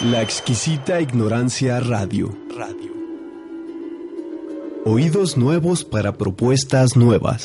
La 0.00 0.22
exquisita 0.22 1.00
ignorancia 1.00 1.78
radio. 1.78 2.36
Radio. 2.56 2.92
Oídos 4.84 5.36
nuevos 5.36 5.84
para 5.84 6.18
propuestas 6.18 6.96
nuevas. 6.96 7.42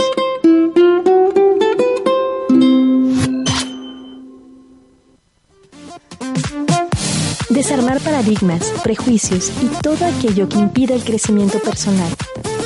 Desarmar 7.49 8.01
paradigmas, 8.01 8.73
prejuicios 8.83 9.51
y 9.61 9.67
todo 9.81 10.05
aquello 10.05 10.49
que 10.49 10.57
impida 10.57 10.95
el 10.95 11.03
crecimiento 11.03 11.59
personal. 11.59 12.11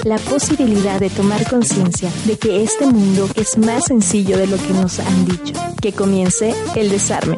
La 0.06 0.18
posibilidad 0.18 1.00
de 1.00 1.10
tomar 1.10 1.48
conciencia 1.50 2.10
de 2.26 2.38
que 2.38 2.64
este 2.64 2.86
mundo 2.86 3.28
es 3.36 3.58
más 3.58 3.86
sencillo 3.86 4.38
de 4.38 4.48
lo 4.48 4.58
que 4.58 4.74
nos 4.74 5.00
han 5.00 5.26
dicho. 5.26 5.54
Que 5.82 5.92
comience 5.92 6.56
el 6.76 6.90
desarme. 6.90 7.38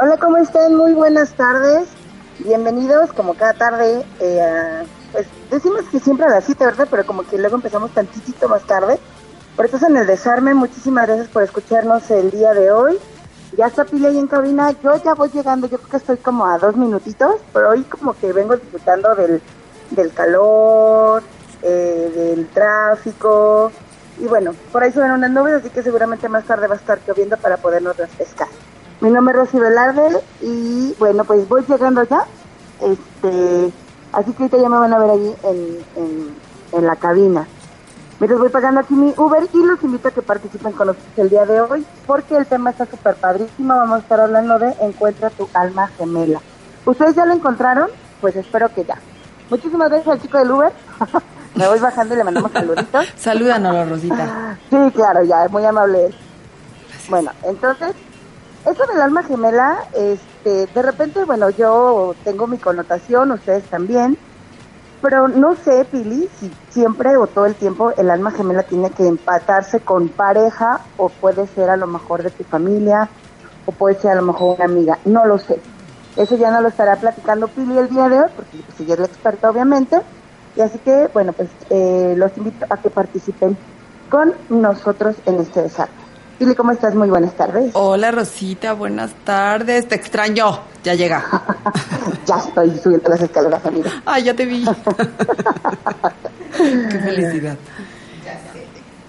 Hola, 0.00 0.16
¿cómo 0.16 0.38
están? 0.38 0.74
Muy 0.74 0.94
buenas 0.94 1.34
tardes. 1.34 1.88
Bienvenidos, 2.38 3.12
como 3.12 3.34
cada 3.34 3.52
tarde, 3.52 4.02
eh, 4.20 4.84
pues 5.12 5.26
decimos 5.50 5.82
que 5.92 6.00
siempre 6.00 6.24
a 6.24 6.30
las 6.30 6.44
7, 6.44 6.64
¿verdad? 6.64 6.88
Pero 6.90 7.04
como 7.04 7.24
que 7.24 7.36
luego 7.36 7.56
empezamos 7.56 7.90
tantitito 7.92 8.48
más 8.48 8.62
tarde. 8.62 8.98
Por 9.54 9.66
eso 9.66 9.76
es 9.76 9.82
en 9.82 9.98
el 9.98 10.06
desarme. 10.06 10.54
Muchísimas 10.54 11.06
gracias 11.06 11.28
por 11.28 11.42
escucharnos 11.42 12.10
el 12.10 12.30
día 12.30 12.54
de 12.54 12.70
hoy. 12.70 12.98
Ya 13.58 13.66
está 13.66 13.84
Pili 13.84 14.06
ahí 14.06 14.18
en 14.18 14.28
cabina. 14.28 14.70
Yo 14.82 14.96
ya 15.04 15.12
voy 15.12 15.28
llegando. 15.28 15.66
Yo 15.66 15.76
creo 15.76 15.90
que 15.90 15.96
estoy 15.98 16.16
como 16.16 16.46
a 16.46 16.56
dos 16.56 16.74
minutitos. 16.76 17.34
Pero 17.52 17.68
hoy 17.68 17.82
como 17.82 18.14
que 18.14 18.32
vengo 18.32 18.56
disfrutando 18.56 19.14
del, 19.14 19.42
del 19.90 20.12
calor, 20.14 21.22
eh, 21.62 22.12
del 22.14 22.48
tráfico. 22.48 23.72
Y 24.18 24.26
bueno, 24.26 24.54
por 24.72 24.82
ahí 24.82 24.92
se 24.92 25.00
ven 25.00 25.12
unas 25.12 25.30
nubes, 25.30 25.54
así 25.54 25.70
que 25.70 25.82
seguramente 25.82 26.28
más 26.28 26.44
tarde 26.44 26.66
va 26.66 26.74
a 26.74 26.78
estar 26.78 26.98
lloviendo 27.06 27.36
para 27.36 27.56
podernos 27.56 27.96
refrescar. 27.96 28.48
Mi 29.00 29.10
nombre 29.10 29.32
es 29.32 29.40
Rosy 29.40 29.58
Velarde 29.58 30.20
y 30.42 30.94
bueno, 30.98 31.24
pues 31.24 31.48
voy 31.48 31.64
llegando 31.66 32.02
ya. 32.04 32.26
Este, 32.82 33.72
así 34.12 34.32
que 34.32 34.42
ahorita 34.42 34.58
ya 34.58 34.68
me 34.68 34.78
van 34.78 34.92
a 34.92 34.98
ver 34.98 35.10
allí 35.10 35.34
en, 35.44 35.78
en, 35.96 36.34
en 36.72 36.86
la 36.86 36.96
cabina. 36.96 37.46
Mientras 38.20 38.38
voy 38.38 38.50
pagando 38.50 38.80
aquí 38.80 38.92
mi 38.92 39.14
Uber 39.16 39.48
y 39.50 39.64
los 39.64 39.82
invito 39.82 40.08
a 40.08 40.10
que 40.10 40.20
participen 40.20 40.72
con 40.72 40.88
nosotros 40.88 41.12
el 41.16 41.30
día 41.30 41.46
de 41.46 41.62
hoy 41.62 41.86
porque 42.06 42.36
el 42.36 42.44
tema 42.44 42.68
está 42.68 42.84
súper 42.84 43.14
padrísimo. 43.14 43.74
Vamos 43.74 43.96
a 43.96 44.02
estar 44.02 44.20
hablando 44.20 44.58
de 44.58 44.74
Encuentra 44.82 45.30
tu 45.30 45.48
alma 45.54 45.88
gemela. 45.96 46.42
¿Ustedes 46.84 47.14
ya 47.14 47.24
lo 47.24 47.32
encontraron? 47.32 47.88
Pues 48.20 48.36
espero 48.36 48.68
que 48.74 48.84
ya. 48.84 48.98
Muchísimas 49.48 49.88
gracias 49.88 50.08
al 50.08 50.20
chico 50.20 50.36
del 50.36 50.50
Uber. 50.50 50.72
me 51.54 51.68
voy 51.68 51.78
bajando 51.78 52.14
y 52.14 52.18
le 52.18 52.24
mandamos 52.24 52.52
saluditos. 52.52 53.06
Salúdanos, 53.16 53.88
Rosita. 53.88 54.58
Sí, 54.70 54.76
claro, 54.94 55.22
ya, 55.24 55.48
muy 55.48 55.64
amable. 55.64 56.10
Bueno, 57.08 57.32
entonces, 57.42 57.94
eso 58.64 58.86
del 58.86 59.00
alma 59.00 59.22
gemela, 59.22 59.84
este, 59.94 60.66
de 60.66 60.82
repente, 60.82 61.24
bueno, 61.24 61.50
yo 61.50 62.14
tengo 62.24 62.46
mi 62.46 62.58
connotación, 62.58 63.32
ustedes 63.32 63.64
también, 63.64 64.16
pero 65.02 65.28
no 65.28 65.56
sé, 65.56 65.86
Pili, 65.90 66.28
si 66.38 66.52
siempre 66.68 67.16
o 67.16 67.26
todo 67.26 67.46
el 67.46 67.54
tiempo 67.54 67.92
el 67.96 68.10
alma 68.10 68.30
gemela 68.30 68.62
tiene 68.64 68.90
que 68.90 69.06
empatarse 69.06 69.80
con 69.80 70.08
pareja 70.08 70.80
o 70.98 71.08
puede 71.08 71.46
ser 71.48 71.70
a 71.70 71.76
lo 71.76 71.86
mejor 71.86 72.22
de 72.22 72.30
tu 72.30 72.44
familia 72.44 73.08
o 73.64 73.72
puede 73.72 73.98
ser 73.98 74.12
a 74.12 74.16
lo 74.16 74.22
mejor 74.22 74.56
una 74.56 74.66
amiga, 74.66 74.98
no 75.06 75.24
lo 75.24 75.38
sé. 75.38 75.58
Eso 76.16 76.36
ya 76.36 76.50
no 76.50 76.60
lo 76.60 76.68
estará 76.68 76.96
platicando 76.96 77.48
Pili 77.48 77.78
el 77.78 77.88
día 77.88 78.08
de 78.08 78.20
hoy, 78.20 78.30
porque 78.36 78.58
pues, 78.58 78.80
ella 78.80 78.94
es 78.94 79.00
la 79.00 79.06
experta 79.06 79.48
obviamente, 79.48 80.00
y 80.56 80.60
así 80.60 80.78
que, 80.78 81.08
bueno, 81.12 81.32
pues 81.32 81.48
eh, 81.70 82.14
los 82.16 82.36
invito 82.36 82.66
a 82.68 82.76
que 82.76 82.90
participen 82.90 83.56
con 84.08 84.34
nosotros 84.48 85.16
en 85.26 85.40
este 85.40 85.62
desarrollo. 85.62 86.00
Pili, 86.38 86.54
¿cómo 86.54 86.72
estás? 86.72 86.94
Muy 86.94 87.10
buenas 87.10 87.34
tardes. 87.34 87.70
Hola, 87.74 88.10
Rosita, 88.10 88.72
buenas 88.72 89.12
tardes. 89.24 89.86
Te 89.86 89.94
extraño. 89.94 90.60
Ya 90.82 90.94
llega. 90.94 91.22
ya 92.26 92.36
estoy 92.38 92.78
subiendo 92.78 93.10
las 93.10 93.20
escaleras, 93.20 93.64
amiga. 93.66 94.02
Ay, 94.06 94.24
ya 94.24 94.34
te 94.34 94.46
vi. 94.46 94.64
Qué 96.56 96.98
felicidad. 96.98 97.56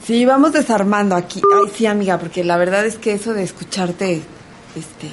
Sí, 0.03 0.25
vamos 0.25 0.51
desarmando 0.51 1.15
aquí. 1.15 1.41
Ay, 1.55 1.71
sí, 1.73 1.85
amiga, 1.85 2.17
porque 2.17 2.43
la 2.43 2.57
verdad 2.57 2.85
es 2.85 2.97
que 2.97 3.13
eso 3.13 3.33
de 3.33 3.43
escucharte, 3.43 4.21
este... 4.75 5.09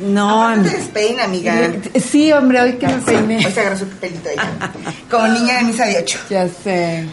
No, 0.00 0.44
amiga. 0.44 0.70
te 0.70 0.76
despeina, 0.76 1.24
amiga. 1.24 1.72
Sí, 2.00 2.32
hombre, 2.32 2.60
hoy 2.60 2.72
que 2.74 2.86
me 2.86 2.98
peiné. 2.98 3.36
Hoy 3.46 3.52
se 3.52 3.60
agarró 3.60 3.78
su 3.78 3.86
pelito 3.88 4.28
ahí. 4.28 4.36
Como 5.10 5.28
niña 5.28 5.58
de 5.58 5.64
misa 5.64 5.86
de 5.86 5.98
ocho. 5.98 6.18
Ya 6.28 6.48
sé. 6.48 7.06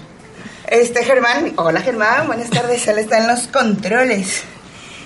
Este, 0.68 1.04
Germán. 1.04 1.54
Hola, 1.58 1.82
Germán. 1.82 2.28
Buenas 2.28 2.50
tardes. 2.50 2.88
Él 2.88 3.00
está 3.00 3.20
en 3.20 3.28
los 3.28 3.48
controles. 3.48 4.44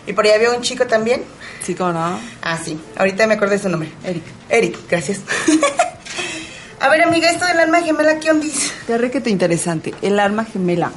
Y 0.07 0.13
por 0.13 0.25
ahí 0.25 0.31
había 0.31 0.51
un 0.51 0.61
chico 0.61 0.87
también. 0.87 1.23
Sí, 1.63 1.75
¿cómo 1.75 1.93
no? 1.93 2.19
Ah, 2.41 2.57
sí. 2.63 2.79
Ahorita 2.97 3.27
me 3.27 3.35
acordé 3.35 3.57
de 3.57 3.63
su 3.63 3.69
nombre. 3.69 3.91
Eric. 4.03 4.23
Eric, 4.49 4.77
gracias. 4.89 5.19
A 6.79 6.87
ver, 6.87 7.01
amiga, 7.03 7.29
esto 7.29 7.45
del 7.45 7.59
alma 7.59 7.81
gemela, 7.81 8.19
¿qué 8.19 8.31
ondis? 8.31 8.71
Qué 8.87 8.97
requete 8.97 9.29
interesante. 9.29 9.93
El 10.01 10.17
alma 10.17 10.45
gemela. 10.45 10.91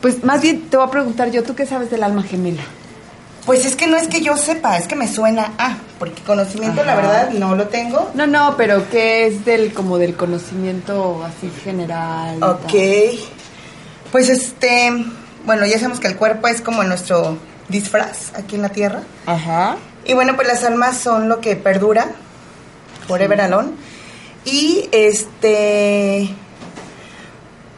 Pues 0.00 0.22
más 0.22 0.40
bien 0.40 0.68
te 0.70 0.76
voy 0.76 0.86
a 0.86 0.90
preguntar 0.90 1.30
yo, 1.32 1.42
¿tú 1.42 1.56
qué 1.56 1.66
sabes 1.66 1.90
del 1.90 2.04
alma 2.04 2.22
gemela? 2.22 2.62
Pues 3.46 3.66
es 3.66 3.76
que 3.76 3.86
no 3.86 3.98
es 3.98 4.08
que 4.08 4.22
yo 4.22 4.36
sepa, 4.38 4.78
es 4.78 4.88
que 4.88 4.96
me 4.96 5.06
suena 5.06 5.52
a, 5.58 5.76
porque 5.98 6.22
conocimiento, 6.22 6.82
la 6.82 6.94
verdad, 6.94 7.30
no 7.30 7.54
lo 7.54 7.68
tengo. 7.68 8.10
No, 8.14 8.26
no, 8.26 8.54
pero 8.56 8.88
¿qué 8.88 9.26
es 9.26 9.44
del 9.44 9.74
como 9.74 9.98
del 9.98 10.16
conocimiento 10.16 11.22
así 11.22 11.50
general? 11.62 12.42
Ok. 12.42 12.72
tal? 12.72 13.18
Pues 14.10 14.30
este, 14.30 14.90
bueno, 15.44 15.66
ya 15.66 15.78
sabemos 15.78 16.00
que 16.00 16.06
el 16.06 16.16
cuerpo 16.16 16.48
es 16.48 16.62
como 16.62 16.82
nuestro 16.84 17.36
disfraz 17.68 18.32
aquí 18.34 18.56
en 18.56 18.62
la 18.62 18.70
tierra. 18.70 19.02
Ajá. 19.26 19.76
Y 20.06 20.14
bueno, 20.14 20.36
pues 20.36 20.48
las 20.48 20.64
almas 20.64 20.96
son 20.96 21.28
lo 21.28 21.40
que 21.40 21.54
perdura, 21.54 22.06
forever 23.06 23.42
alone. 23.42 23.72
Y 24.46 24.88
este, 24.90 26.34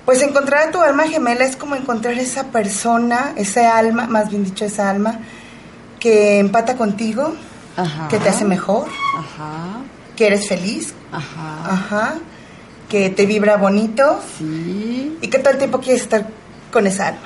pues 0.05 0.23
encontrar 0.23 0.69
a 0.69 0.71
tu 0.71 0.81
alma 0.81 1.09
gemela 1.09 1.45
es 1.45 1.57
como 1.57 1.75
encontrar 1.75 2.15
esa 2.15 2.45
persona, 2.45 3.33
ese 3.37 3.67
alma, 3.67 4.07
más 4.07 4.31
bien 4.31 4.45
dicho, 4.45 4.65
esa 4.65 4.91
alma 4.91 5.21
que 6.01 6.39
empata 6.39 6.77
contigo, 6.77 7.35
Ajá. 7.77 8.09
que 8.09 8.19
te 8.19 8.29
hace 8.29 8.45
mejor, 8.45 8.87
Ajá. 9.19 9.81
que 10.17 10.27
eres 10.27 10.49
feliz, 10.49 10.95
Ajá. 11.13 11.73
ajá, 11.73 12.15
que 12.89 13.11
te 13.11 13.27
vibra 13.27 13.57
bonito 13.57 14.21
Sí. 14.39 15.19
y 15.21 15.29
que 15.29 15.39
todo 15.39 15.51
el 15.53 15.59
tiempo 15.59 15.81
quieres 15.81 16.03
estar 16.03 16.27
con 16.73 16.87
esa 16.87 17.09
alma. 17.09 17.21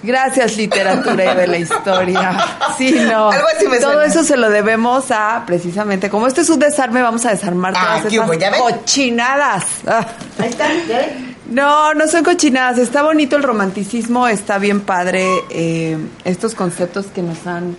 Gracias, 0.00 0.56
literatura 0.56 1.32
y 1.32 1.36
de 1.36 1.46
la 1.48 1.58
historia. 1.58 2.38
Sí, 2.76 2.92
no. 3.10 3.30
Algo 3.32 3.46
así 3.56 3.66
me 3.66 3.80
Todo 3.80 3.94
suena. 3.94 4.06
eso 4.06 4.22
se 4.22 4.36
lo 4.36 4.48
debemos 4.48 5.10
a, 5.10 5.42
precisamente, 5.44 6.08
como 6.08 6.28
este 6.28 6.42
es 6.42 6.50
un 6.50 6.60
desarme, 6.60 7.02
vamos 7.02 7.26
a 7.26 7.30
desarmar 7.30 7.74
Ah, 7.76 7.98
todas 8.00 8.12
esas 8.12 8.58
cochinadas. 8.60 9.64
Ah. 9.88 10.06
Ahí 10.38 10.50
está, 10.50 10.68
¿ya 10.88 10.98
ven? 10.98 11.36
No, 11.50 11.94
no 11.94 12.06
son 12.06 12.22
cochinadas. 12.22 12.78
Está 12.78 13.02
bonito 13.02 13.34
el 13.34 13.42
romanticismo, 13.42 14.28
está 14.28 14.58
bien 14.58 14.82
padre 14.82 15.26
eh, 15.50 15.98
estos 16.24 16.54
conceptos 16.54 17.06
que 17.06 17.22
nos 17.22 17.44
han 17.48 17.76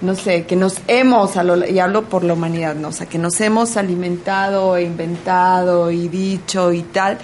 no 0.00 0.14
sé, 0.14 0.44
que 0.46 0.56
nos 0.56 0.76
hemos, 0.86 1.32
y 1.68 1.78
hablo 1.78 2.04
por 2.04 2.24
la 2.24 2.34
humanidad, 2.34 2.74
¿no? 2.74 2.88
O 2.88 2.92
sea, 2.92 3.06
que 3.06 3.18
nos 3.18 3.40
hemos 3.40 3.76
alimentado 3.76 4.76
e 4.76 4.84
inventado 4.84 5.90
y 5.90 6.08
dicho 6.08 6.72
y 6.72 6.82
tal. 6.82 7.18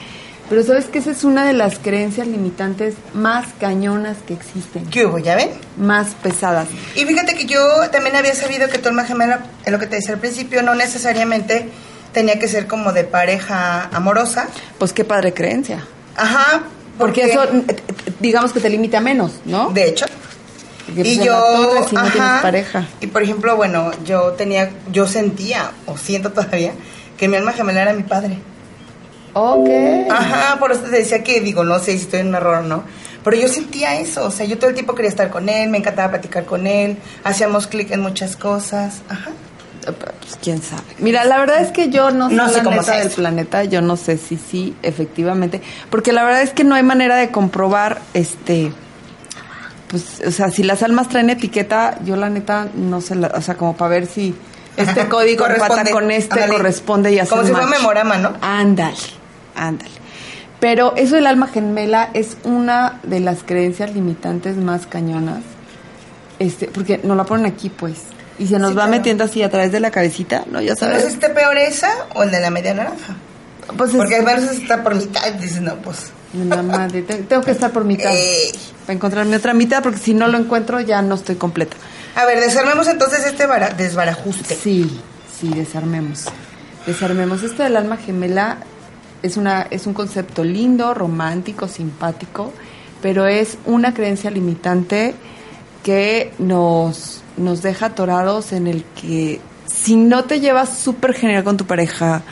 Pero 0.48 0.62
sabes 0.62 0.86
que 0.86 0.98
esa 0.98 1.10
es 1.10 1.24
una 1.24 1.46
de 1.46 1.54
las 1.54 1.78
creencias 1.78 2.26
limitantes 2.26 2.94
más 3.14 3.46
cañonas 3.58 4.18
que 4.26 4.34
existen, 4.34 4.84
¿Qué 4.86 5.06
hubo? 5.06 5.18
¿Ya 5.18 5.36
ven? 5.36 5.50
más 5.78 6.08
pesadas. 6.22 6.68
Y 6.94 7.04
fíjate 7.06 7.34
que 7.34 7.46
yo 7.46 7.60
también 7.90 8.14
había 8.14 8.34
sabido 8.34 8.68
que 8.68 8.78
tu 8.78 8.88
alma 8.88 9.04
gemela, 9.04 9.46
en 9.64 9.72
lo 9.72 9.78
que 9.78 9.86
te 9.86 9.96
decía 9.96 10.14
al 10.14 10.20
principio, 10.20 10.62
no 10.62 10.74
necesariamente 10.74 11.70
tenía 12.12 12.38
que 12.38 12.46
ser 12.48 12.66
como 12.66 12.92
de 12.92 13.04
pareja 13.04 13.88
amorosa. 13.92 14.48
Pues 14.78 14.92
qué 14.92 15.04
padre 15.04 15.32
creencia. 15.32 15.86
Ajá. 16.16 16.62
Porque 16.98 17.24
eso, 17.24 17.42
eh, 17.44 17.64
eh, 17.66 17.76
digamos 18.20 18.52
que 18.52 18.60
te 18.60 18.68
limita 18.68 19.00
menos, 19.00 19.40
¿no? 19.44 19.70
De 19.70 19.88
hecho. 19.88 20.06
Pues, 20.92 21.06
y 21.06 21.18
en 21.18 21.24
yo, 21.24 21.32
la 21.32 21.40
torre, 21.40 21.88
si 21.88 21.94
no 21.94 22.00
ajá, 22.00 22.38
pareja. 22.42 22.86
Y 23.00 23.06
por 23.06 23.22
ejemplo, 23.22 23.56
bueno, 23.56 23.90
yo 24.04 24.32
tenía, 24.32 24.70
yo 24.92 25.06
sentía, 25.06 25.70
o 25.86 25.96
siento 25.96 26.32
todavía, 26.32 26.72
que 27.16 27.28
mi 27.28 27.36
alma 27.36 27.52
gemela 27.52 27.82
era 27.82 27.92
mi 27.92 28.02
padre. 28.02 28.38
Ok. 29.32 29.68
Ajá, 30.10 30.58
por 30.58 30.72
eso 30.72 30.82
te 30.82 30.90
decía 30.90 31.22
que, 31.22 31.40
digo, 31.40 31.64
no 31.64 31.78
sé 31.78 31.92
si 31.92 32.04
estoy 32.04 32.20
en 32.20 32.28
un 32.28 32.34
error 32.36 32.56
o 32.56 32.62
no. 32.62 32.84
Pero 33.24 33.36
yo 33.36 33.48
sentía 33.48 33.98
eso, 33.98 34.26
o 34.26 34.30
sea, 34.30 34.44
yo 34.44 34.58
todo 34.58 34.68
el 34.68 34.74
tiempo 34.74 34.94
quería 34.94 35.08
estar 35.08 35.30
con 35.30 35.48
él, 35.48 35.70
me 35.70 35.78
encantaba 35.78 36.10
platicar 36.10 36.44
con 36.44 36.66
él, 36.66 36.98
hacíamos 37.24 37.66
clic 37.66 37.90
en 37.90 38.00
muchas 38.00 38.36
cosas. 38.36 39.00
Ajá. 39.08 39.30
Pues 39.84 40.38
quién 40.42 40.62
sabe. 40.62 40.82
Mira, 40.98 41.24
la 41.24 41.38
verdad 41.38 41.60
es 41.60 41.70
que 41.70 41.90
yo 41.90 42.10
no 42.10 42.28
sé 42.28 42.34
No 42.34 42.48
sé 42.48 42.58
la 42.58 42.64
cómo 42.64 42.80
neta 42.80 42.98
del 42.98 43.10
planeta, 43.10 43.64
yo 43.64 43.82
no 43.82 43.96
sé 43.96 44.16
si 44.18 44.36
sí, 44.36 44.74
efectivamente, 44.82 45.60
porque 45.90 46.12
la 46.12 46.22
verdad 46.22 46.42
es 46.42 46.50
que 46.50 46.64
no 46.64 46.74
hay 46.74 46.82
manera 46.82 47.16
de 47.16 47.30
comprobar, 47.30 48.00
este, 48.14 48.72
pues, 49.94 50.20
o 50.26 50.30
sea, 50.32 50.50
si 50.50 50.64
las 50.64 50.82
almas 50.82 51.08
traen 51.08 51.30
etiqueta, 51.30 51.98
yo 52.04 52.16
la 52.16 52.28
neta 52.28 52.66
no 52.74 53.00
sé, 53.00 53.14
la, 53.14 53.28
o 53.28 53.40
sea, 53.40 53.54
como 53.56 53.76
para 53.76 53.90
ver 53.90 54.06
si 54.06 54.34
este 54.76 55.02
Ajá, 55.02 55.08
código 55.08 55.46
empata 55.46 55.88
con 55.92 56.10
este 56.10 56.34
Ándale. 56.34 56.52
corresponde 56.54 57.12
y 57.12 57.20
hace 57.20 57.30
Como 57.30 57.44
si 57.44 57.52
fuera 57.52 57.66
memorama, 57.66 58.16
¿no? 58.18 58.32
Ándale, 58.40 58.96
ándale. 59.54 59.90
Pero 60.58 60.94
eso 60.96 61.14
del 61.14 61.26
alma 61.28 61.46
gemela 61.46 62.10
es 62.14 62.36
una 62.42 62.98
de 63.04 63.20
las 63.20 63.44
creencias 63.44 63.94
limitantes 63.94 64.56
más 64.56 64.86
cañonas, 64.86 65.42
este, 66.38 66.66
porque 66.66 66.98
nos 67.04 67.16
la 67.16 67.24
ponen 67.24 67.46
aquí, 67.46 67.70
pues, 67.70 67.98
y 68.38 68.46
se 68.48 68.58
nos 68.58 68.70
Sí, 68.70 68.76
va 68.76 68.82
claro. 68.84 68.90
metiendo 68.98 69.24
así 69.24 69.42
a 69.42 69.50
través 69.50 69.70
de 69.72 69.78
la 69.80 69.90
cabecita, 69.92 70.44
¿no? 70.50 70.60
Ya 70.60 70.70
No 70.70 70.76
sabes. 70.76 71.02
sé 71.02 71.08
si 71.10 71.14
está 71.14 71.32
peor 71.34 71.56
esa 71.56 71.90
o 72.14 72.22
el 72.24 72.30
de 72.32 72.40
la 72.40 72.50
media 72.50 72.74
naranja. 72.74 73.14
Pues 73.76 73.90
es- 73.90 73.96
Porque 73.96 74.16
a 74.16 74.22
veces 74.22 74.58
está 74.60 74.82
por 74.82 74.94
mitad 74.94 75.22
y 75.34 75.42
dices, 75.42 75.60
no, 75.60 75.76
pues. 75.76 76.10
La 76.48 76.62
madre, 76.62 77.02
te- 77.02 77.22
tengo 77.22 77.42
que 77.42 77.52
estar 77.52 77.70
por 77.70 77.84
mitad. 77.84 78.10
Ey. 78.12 78.50
Para 78.86 78.94
encontrar 78.94 79.24
mi 79.26 79.34
otra 79.34 79.54
mitad, 79.54 79.82
porque 79.82 79.98
si 79.98 80.14
no 80.14 80.26
lo 80.28 80.36
encuentro 80.36 80.80
ya 80.80 81.00
no 81.00 81.14
estoy 81.14 81.36
completa. 81.36 81.76
A 82.16 82.24
ver, 82.26 82.40
desarmemos 82.40 82.88
entonces 82.88 83.24
este 83.24 83.46
bara- 83.46 83.70
desbarajuste. 83.70 84.54
Sí, 84.56 85.00
sí, 85.40 85.48
desarmemos. 85.48 86.24
Desarmemos. 86.86 87.42
Esto 87.44 87.62
del 87.62 87.76
alma 87.76 87.96
gemela 87.96 88.58
es, 89.22 89.36
una, 89.36 89.62
es 89.70 89.86
un 89.86 89.94
concepto 89.94 90.42
lindo, 90.44 90.92
romántico, 90.92 91.68
simpático, 91.68 92.52
pero 93.00 93.26
es 93.26 93.56
una 93.64 93.94
creencia 93.94 94.30
limitante 94.30 95.14
que 95.82 96.32
nos, 96.38 97.22
nos 97.36 97.62
deja 97.62 97.86
atorados 97.86 98.52
en 98.52 98.66
el 98.66 98.84
que 99.00 99.40
si 99.66 99.96
no 99.96 100.24
te 100.24 100.40
llevas 100.40 100.76
súper 100.78 101.14
genial 101.14 101.44
con 101.44 101.56
tu 101.56 101.64
pareja, 101.66 102.22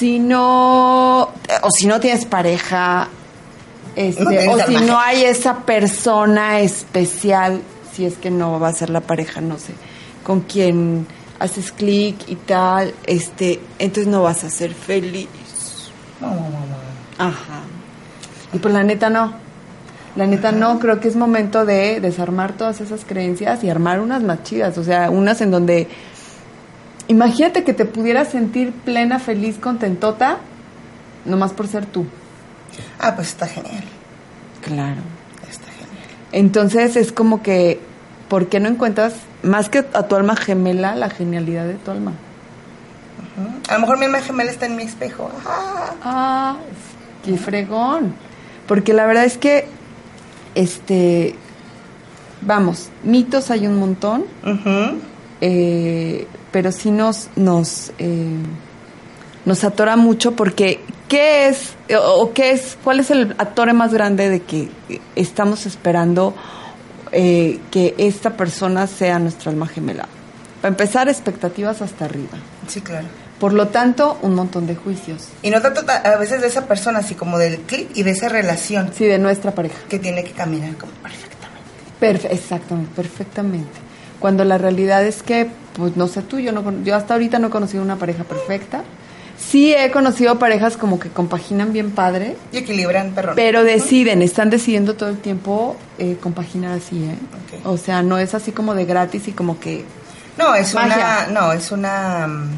si 0.00 0.18
no, 0.18 1.20
o 1.24 1.70
si 1.70 1.86
no 1.86 2.00
tienes 2.00 2.24
pareja, 2.24 3.06
este, 3.94 4.24
No 4.24 4.30
tienes 4.30 4.48
o 4.48 4.66
si 4.66 4.74
no 4.86 4.98
hay 4.98 5.24
esa 5.24 5.58
persona 5.58 6.60
especial, 6.60 7.60
si 7.92 8.06
es 8.06 8.16
que 8.16 8.30
no 8.30 8.58
va 8.58 8.68
a 8.68 8.72
ser 8.72 8.88
la 8.88 9.02
pareja, 9.02 9.42
no 9.42 9.58
sé, 9.58 9.74
con 10.24 10.40
quien 10.40 11.06
haces 11.38 11.70
clic 11.70 12.16
y 12.28 12.36
tal, 12.36 12.94
este, 13.04 13.60
entonces 13.78 14.06
no 14.06 14.22
vas 14.22 14.42
a 14.42 14.48
ser 14.48 14.72
feliz. 14.72 15.28
Ajá. 17.18 17.60
Y 18.54 18.58
pues 18.58 18.72
la 18.72 18.82
neta 18.82 19.10
no. 19.10 19.34
La 20.16 20.26
neta 20.26 20.50
no, 20.50 20.78
creo 20.78 20.98
que 20.98 21.08
es 21.08 21.16
momento 21.16 21.66
de 21.66 22.00
desarmar 22.00 22.54
todas 22.54 22.80
esas 22.80 23.04
creencias 23.04 23.62
y 23.64 23.68
armar 23.68 24.00
unas 24.00 24.22
más 24.22 24.44
chidas, 24.44 24.78
o 24.78 24.82
sea, 24.82 25.10
unas 25.10 25.42
en 25.42 25.50
donde 25.50 25.88
imagínate 27.08 27.64
que 27.64 27.72
te 27.74 27.84
pudieras 27.84 28.28
sentir 28.28 28.72
plena, 28.72 29.18
feliz, 29.18 29.56
contentota, 29.58 30.38
nomás 31.24 31.52
por 31.52 31.66
ser 31.68 31.86
tú. 31.86 32.06
Ah, 32.98 33.14
pues 33.16 33.28
está 33.28 33.46
genial. 33.46 33.84
Claro. 34.62 35.00
Está 35.50 35.66
genial. 35.66 36.06
Entonces 36.32 36.96
es 36.96 37.12
como 37.12 37.42
que, 37.42 37.80
¿por 38.28 38.48
qué 38.48 38.60
no 38.60 38.68
encuentras 38.68 39.14
más 39.42 39.68
que 39.68 39.78
a 39.92 40.02
tu 40.04 40.16
alma 40.16 40.36
gemela 40.36 40.94
la 40.94 41.10
genialidad 41.10 41.66
de 41.66 41.74
tu 41.74 41.90
alma? 41.90 42.12
A 43.68 43.74
lo 43.74 43.80
mejor 43.80 43.98
mi 43.98 44.04
alma 44.06 44.20
gemela 44.20 44.50
está 44.50 44.66
en 44.66 44.76
mi 44.76 44.82
espejo. 44.82 45.30
Ajá. 45.40 45.94
Ah, 46.02 46.56
qué 47.24 47.36
fregón. 47.36 48.14
Porque 48.66 48.92
la 48.92 49.06
verdad 49.06 49.24
es 49.24 49.38
que, 49.38 49.66
este, 50.54 51.34
vamos, 52.42 52.90
mitos 53.02 53.50
hay 53.50 53.66
un 53.66 53.78
montón, 53.78 54.24
Ujú. 54.44 54.98
eh, 55.40 56.26
pero 56.52 56.72
sí 56.72 56.90
nos, 56.90 57.28
nos, 57.36 57.92
eh, 57.98 58.28
nos 59.44 59.64
atora 59.64 59.96
mucho 59.96 60.36
porque, 60.36 60.80
¿qué 61.08 61.48
es, 61.48 61.74
o, 61.96 62.32
qué 62.32 62.50
es, 62.50 62.76
cuál 62.84 63.00
es 63.00 63.10
el 63.10 63.34
atore 63.38 63.72
más 63.72 63.92
grande 63.94 64.28
de 64.28 64.40
que 64.42 64.68
estamos 65.16 65.66
esperando 65.66 66.34
eh, 67.12 67.58
que 67.70 67.94
esta 67.98 68.30
persona 68.36 68.86
sea 68.86 69.18
nuestra 69.18 69.50
alma 69.50 69.66
gemela? 69.66 70.06
Para 70.60 70.70
empezar, 70.72 71.08
expectativas 71.08 71.80
hasta 71.82 72.04
arriba. 72.04 72.36
Sí, 72.68 72.80
claro. 72.82 73.06
Por 73.38 73.54
lo 73.54 73.68
tanto, 73.68 74.18
un 74.20 74.34
montón 74.34 74.66
de 74.66 74.74
juicios. 74.76 75.28
Y 75.40 75.48
no 75.48 75.62
tanto 75.62 75.86
ta- 75.86 75.96
a 76.04 76.18
veces 76.18 76.42
de 76.42 76.48
esa 76.48 76.66
persona, 76.66 76.98
así 76.98 77.14
como 77.14 77.38
del 77.38 77.60
clic 77.60 77.88
y 77.94 78.02
de 78.02 78.10
esa 78.10 78.28
relación 78.28 78.90
Sí, 78.94 79.06
de 79.06 79.18
nuestra 79.18 79.52
pareja. 79.54 79.76
que 79.88 79.98
tiene 79.98 80.22
que 80.24 80.32
caminar 80.32 80.74
como 80.76 80.92
perfectamente. 81.02 81.48
Perfe- 82.28 82.30
exactamente, 82.34 82.90
perfectamente. 82.94 83.79
Cuando 84.20 84.44
la 84.44 84.58
realidad 84.58 85.04
es 85.04 85.22
que, 85.24 85.48
pues 85.74 85.96
no 85.96 86.06
sé 86.06 86.22
tú, 86.22 86.38
yo, 86.38 86.52
no, 86.52 86.62
yo 86.84 86.94
hasta 86.94 87.14
ahorita 87.14 87.38
no 87.40 87.48
he 87.48 87.50
conocido 87.50 87.82
una 87.82 87.96
pareja 87.96 88.22
perfecta. 88.24 88.82
Sí 89.38 89.72
he 89.74 89.90
conocido 89.90 90.38
parejas 90.38 90.76
como 90.76 91.00
que 91.00 91.08
compaginan 91.08 91.72
bien 91.72 91.90
padre, 91.92 92.36
Y 92.52 92.58
equilibran, 92.58 93.12
perrón. 93.12 93.32
pero 93.34 93.64
deciden, 93.64 94.20
están 94.20 94.50
decidiendo 94.50 94.94
todo 94.94 95.08
el 95.08 95.16
tiempo 95.18 95.76
eh, 95.98 96.18
compaginar 96.22 96.72
así, 96.78 97.02
¿eh? 97.04 97.16
O 97.64 97.78
sea, 97.78 98.02
no 98.02 98.18
es 98.18 98.34
así 98.34 98.52
como 98.52 98.74
de 98.74 98.84
gratis 98.84 99.26
y 99.28 99.32
como 99.32 99.58
que 99.58 99.84
no, 100.36 100.54
es 100.54 100.74
Magia. 100.74 101.26
una, 101.30 101.40
no, 101.40 101.52
es 101.52 101.72
una, 101.72 102.26
mm, 102.26 102.50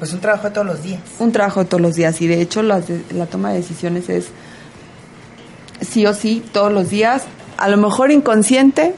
pues 0.00 0.12
un 0.12 0.20
trabajo 0.20 0.48
de 0.48 0.54
todos 0.54 0.66
los 0.66 0.82
días. 0.82 1.00
un 1.20 1.30
trabajo 1.30 1.60
de 1.60 1.66
todos 1.66 1.80
los 1.80 1.94
días. 1.94 2.20
Y 2.20 2.26
de 2.26 2.40
hecho, 2.40 2.62
de- 2.64 3.04
la 3.12 3.26
toma 3.26 3.50
de 3.52 3.58
decisiones 3.58 4.08
es 4.08 4.26
sí 5.80 6.04
o 6.06 6.14
sí, 6.14 6.42
todos 6.52 6.72
los 6.72 6.90
días. 6.90 7.22
A 7.56 7.68
lo 7.68 7.76
mejor 7.76 8.10
inconsciente, 8.10 8.94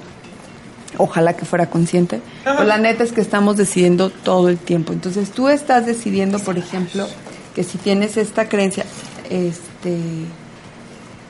ojalá 0.98 1.34
que 1.36 1.44
fuera 1.44 1.66
consciente, 1.70 2.20
pero 2.44 2.64
la 2.64 2.78
neta 2.78 3.04
es 3.04 3.12
que 3.12 3.20
estamos 3.20 3.56
decidiendo 3.56 4.10
todo 4.10 4.48
el 4.48 4.58
tiempo. 4.58 4.92
Entonces 4.92 5.30
tú 5.30 5.48
estás 5.48 5.86
decidiendo, 5.86 6.38
por 6.38 6.58
ejemplo, 6.58 7.06
que 7.54 7.64
si 7.64 7.78
tienes 7.78 8.16
esta 8.16 8.48
creencia, 8.48 8.84
este, 9.30 9.96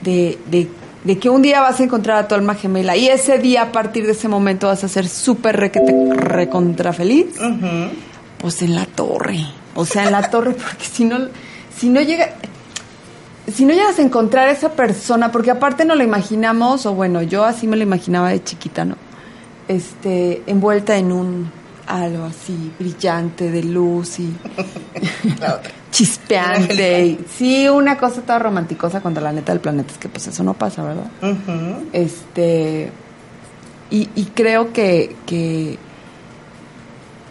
de, 0.02 0.38
de, 0.50 0.68
de 1.04 1.18
que 1.18 1.28
un 1.30 1.42
día 1.42 1.60
vas 1.60 1.80
a 1.80 1.84
encontrar 1.84 2.16
a 2.18 2.28
tu 2.28 2.34
alma 2.34 2.54
gemela 2.54 2.96
y 2.96 3.08
ese 3.08 3.38
día 3.38 3.62
a 3.62 3.72
partir 3.72 4.06
de 4.06 4.12
ese 4.12 4.28
momento 4.28 4.66
vas 4.66 4.84
a 4.84 4.88
ser 4.88 5.08
súper 5.08 5.56
requete, 5.56 5.92
recontra 6.14 6.92
feliz, 6.92 7.26
Ujú. 7.38 7.90
pues 8.38 8.62
en 8.62 8.74
la 8.74 8.86
torre. 8.86 9.38
O 9.74 9.84
sea, 9.84 10.04
en 10.04 10.12
la 10.12 10.30
torre, 10.30 10.52
porque 10.54 10.84
si 10.84 11.04
no, 11.04 11.18
si 11.76 11.88
no 11.88 12.00
llega, 12.00 12.30
si 13.52 13.64
no 13.64 13.72
llegas 13.72 13.98
a 13.98 14.02
encontrar 14.02 14.48
a 14.48 14.50
esa 14.52 14.72
persona, 14.72 15.30
porque 15.30 15.50
aparte 15.50 15.84
no 15.84 15.94
la 15.94 16.02
imaginamos, 16.04 16.86
o 16.86 16.94
bueno, 16.94 17.22
yo 17.22 17.44
así 17.44 17.66
me 17.66 17.76
la 17.76 17.84
imaginaba 17.84 18.30
de 18.30 18.42
chiquita, 18.42 18.84
¿no? 18.84 18.96
Este, 19.68 20.42
envuelta 20.46 20.96
en 20.96 21.10
un 21.12 21.50
algo 21.86 22.24
así 22.24 22.72
brillante 22.78 23.50
de 23.50 23.62
luz 23.62 24.18
y 24.18 24.32
chispeante. 25.90 27.06
y- 27.06 27.24
sí, 27.36 27.68
una 27.68 27.96
cosa 27.98 28.22
toda 28.22 28.38
romanticosa 28.38 29.00
cuando 29.00 29.20
la 29.20 29.32
neta 29.32 29.52
del 29.52 29.60
planeta 29.60 29.92
es 29.92 29.98
que 29.98 30.08
pues 30.08 30.26
eso 30.26 30.42
no 30.42 30.54
pasa, 30.54 30.82
¿verdad? 30.82 31.10
Este. 31.92 32.90
Y, 33.90 34.08
y 34.16 34.24
creo 34.34 34.72
que, 34.72 35.14
que 35.26 35.78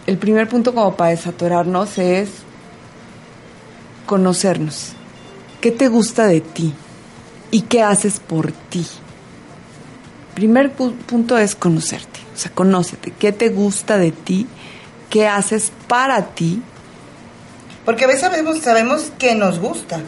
el 0.06 0.16
primer 0.18 0.48
punto 0.48 0.74
como 0.74 0.96
para 0.96 1.10
desatorarnos 1.10 1.98
es 1.98 2.30
conocernos. 4.06 4.92
¿Qué 5.60 5.70
te 5.70 5.88
gusta 5.88 6.26
de 6.26 6.40
ti? 6.40 6.72
¿Y 7.50 7.62
qué 7.62 7.82
haces 7.82 8.20
por 8.20 8.52
ti? 8.52 8.86
Primer 10.34 10.74
pu- 10.76 10.94
punto 10.94 11.36
es 11.38 11.54
conocerte. 11.54 12.15
O 12.36 12.38
sea, 12.38 12.52
conócete. 12.52 13.12
¿Qué 13.12 13.32
te 13.32 13.48
gusta 13.48 13.96
de 13.96 14.12
ti? 14.12 14.46
¿Qué 15.10 15.26
haces 15.26 15.72
para 15.88 16.26
ti? 16.34 16.62
Porque 17.84 18.04
a 18.04 18.08
veces 18.08 18.20
sabemos, 18.22 18.58
sabemos 18.58 19.12
que 19.18 19.34
nos 19.34 19.58
gusta, 19.58 20.00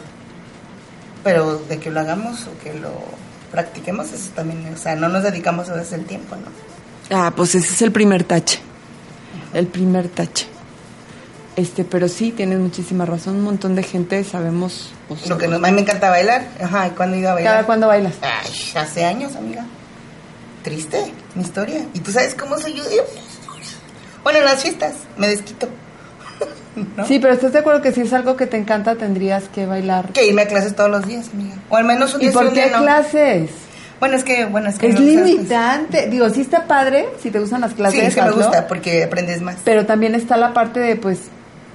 pero 1.23 1.57
de 1.57 1.79
que 1.79 1.89
lo 1.91 1.99
hagamos 2.01 2.45
o 2.47 2.57
que 2.63 2.73
lo 2.73 2.91
practiquemos, 3.51 4.11
eso 4.11 4.29
también, 4.35 4.71
o 4.73 4.77
sea, 4.77 4.95
no 4.95 5.09
nos 5.09 5.23
dedicamos 5.23 5.69
a 5.69 5.73
veces 5.73 5.93
el 5.93 6.05
tiempo, 6.05 6.35
¿no? 6.35 7.15
Ah, 7.17 7.33
pues 7.35 7.55
ese 7.55 7.73
es 7.73 7.81
el 7.81 7.91
primer 7.91 8.23
tache. 8.23 8.59
El 9.53 9.65
primer 9.67 10.09
tache. 10.09 10.45
Este, 11.55 11.83
pero 11.83 12.07
sí, 12.07 12.31
tienes 12.31 12.59
muchísima 12.59 13.05
razón. 13.05 13.37
Un 13.37 13.43
montón 13.43 13.75
de 13.75 13.83
gente 13.83 14.23
sabemos. 14.23 14.91
sea, 15.17 15.27
Lo 15.29 15.37
que 15.37 15.47
nos- 15.47 15.57
a 15.63 15.67
mí 15.67 15.71
me 15.73 15.81
encanta 15.81 16.09
bailar. 16.09 16.47
Ajá, 16.63 16.87
¿y 16.87 16.91
cuándo 16.91 17.17
iba 17.17 17.31
a 17.31 17.33
bailar? 17.33 17.53
¿Cada 17.53 17.65
cuándo 17.65 17.87
bailas? 17.87 18.13
Ay, 18.21 18.51
hace 18.75 19.03
años, 19.05 19.35
amiga. 19.35 19.65
Triste, 20.63 21.11
mi 21.35 21.43
historia. 21.43 21.85
¿Y 21.93 21.99
tú 21.99 22.11
sabes 22.11 22.35
cómo 22.35 22.57
soy 22.57 22.73
yo? 22.73 22.83
Bueno, 24.23 24.39
en 24.39 24.45
las 24.45 24.61
fiestas 24.61 24.93
me 25.17 25.27
desquito. 25.27 25.67
¿No? 26.97 27.05
Sí, 27.05 27.19
pero 27.19 27.33
¿estás 27.33 27.53
de 27.53 27.59
acuerdo 27.59 27.81
que 27.81 27.91
si 27.91 28.01
es 28.01 28.13
algo 28.13 28.35
que 28.35 28.47
te 28.47 28.57
encanta 28.57 28.95
tendrías 28.95 29.43
que 29.49 29.65
bailar? 29.65 30.11
Que 30.13 30.27
irme 30.27 30.43
a 30.43 30.47
clases 30.47 30.75
todos 30.75 30.89
los 30.89 31.05
días, 31.07 31.27
amiga. 31.33 31.55
O 31.69 31.75
al 31.77 31.85
menos 31.85 32.13
un 32.15 32.21
¿Y 32.21 32.25
día 32.25 32.31
sí, 32.31 32.37
por 32.37 32.53
qué 32.53 32.69
no. 32.71 32.79
clases? 32.79 33.49
Bueno, 33.99 34.15
es 34.15 34.23
que, 34.23 34.45
bueno, 34.45 34.69
es 34.69 34.77
que 34.79 34.87
Es 34.87 34.93
no, 34.93 34.99
¿sabes? 34.99 35.15
limitante. 35.25 36.07
Digo, 36.07 36.29
sí 36.29 36.41
está 36.41 36.65
padre 36.67 37.09
si 37.21 37.31
te 37.31 37.39
gustan 37.39 37.61
las 37.61 37.73
clases. 37.73 37.99
Sí, 37.99 38.05
es 38.05 38.15
que 38.15 38.21
me 38.21 38.31
gusta 38.31 38.67
porque 38.67 39.03
aprendes 39.03 39.41
más. 39.41 39.57
Pero 39.65 39.85
también 39.85 40.15
está 40.15 40.37
la 40.37 40.53
parte 40.53 40.79
de, 40.79 40.95
pues, 40.95 41.19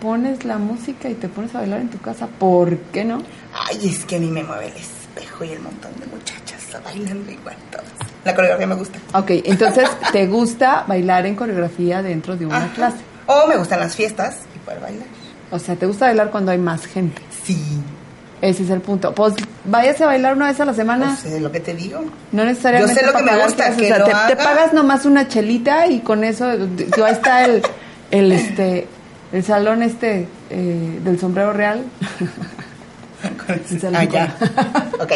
pones 0.01 0.45
la 0.45 0.57
música 0.59 1.09
y 1.11 1.15
te 1.15 1.29
pones 1.29 1.55
a 1.55 1.59
bailar 1.59 1.81
en 1.81 1.91
tu 1.91 1.99
casa. 1.99 2.27
¿Por 2.27 2.79
qué 2.93 3.05
no? 3.05 3.23
Ay, 3.53 3.89
es 3.91 4.05
que 4.07 4.17
a 4.17 4.19
mí 4.19 4.31
me 4.31 4.43
mueve 4.43 4.69
el 4.69 4.77
espejo 4.77 5.45
y 5.45 5.51
el 5.51 5.61
montón 5.61 5.93
de 6.01 6.07
muchachas 6.07 6.63
bailando 6.83 7.31
igual. 7.31 7.57
La 8.25 8.35
coreografía 8.35 8.67
me 8.67 8.75
gusta. 8.75 8.99
Ok, 9.15 9.31
entonces, 9.45 9.89
¿te 10.13 10.27
gusta 10.27 10.85
bailar 10.87 11.27
en 11.27 11.35
coreografía 11.35 12.03
dentro 12.03 12.37
de 12.37 12.47
una 12.47 12.57
Ajá. 12.57 12.69
clase? 12.75 12.97
O 13.27 13.47
me 13.47 13.57
gustan 13.57 13.81
las 13.81 13.95
fiestas 13.95 14.39
y 14.55 14.59
poder 14.61 14.81
bailar. 14.81 15.07
O 15.51 15.59
sea, 15.59 15.77
¿te 15.77 15.87
gusta 15.87 16.07
bailar 16.07 16.31
cuando 16.31 16.51
hay 16.53 16.59
más 16.59 16.87
gente? 16.87 17.21
Sí. 17.45 17.59
Ese 18.41 18.65
es 18.65 18.71
el 18.71 18.81
punto. 18.81 19.15
Pues 19.15 19.35
váyase 19.65 20.05
a 20.05 20.07
bailar 20.09 20.35
una 20.37 20.49
vez 20.49 20.61
a 20.61 20.65
la 20.65 20.75
semana. 20.75 21.07
No 21.07 21.17
sé 21.17 21.41
lo 21.41 21.51
que 21.53 21.61
te 21.61 21.75
digo. 21.75 22.05
No 22.33 22.45
necesariamente. 22.45 22.95
Yo 22.95 23.01
sé 23.01 23.07
lo 23.07 23.13
que 23.17 23.23
me 23.23 23.37
gusta, 23.43 23.57
clases, 23.57 23.77
que 23.77 23.85
o 23.85 23.89
sea, 23.89 23.99
lo 24.01 24.05
te, 24.05 24.11
te 24.11 24.17
haga. 24.17 24.37
pagas 24.37 24.73
nomás 24.73 25.07
una 25.07 25.29
chelita 25.29 25.87
y 25.87 26.01
con 26.01 26.25
eso, 26.25 26.57
digo, 26.57 27.05
ahí 27.05 27.13
está 27.13 27.45
el, 27.45 27.63
el 28.11 28.33
este, 28.33 28.87
el 29.33 29.45
salón 29.45 29.83
este 29.83 30.27
eh, 30.51 31.01
del 31.03 31.19
sombrero 31.19 31.53
real. 31.53 31.85
Ah, 33.95 34.05
ya. 34.05 34.37
con- 34.39 35.01
ok. 35.01 35.13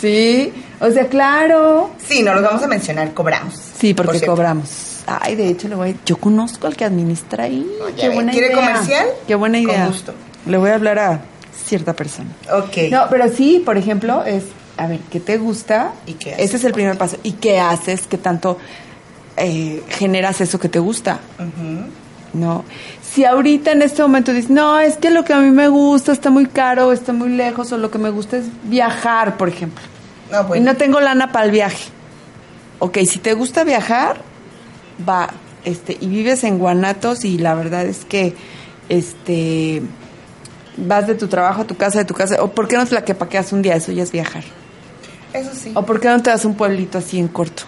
Sí, 0.00 0.52
o 0.80 0.90
sea, 0.90 1.06
claro. 1.08 1.90
Sí, 2.06 2.22
no 2.22 2.34
los 2.34 2.42
vamos 2.42 2.62
a 2.62 2.66
mencionar, 2.68 3.12
cobramos. 3.14 3.54
Sí, 3.78 3.94
Por 3.94 4.06
porque 4.06 4.24
cobramos. 4.26 5.02
Ay, 5.06 5.36
de 5.36 5.48
hecho, 5.48 5.68
le 5.68 5.74
voy 5.76 5.90
a- 5.90 5.94
yo 6.04 6.16
conozco 6.18 6.66
al 6.66 6.76
que 6.76 6.84
administra 6.84 7.44
ahí. 7.44 7.66
Qué 7.98 8.08
buena 8.08 8.32
¿quiere 8.32 8.48
idea. 8.48 8.56
comercial? 8.56 9.06
Qué 9.26 9.34
buena 9.34 9.58
Con 9.58 9.70
idea. 9.70 9.86
gusto. 9.86 10.14
Le 10.46 10.56
voy 10.58 10.70
a 10.70 10.74
hablar 10.74 10.98
a 10.98 11.20
cierta 11.64 11.94
persona. 11.94 12.30
Ok. 12.52 12.90
No, 12.90 13.06
pero 13.10 13.28
sí, 13.28 13.62
por 13.64 13.76
ejemplo, 13.78 14.24
es, 14.24 14.44
a 14.76 14.86
ver, 14.86 15.00
¿qué 15.10 15.20
te 15.20 15.38
gusta? 15.38 15.92
¿Y 16.06 16.14
qué 16.14 16.32
haces? 16.34 16.44
Ese 16.46 16.56
es 16.58 16.64
el 16.64 16.72
primer 16.72 16.98
paso. 16.98 17.16
¿Y 17.22 17.32
qué 17.32 17.58
haces? 17.60 18.06
¿Qué 18.08 18.18
tanto 18.18 18.58
eh, 19.36 19.82
generas 19.88 20.40
eso 20.40 20.58
que 20.58 20.68
te 20.68 20.78
gusta? 20.78 21.20
Ujú. 21.38 21.86
No. 22.32 22.64
Si 23.16 23.24
ahorita 23.24 23.72
en 23.72 23.80
este 23.80 24.02
momento 24.02 24.34
dices, 24.34 24.50
no, 24.50 24.78
es 24.78 24.98
que 24.98 25.08
lo 25.08 25.24
que 25.24 25.32
a 25.32 25.38
mí 25.38 25.50
me 25.50 25.68
gusta 25.68 26.12
está 26.12 26.28
muy 26.28 26.44
caro, 26.44 26.92
está 26.92 27.14
muy 27.14 27.30
lejos, 27.30 27.72
o 27.72 27.78
lo 27.78 27.90
que 27.90 27.96
me 27.96 28.10
gusta 28.10 28.36
es 28.36 28.44
viajar, 28.64 29.38
por 29.38 29.48
ejemplo. 29.48 29.82
No, 30.30 30.46
pues. 30.46 30.60
Y 30.60 30.62
no 30.62 30.76
tengo 30.76 31.00
lana 31.00 31.32
para 31.32 31.46
el 31.46 31.50
viaje. 31.50 31.88
Ok, 32.78 32.98
si 33.08 33.18
te 33.18 33.32
gusta 33.32 33.64
viajar, 33.64 34.18
va, 35.08 35.30
este, 35.64 35.96
y 35.98 36.08
vives 36.08 36.44
en 36.44 36.58
Guanatos 36.58 37.24
y 37.24 37.38
la 37.38 37.54
verdad 37.54 37.86
es 37.86 38.04
que, 38.04 38.34
este, 38.90 39.80
vas 40.76 41.06
de 41.06 41.14
tu 41.14 41.26
trabajo 41.26 41.62
a 41.62 41.66
tu 41.66 41.74
casa, 41.74 42.00
de 42.00 42.04
tu 42.04 42.12
casa, 42.12 42.42
o 42.42 42.48
por 42.48 42.68
qué 42.68 42.76
no 42.76 42.84
te 42.84 42.94
la 42.94 43.02
que 43.02 43.14
paqueas 43.14 43.50
un 43.50 43.62
día, 43.62 43.76
eso 43.76 43.92
ya 43.92 44.02
es 44.02 44.12
viajar. 44.12 44.44
Eso 45.32 45.52
sí. 45.54 45.72
O 45.74 45.86
por 45.86 46.00
qué 46.00 46.08
no 46.08 46.22
te 46.22 46.28
das 46.28 46.44
un 46.44 46.54
pueblito 46.54 46.98
así 46.98 47.18
en 47.18 47.28
corto. 47.28 47.62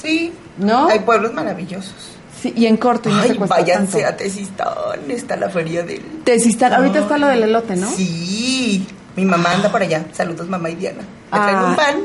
Sí. 0.00 0.32
¿No? 0.56 0.86
Hay 0.86 1.00
pueblos 1.00 1.34
maravillosos. 1.34 2.14
Sí, 2.44 2.52
y 2.54 2.66
en 2.66 2.76
corto 2.76 3.08
y 3.08 3.12
no 3.12 3.22
Ay, 3.22 3.34
cuesta 3.36 3.56
váyanse 3.56 4.02
tanto. 4.02 4.14
a 4.14 4.16
Tesistán, 4.18 4.68
está 5.08 5.34
la 5.36 5.48
feria 5.48 5.82
del... 5.82 6.02
Tesistán, 6.24 6.74
ahorita 6.74 6.98
está 6.98 7.16
lo 7.16 7.26
del 7.28 7.42
elote, 7.44 7.74
¿no? 7.74 7.88
Sí, 7.90 8.86
mi 9.16 9.24
mamá 9.24 9.52
anda 9.54 9.72
por 9.72 9.80
allá. 9.80 10.04
Saludos, 10.12 10.46
mamá 10.46 10.68
y 10.68 10.74
Diana. 10.74 10.98
Me 11.00 11.38
Ah. 11.38 11.42
traigo 11.42 11.66
un 11.68 11.74
pan. 11.76 11.96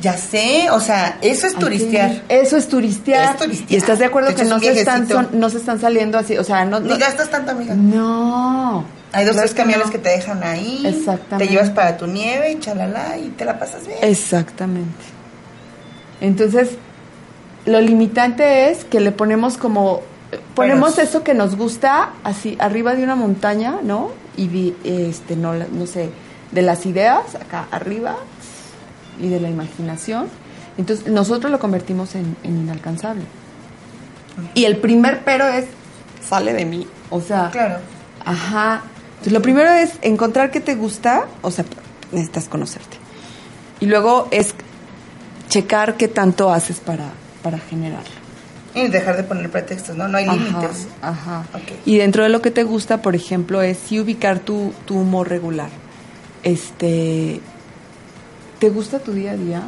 Ya 0.00 0.16
sé, 0.16 0.70
o 0.70 0.80
sea, 0.80 1.18
eso 1.20 1.46
es 1.46 1.54
turistear. 1.56 2.22
Eso 2.30 2.56
es 2.56 2.68
turistear. 2.68 3.34
Es 3.34 3.40
turistear. 3.42 3.70
Y 3.70 3.76
estás 3.76 3.98
de 3.98 4.06
acuerdo 4.06 4.34
que 4.34 4.44
no 4.44 4.58
se, 4.58 4.70
están, 4.80 5.06
son- 5.06 5.28
no 5.32 5.50
se 5.50 5.58
están 5.58 5.78
saliendo 5.78 6.16
así, 6.16 6.38
o 6.38 6.44
sea, 6.44 6.64
no... 6.64 6.80
Ni 6.80 6.88
no- 6.88 6.96
gastas 6.98 7.28
tanto, 7.28 7.50
amiga. 7.50 7.74
no. 7.74 8.82
Hay 9.12 9.24
dos, 9.26 9.32
Claro 9.34 9.48
tres 9.48 9.54
camiones 9.54 9.86
no. 9.88 9.92
que 9.92 9.98
te 9.98 10.08
dejan 10.08 10.42
ahí. 10.42 10.84
Exactamente. 10.86 11.46
Te 11.46 11.52
llevas 11.52 11.68
para 11.68 11.98
tu 11.98 12.06
nieve, 12.06 12.56
chalala, 12.60 13.18
y 13.18 13.28
te 13.30 13.44
la 13.44 13.58
pasas 13.58 13.86
bien. 13.86 13.98
Exactamente. 14.00 15.04
Entonces, 16.20 16.70
lo 17.66 17.80
limitante 17.80 18.70
es 18.70 18.84
que 18.84 19.00
le 19.00 19.12
ponemos 19.12 19.56
como 19.56 20.02
ponemos 20.54 20.98
eso 20.98 21.24
que 21.24 21.34
nos 21.34 21.56
gusta 21.56 22.10
así 22.24 22.56
arriba 22.60 22.94
de 22.94 23.04
una 23.04 23.16
montaña, 23.16 23.78
¿no? 23.82 24.10
Y 24.36 24.74
este 24.84 25.36
no 25.36 25.54
no 25.54 25.86
sé, 25.86 26.10
de 26.52 26.62
las 26.62 26.86
ideas 26.86 27.34
acá 27.34 27.66
arriba 27.70 28.16
y 29.20 29.28
de 29.28 29.40
la 29.40 29.50
imaginación. 29.50 30.28
Entonces, 30.78 31.08
nosotros 31.08 31.50
lo 31.50 31.58
convertimos 31.58 32.14
en, 32.14 32.36
en 32.42 32.56
inalcanzable. 32.58 33.24
Y 34.54 34.64
el 34.64 34.78
primer 34.78 35.22
pero 35.24 35.46
es 35.46 35.66
sale 36.26 36.52
de 36.52 36.64
mí, 36.64 36.86
o 37.10 37.20
sea, 37.20 37.50
Claro. 37.50 37.78
Ajá. 38.24 38.82
Entonces, 39.10 39.32
lo 39.32 39.42
primero 39.42 39.70
es 39.70 39.92
encontrar 40.02 40.50
qué 40.50 40.60
te 40.60 40.74
gusta, 40.74 41.26
o 41.42 41.50
sea, 41.50 41.64
necesitas 42.12 42.48
conocerte. 42.48 42.96
Y 43.80 43.86
luego 43.86 44.28
es 44.30 44.54
checar 45.48 45.96
qué 45.96 46.08
tanto 46.08 46.50
haces 46.50 46.80
para, 46.80 47.10
para 47.42 47.58
generarlo. 47.58 48.10
Y 48.74 48.86
dejar 48.88 49.16
de 49.16 49.24
poner 49.24 49.50
pretextos, 49.50 49.96
¿no? 49.96 50.06
No 50.06 50.18
hay 50.18 50.26
límites. 50.26 50.86
Ajá. 51.02 51.44
Ok. 51.54 51.72
Y 51.84 51.98
dentro 51.98 52.22
de 52.22 52.28
lo 52.28 52.40
que 52.40 52.52
te 52.52 52.62
gusta, 52.62 53.02
por 53.02 53.16
ejemplo, 53.16 53.62
es 53.62 53.78
sí 53.78 53.98
ubicar 53.98 54.38
tu, 54.38 54.72
tu 54.84 55.00
humor 55.00 55.28
regular. 55.28 55.70
Este. 56.44 57.40
¿Te 58.60 58.68
gusta 58.70 59.00
tu 59.00 59.12
día 59.12 59.32
a 59.32 59.36
día? 59.36 59.62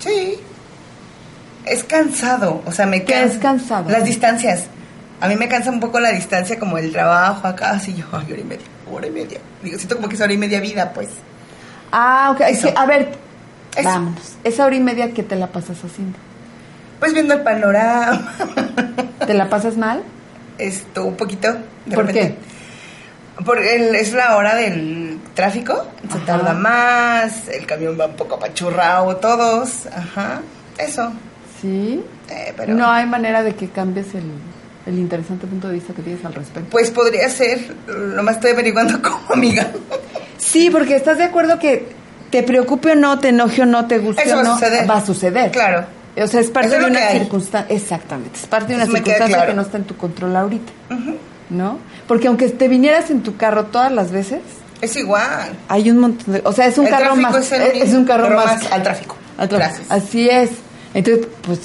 Sí. 0.00 0.34
Es 1.64 1.84
cansado, 1.84 2.62
o 2.64 2.72
sea, 2.72 2.86
me 2.86 3.04
¿Qué 3.04 3.12
cansa. 3.12 3.34
es 3.34 3.38
cansado? 3.40 3.90
Las 3.90 4.04
distancias. 4.04 4.66
A 5.20 5.28
mí 5.28 5.36
me 5.36 5.48
cansa 5.48 5.70
un 5.70 5.80
poco 5.80 6.00
la 6.00 6.10
distancia, 6.12 6.58
como 6.58 6.78
el 6.78 6.92
trabajo 6.92 7.46
acá, 7.46 7.70
así 7.70 7.94
yo, 7.94 8.06
ay, 8.12 8.32
hora 8.32 8.40
y 8.40 8.44
media, 8.44 8.66
hora 8.90 9.06
y 9.06 9.10
media. 9.10 9.38
Digo, 9.62 9.76
siento 9.76 9.96
como 9.96 10.08
que 10.08 10.14
es 10.14 10.20
hora 10.20 10.32
y 10.32 10.38
media 10.38 10.60
vida, 10.60 10.92
pues. 10.94 11.08
Ah, 11.92 12.30
ok. 12.32 12.40
Eso. 12.48 12.72
a 12.74 12.86
ver, 12.86 13.12
Eso. 13.78 13.88
vámonos. 13.88 14.36
Esa 14.44 14.66
hora 14.66 14.74
y 14.76 14.80
media 14.80 15.12
que 15.12 15.22
te 15.22 15.36
la 15.36 15.48
pasas 15.48 15.82
haciendo. 15.84 16.18
Pues 17.00 17.12
viendo 17.12 17.34
el 17.34 17.42
panorama, 17.42 18.34
¿Te 19.26 19.34
la 19.34 19.48
pasas 19.48 19.76
mal? 19.76 20.02
esto, 20.58 21.04
un 21.04 21.16
poquito. 21.16 21.52
de 21.86 21.94
¿Por 21.94 22.06
repente. 22.06 22.36
Porque 23.44 23.76
el- 23.76 23.94
es 23.94 24.12
la 24.14 24.36
hora 24.36 24.56
del 24.56 25.20
tráfico, 25.34 25.86
se 26.10 26.16
Ajá. 26.18 26.26
tarda 26.26 26.54
más, 26.54 27.46
el 27.48 27.64
camión 27.66 27.96
va 27.98 28.06
un 28.06 28.16
poco 28.16 28.34
apachurrado, 28.34 29.14
todos, 29.16 29.86
ajá, 29.86 30.40
eso. 30.76 31.12
Sí. 31.60 32.02
Eh, 32.28 32.52
pero 32.56 32.74
No 32.74 32.90
hay 32.90 33.06
manera 33.06 33.44
de 33.44 33.54
que 33.54 33.68
cambies 33.68 34.12
el, 34.16 34.24
el 34.86 34.98
interesante 34.98 35.46
punto 35.46 35.68
de 35.68 35.74
vista 35.74 35.94
que 35.94 36.02
tienes 36.02 36.24
al 36.24 36.34
respecto. 36.34 36.68
Pues 36.70 36.90
podría 36.90 37.28
ser, 37.28 37.76
nomás 37.86 38.36
estoy 38.36 38.50
averiguando 38.50 39.00
como 39.02 39.34
amiga. 39.34 39.68
Sí, 40.36 40.68
porque 40.70 40.96
estás 40.96 41.18
de 41.18 41.24
acuerdo 41.24 41.60
que 41.60 41.94
te 42.30 42.42
preocupe 42.42 42.92
o 42.92 42.94
no, 42.94 43.18
te 43.18 43.28
enoje 43.28 43.62
o 43.62 43.66
no, 43.66 43.86
te 43.86 43.98
guste 43.98 44.22
Eso 44.22 44.34
o 44.34 44.36
va 44.36 44.40
a 44.40 44.44
no, 44.44 44.54
suceder. 44.54 44.90
va 44.90 44.96
a 44.96 45.06
suceder. 45.06 45.50
Claro. 45.50 45.86
O 46.20 46.26
sea, 46.26 46.40
es 46.40 46.50
parte 46.50 46.70
Eso 46.70 46.78
de 46.84 46.90
una 46.90 47.08
circunstancia. 47.10 47.74
Exactamente, 47.76 48.38
es 48.40 48.46
parte 48.46 48.68
de 48.68 48.74
una 48.74 48.84
Eso 48.84 48.92
circunstancia 48.94 49.36
claro. 49.36 49.50
que 49.50 49.56
no 49.56 49.62
está 49.62 49.76
en 49.78 49.84
tu 49.84 49.96
control 49.96 50.36
ahorita. 50.36 50.72
¿No? 51.50 51.78
Porque 52.06 52.28
aunque 52.28 52.48
te 52.48 52.68
vinieras 52.68 53.10
en 53.10 53.22
tu 53.22 53.36
carro 53.36 53.66
todas 53.66 53.90
las 53.92 54.10
veces, 54.10 54.40
Es 54.80 54.96
igual. 54.96 55.50
hay 55.68 55.90
un 55.90 55.98
montón 55.98 56.34
de. 56.34 56.42
O 56.44 56.52
sea, 56.52 56.66
es 56.66 56.76
un 56.76 56.86
El 56.86 56.92
carro 56.92 57.16
más. 57.16 57.34
es 57.36 57.52
el 57.52 57.62
es, 57.62 57.72
mismo, 57.74 57.84
es 57.88 57.94
un 57.94 58.04
carro 58.04 58.30
más. 58.36 58.46
más 58.62 58.72
al 58.72 58.82
tráfico. 58.82 59.16
al 59.38 59.48
tráfico. 59.48 59.78
Gracias. 59.78 59.86
Así 59.90 60.28
es. 60.28 60.50
Entonces, 60.94 61.26
pues 61.42 61.60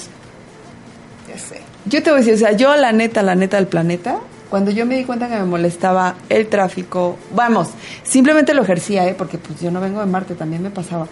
Ya 1.28 1.38
sé. 1.38 1.60
Yo 1.86 2.02
te 2.02 2.10
voy 2.10 2.18
a 2.20 2.24
decir, 2.24 2.34
o 2.34 2.38
sea, 2.38 2.52
yo 2.52 2.74
la 2.76 2.92
neta, 2.92 3.22
la 3.22 3.34
neta 3.34 3.56
del 3.58 3.66
planeta, 3.66 4.16
cuando 4.54 4.70
yo 4.70 4.86
me 4.86 4.96
di 4.96 5.02
cuenta 5.04 5.26
que 5.26 5.34
me 5.34 5.42
molestaba 5.46 6.14
el 6.28 6.46
tráfico, 6.46 7.18
vamos, 7.34 7.70
simplemente 8.04 8.54
lo 8.54 8.62
ejercía, 8.62 9.04
¿eh? 9.08 9.12
porque 9.18 9.36
pues 9.36 9.60
yo 9.60 9.72
no 9.72 9.80
vengo 9.80 9.98
de 9.98 10.06
Marte, 10.06 10.36
también 10.36 10.62
me 10.62 10.70
pasaba. 10.70 11.08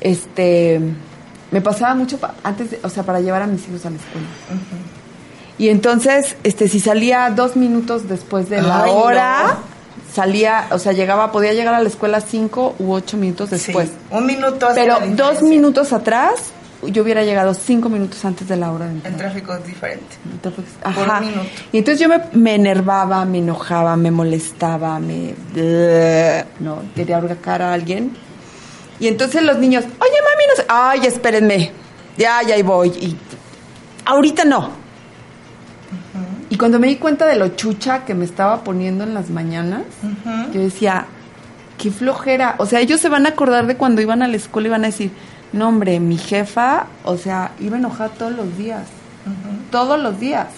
Este, 0.00 0.78
me 1.50 1.60
pasaba 1.60 1.96
mucho 1.96 2.18
pa- 2.18 2.34
antes, 2.44 2.70
de- 2.70 2.78
o 2.84 2.88
sea, 2.88 3.02
para 3.02 3.18
llevar 3.18 3.42
a 3.42 3.48
mis 3.48 3.66
hijos 3.66 3.84
a 3.84 3.90
la 3.90 3.96
escuela. 3.96 4.26
Y 5.58 5.70
entonces, 5.70 6.36
este, 6.44 6.68
si 6.68 6.78
salía 6.78 7.30
dos 7.30 7.56
minutos 7.56 8.08
después 8.08 8.48
de 8.48 8.62
la 8.62 8.84
Ay, 8.84 8.92
no. 8.92 8.96
hora, 8.98 9.56
salía, 10.12 10.68
o 10.70 10.78
sea, 10.78 10.92
llegaba, 10.92 11.32
podía 11.32 11.52
llegar 11.52 11.74
a 11.74 11.80
la 11.80 11.88
escuela 11.88 12.20
cinco 12.20 12.76
u 12.78 12.92
ocho 12.92 13.16
minutos 13.16 13.50
después. 13.50 13.88
Sí, 13.88 13.94
un 14.12 14.24
minuto 14.24 14.68
Pero 14.72 14.98
dos 15.16 15.42
minutos 15.42 15.92
atrás, 15.92 16.34
yo 16.88 17.02
hubiera 17.02 17.22
llegado 17.24 17.54
cinco 17.54 17.88
minutos 17.88 18.24
antes 18.24 18.48
de 18.48 18.56
la 18.56 18.70
hora 18.72 18.84
de 18.86 18.92
El 18.92 18.96
entrada. 18.98 19.18
tráfico 19.18 19.54
es 19.54 19.66
diferente. 19.66 20.16
Entonces, 20.32 20.64
Por 20.82 20.88
ajá. 20.92 21.18
un 21.20 21.26
minuto. 21.30 21.48
Y 21.72 21.78
entonces 21.78 22.00
yo 22.00 22.08
me, 22.08 22.20
me 22.32 22.54
enervaba, 22.54 23.24
me 23.24 23.38
enojaba, 23.38 23.96
me 23.96 24.10
molestaba, 24.10 24.98
me... 25.00 25.34
No, 26.60 26.82
quería 26.94 27.16
ahorcar 27.18 27.62
a 27.62 27.72
alguien. 27.72 28.12
Y 29.00 29.08
entonces 29.08 29.42
los 29.42 29.58
niños, 29.58 29.84
oye 29.84 29.92
mami, 30.00 30.44
no 30.50 30.56
sé... 30.56 30.64
Ay, 30.68 31.06
espérenme. 31.06 31.72
Ya, 32.16 32.40
ya 32.46 32.54
ahí 32.54 32.62
voy. 32.62 32.88
Y 32.90 33.16
ahorita 34.04 34.44
no. 34.44 34.70
Y 36.50 36.56
cuando 36.56 36.78
me 36.78 36.86
di 36.86 36.96
cuenta 36.96 37.26
de 37.26 37.36
lo 37.36 37.48
chucha 37.48 38.04
que 38.04 38.14
me 38.14 38.24
estaba 38.24 38.62
poniendo 38.62 39.02
en 39.04 39.14
las 39.14 39.30
mañanas, 39.30 39.82
yo 40.52 40.60
decía, 40.60 41.06
qué 41.78 41.90
flojera. 41.90 42.54
O 42.58 42.66
sea, 42.66 42.80
ellos 42.80 43.00
se 43.00 43.08
van 43.08 43.26
a 43.26 43.30
acordar 43.30 43.66
de 43.66 43.76
cuando 43.76 44.00
iban 44.00 44.22
a 44.22 44.28
la 44.28 44.36
escuela 44.36 44.68
y 44.68 44.70
van 44.70 44.84
a 44.84 44.88
decir, 44.88 45.10
no 45.54 45.68
hombre, 45.68 46.00
mi 46.00 46.18
jefa, 46.18 46.86
o 47.04 47.16
sea, 47.16 47.52
iba 47.60 47.76
enojada 47.76 48.10
todos 48.10 48.32
los 48.32 48.58
días. 48.58 48.88
Todos 49.70 50.00
los 50.02 50.18
días. 50.18 50.48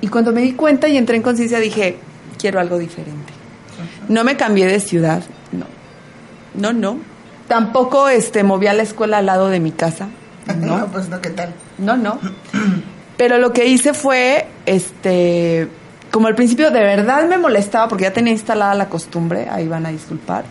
Y 0.00 0.08
cuando 0.08 0.32
me 0.32 0.40
di 0.40 0.54
cuenta 0.54 0.88
y 0.88 0.96
entré 0.96 1.16
en 1.16 1.22
conciencia 1.22 1.60
dije, 1.60 1.98
quiero 2.38 2.60
algo 2.60 2.78
diferente. 2.78 3.32
No 4.08 4.24
me 4.24 4.36
cambié 4.36 4.66
de 4.66 4.80
ciudad, 4.80 5.22
no. 5.52 5.66
No, 6.54 6.72
no. 6.72 6.98
Tampoco 7.46 8.08
este 8.08 8.42
moví 8.42 8.68
a 8.68 8.72
la 8.72 8.82
escuela 8.82 9.18
al 9.18 9.26
lado 9.26 9.48
de 9.48 9.60
mi 9.60 9.70
casa. 9.70 10.08
No, 10.58 10.78
No, 10.78 10.86
pues 10.92 11.08
no, 11.10 11.20
¿qué 11.20 11.30
tal? 11.30 11.52
no, 11.78 11.96
no. 11.96 12.18
Pero 13.18 13.38
lo 13.38 13.52
que 13.52 13.66
hice 13.66 13.92
fue, 13.92 14.46
este, 14.64 15.68
como 16.10 16.26
al 16.26 16.34
principio 16.34 16.70
de 16.70 16.80
verdad 16.80 17.28
me 17.28 17.36
molestaba 17.36 17.88
porque 17.88 18.04
ya 18.04 18.12
tenía 18.12 18.32
instalada 18.32 18.74
la 18.74 18.88
costumbre, 18.88 19.48
ahí 19.50 19.68
van 19.68 19.84
a 19.84 19.90
disculpar. 19.90 20.44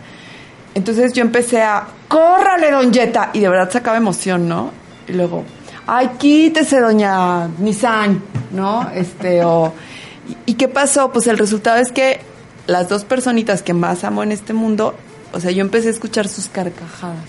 Entonces 0.76 1.14
yo 1.14 1.22
empecé 1.22 1.62
a, 1.62 1.86
córrale, 2.06 2.70
don 2.70 2.92
Jetta, 2.92 3.30
y 3.32 3.40
de 3.40 3.48
verdad 3.48 3.70
sacaba 3.72 3.96
emoción, 3.96 4.46
¿no? 4.46 4.72
Y 5.08 5.14
luego, 5.14 5.42
ay, 5.86 6.10
quítese, 6.18 6.80
doña 6.80 7.48
Nissan, 7.48 8.22
¿no? 8.50 8.90
Este, 8.94 9.42
o, 9.42 9.72
¿y, 10.28 10.52
y 10.52 10.54
qué 10.54 10.68
pasó? 10.68 11.10
Pues 11.10 11.28
el 11.28 11.38
resultado 11.38 11.78
es 11.78 11.92
que 11.92 12.20
las 12.66 12.90
dos 12.90 13.04
personitas 13.04 13.62
que 13.62 13.72
más 13.72 14.04
amo 14.04 14.22
en 14.22 14.32
este 14.32 14.52
mundo, 14.52 14.94
o 15.32 15.40
sea, 15.40 15.50
yo 15.50 15.62
empecé 15.62 15.88
a 15.88 15.92
escuchar 15.92 16.28
sus 16.28 16.50
carcajadas. 16.50 17.24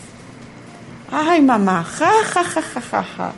Ay, 1.10 1.42
mamá, 1.42 1.86
ja, 1.86 2.12
ja, 2.26 2.44
ja, 2.44 2.62
ja, 2.62 2.82
ja, 2.82 3.04
ja. 3.04 3.32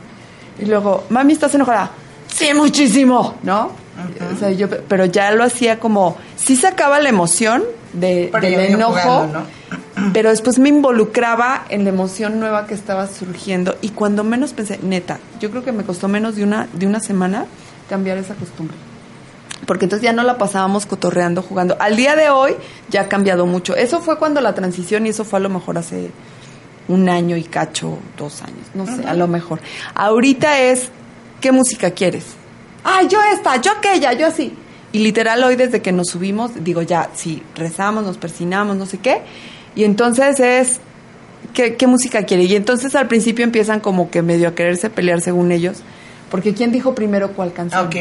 Y 0.58 0.64
luego, 0.64 1.04
mami, 1.08 1.34
¿estás 1.34 1.54
enojada? 1.54 1.92
Sí, 2.26 2.52
muchísimo, 2.52 3.36
¿no? 3.44 3.70
O 4.34 4.38
sea, 4.40 4.50
yo, 4.50 4.68
pero 4.68 5.04
ya 5.04 5.30
lo 5.30 5.44
hacía 5.44 5.78
como, 5.78 6.16
sí 6.34 6.56
sacaba 6.56 6.98
la 6.98 7.10
emoción 7.10 7.62
de, 7.92 8.32
del 8.40 8.60
enojo, 8.60 8.98
jugando, 8.98 9.42
pero 10.12 10.30
después 10.30 10.58
me 10.58 10.68
involucraba 10.68 11.64
en 11.68 11.84
la 11.84 11.90
emoción 11.90 12.40
nueva 12.40 12.66
que 12.66 12.74
estaba 12.74 13.06
surgiendo 13.06 13.76
y 13.80 13.90
cuando 13.90 14.24
menos 14.24 14.52
pensé, 14.52 14.78
neta, 14.82 15.18
yo 15.40 15.50
creo 15.50 15.64
que 15.64 15.72
me 15.72 15.84
costó 15.84 16.08
menos 16.08 16.36
de 16.36 16.44
una, 16.44 16.68
de 16.72 16.86
una 16.86 17.00
semana 17.00 17.46
cambiar 17.88 18.18
esa 18.18 18.34
costumbre. 18.34 18.76
Porque 19.66 19.84
entonces 19.84 20.04
ya 20.04 20.12
no 20.12 20.22
la 20.22 20.38
pasábamos 20.38 20.86
cotorreando, 20.86 21.42
jugando. 21.42 21.76
Al 21.80 21.96
día 21.96 22.16
de 22.16 22.30
hoy 22.30 22.54
ya 22.88 23.02
ha 23.02 23.08
cambiado 23.08 23.44
mucho. 23.46 23.76
Eso 23.76 24.00
fue 24.00 24.18
cuando 24.18 24.40
la 24.40 24.54
transición 24.54 25.06
y 25.06 25.10
eso 25.10 25.24
fue 25.24 25.38
a 25.38 25.42
lo 25.42 25.50
mejor 25.50 25.76
hace 25.76 26.10
un 26.88 27.08
año 27.08 27.36
y 27.36 27.44
cacho, 27.44 27.98
dos 28.16 28.42
años, 28.42 28.66
no 28.74 28.86
sé, 28.86 29.06
a 29.06 29.14
lo 29.14 29.28
mejor. 29.28 29.60
Ahorita 29.94 30.60
es, 30.60 30.88
¿qué 31.40 31.52
música 31.52 31.92
quieres? 31.92 32.24
Ah, 32.82 33.02
yo 33.08 33.18
esta, 33.32 33.60
yo 33.60 33.70
aquella, 33.72 34.12
yo 34.14 34.26
así. 34.26 34.52
Y 34.92 34.98
literal 34.98 35.44
hoy 35.44 35.54
desde 35.54 35.82
que 35.82 35.92
nos 35.92 36.08
subimos, 36.08 36.64
digo 36.64 36.82
ya, 36.82 37.10
sí, 37.14 37.42
rezamos, 37.54 38.04
nos 38.04 38.18
persinamos, 38.18 38.76
no 38.76 38.86
sé 38.86 38.98
qué. 38.98 39.22
Y 39.76 39.84
entonces 39.84 40.40
es, 40.40 40.80
¿qué, 41.54 41.76
qué 41.76 41.86
música 41.86 42.24
quiere? 42.24 42.44
Y 42.44 42.56
entonces 42.56 42.94
al 42.94 43.08
principio 43.08 43.44
empiezan 43.44 43.80
como 43.80 44.10
que 44.10 44.22
medio 44.22 44.48
a 44.48 44.54
quererse 44.54 44.90
pelear 44.90 45.20
según 45.20 45.52
ellos. 45.52 45.82
Porque 46.30 46.54
¿quién 46.54 46.72
dijo 46.72 46.94
primero 46.94 47.32
cuál 47.32 47.52
canción? 47.52 47.86
Ok. 47.86 47.96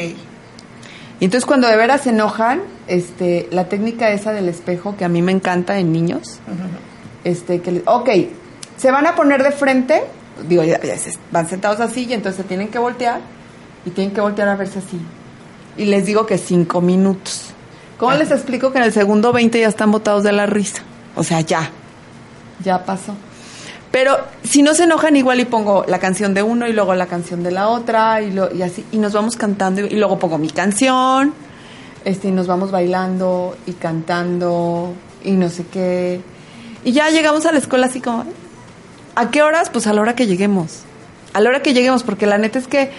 Y 1.21 1.25
entonces 1.25 1.45
cuando 1.45 1.67
de 1.67 1.75
veras 1.75 2.01
se 2.01 2.11
enojan, 2.11 2.61
este, 2.87 3.47
la 3.51 3.67
técnica 3.67 4.09
esa 4.11 4.31
del 4.31 4.47
espejo 4.47 4.95
que 4.97 5.03
a 5.05 5.09
mí 5.09 5.21
me 5.21 5.31
encanta 5.31 5.77
en 5.79 5.91
niños, 5.91 6.39
este, 7.23 7.61
que, 7.61 7.71
le- 7.71 7.83
ok, 7.85 8.09
se 8.77 8.91
van 8.91 9.05
a 9.05 9.15
poner 9.15 9.43
de 9.43 9.51
frente, 9.51 10.03
digo, 10.47 10.63
ya, 10.63 10.79
ya 10.81 10.97
se- 10.97 11.17
van 11.31 11.49
sentados 11.49 11.81
así 11.81 12.05
y 12.09 12.13
entonces 12.13 12.41
se 12.41 12.47
tienen 12.47 12.69
que 12.69 12.79
voltear 12.79 13.19
y 13.85 13.89
tienen 13.89 14.13
que 14.13 14.21
voltear 14.21 14.47
a 14.47 14.55
verse 14.55 14.79
así. 14.79 14.97
Y 15.77 15.85
les 15.85 16.05
digo 16.05 16.25
que 16.25 16.37
cinco 16.37 16.79
minutos. 16.81 17.47
¿Cómo 17.97 18.13
les 18.13 18.31
explico 18.31 18.71
que 18.71 18.77
en 18.77 18.85
el 18.85 18.93
segundo 18.93 19.33
20 19.33 19.59
ya 19.59 19.67
están 19.67 19.91
botados 19.91 20.23
de 20.23 20.31
la 20.31 20.45
risa? 20.45 20.83
O 21.19 21.23
sea, 21.23 21.41
ya, 21.41 21.69
ya 22.63 22.85
pasó. 22.85 23.13
Pero 23.91 24.17
si 24.41 24.61
no 24.61 24.73
se 24.73 24.85
enojan 24.85 25.17
igual 25.17 25.41
y 25.41 25.45
pongo 25.45 25.83
la 25.85 25.99
canción 25.99 26.33
de 26.33 26.43
uno 26.43 26.65
y 26.65 26.71
luego 26.71 26.95
la 26.95 27.07
canción 27.07 27.43
de 27.43 27.51
la 27.51 27.67
otra 27.67 28.21
y, 28.21 28.31
lo, 28.31 28.55
y 28.55 28.61
así 28.61 28.85
y 28.93 28.99
nos 28.99 29.11
vamos 29.11 29.35
cantando 29.35 29.81
y, 29.81 29.87
y 29.87 29.97
luego 29.97 30.17
pongo 30.17 30.37
mi 30.37 30.49
canción 30.49 31.33
este 32.05 32.29
y 32.29 32.31
nos 32.31 32.47
vamos 32.47 32.71
bailando 32.71 33.57
y 33.65 33.73
cantando 33.73 34.93
y 35.25 35.31
no 35.31 35.49
sé 35.49 35.65
qué 35.65 36.21
y 36.85 36.93
ya 36.93 37.09
llegamos 37.09 37.45
a 37.45 37.51
la 37.51 37.57
escuela 37.57 37.87
así 37.87 37.99
como 37.99 38.23
¿a 39.15 39.29
qué 39.29 39.41
horas? 39.41 39.69
Pues 39.69 39.87
a 39.87 39.93
la 39.93 40.01
hora 40.01 40.15
que 40.15 40.25
lleguemos 40.25 40.83
a 41.33 41.41
la 41.41 41.49
hora 41.49 41.61
que 41.61 41.73
lleguemos 41.73 42.03
porque 42.03 42.27
la 42.27 42.37
neta 42.37 42.59
es 42.59 42.67
que 42.67 42.91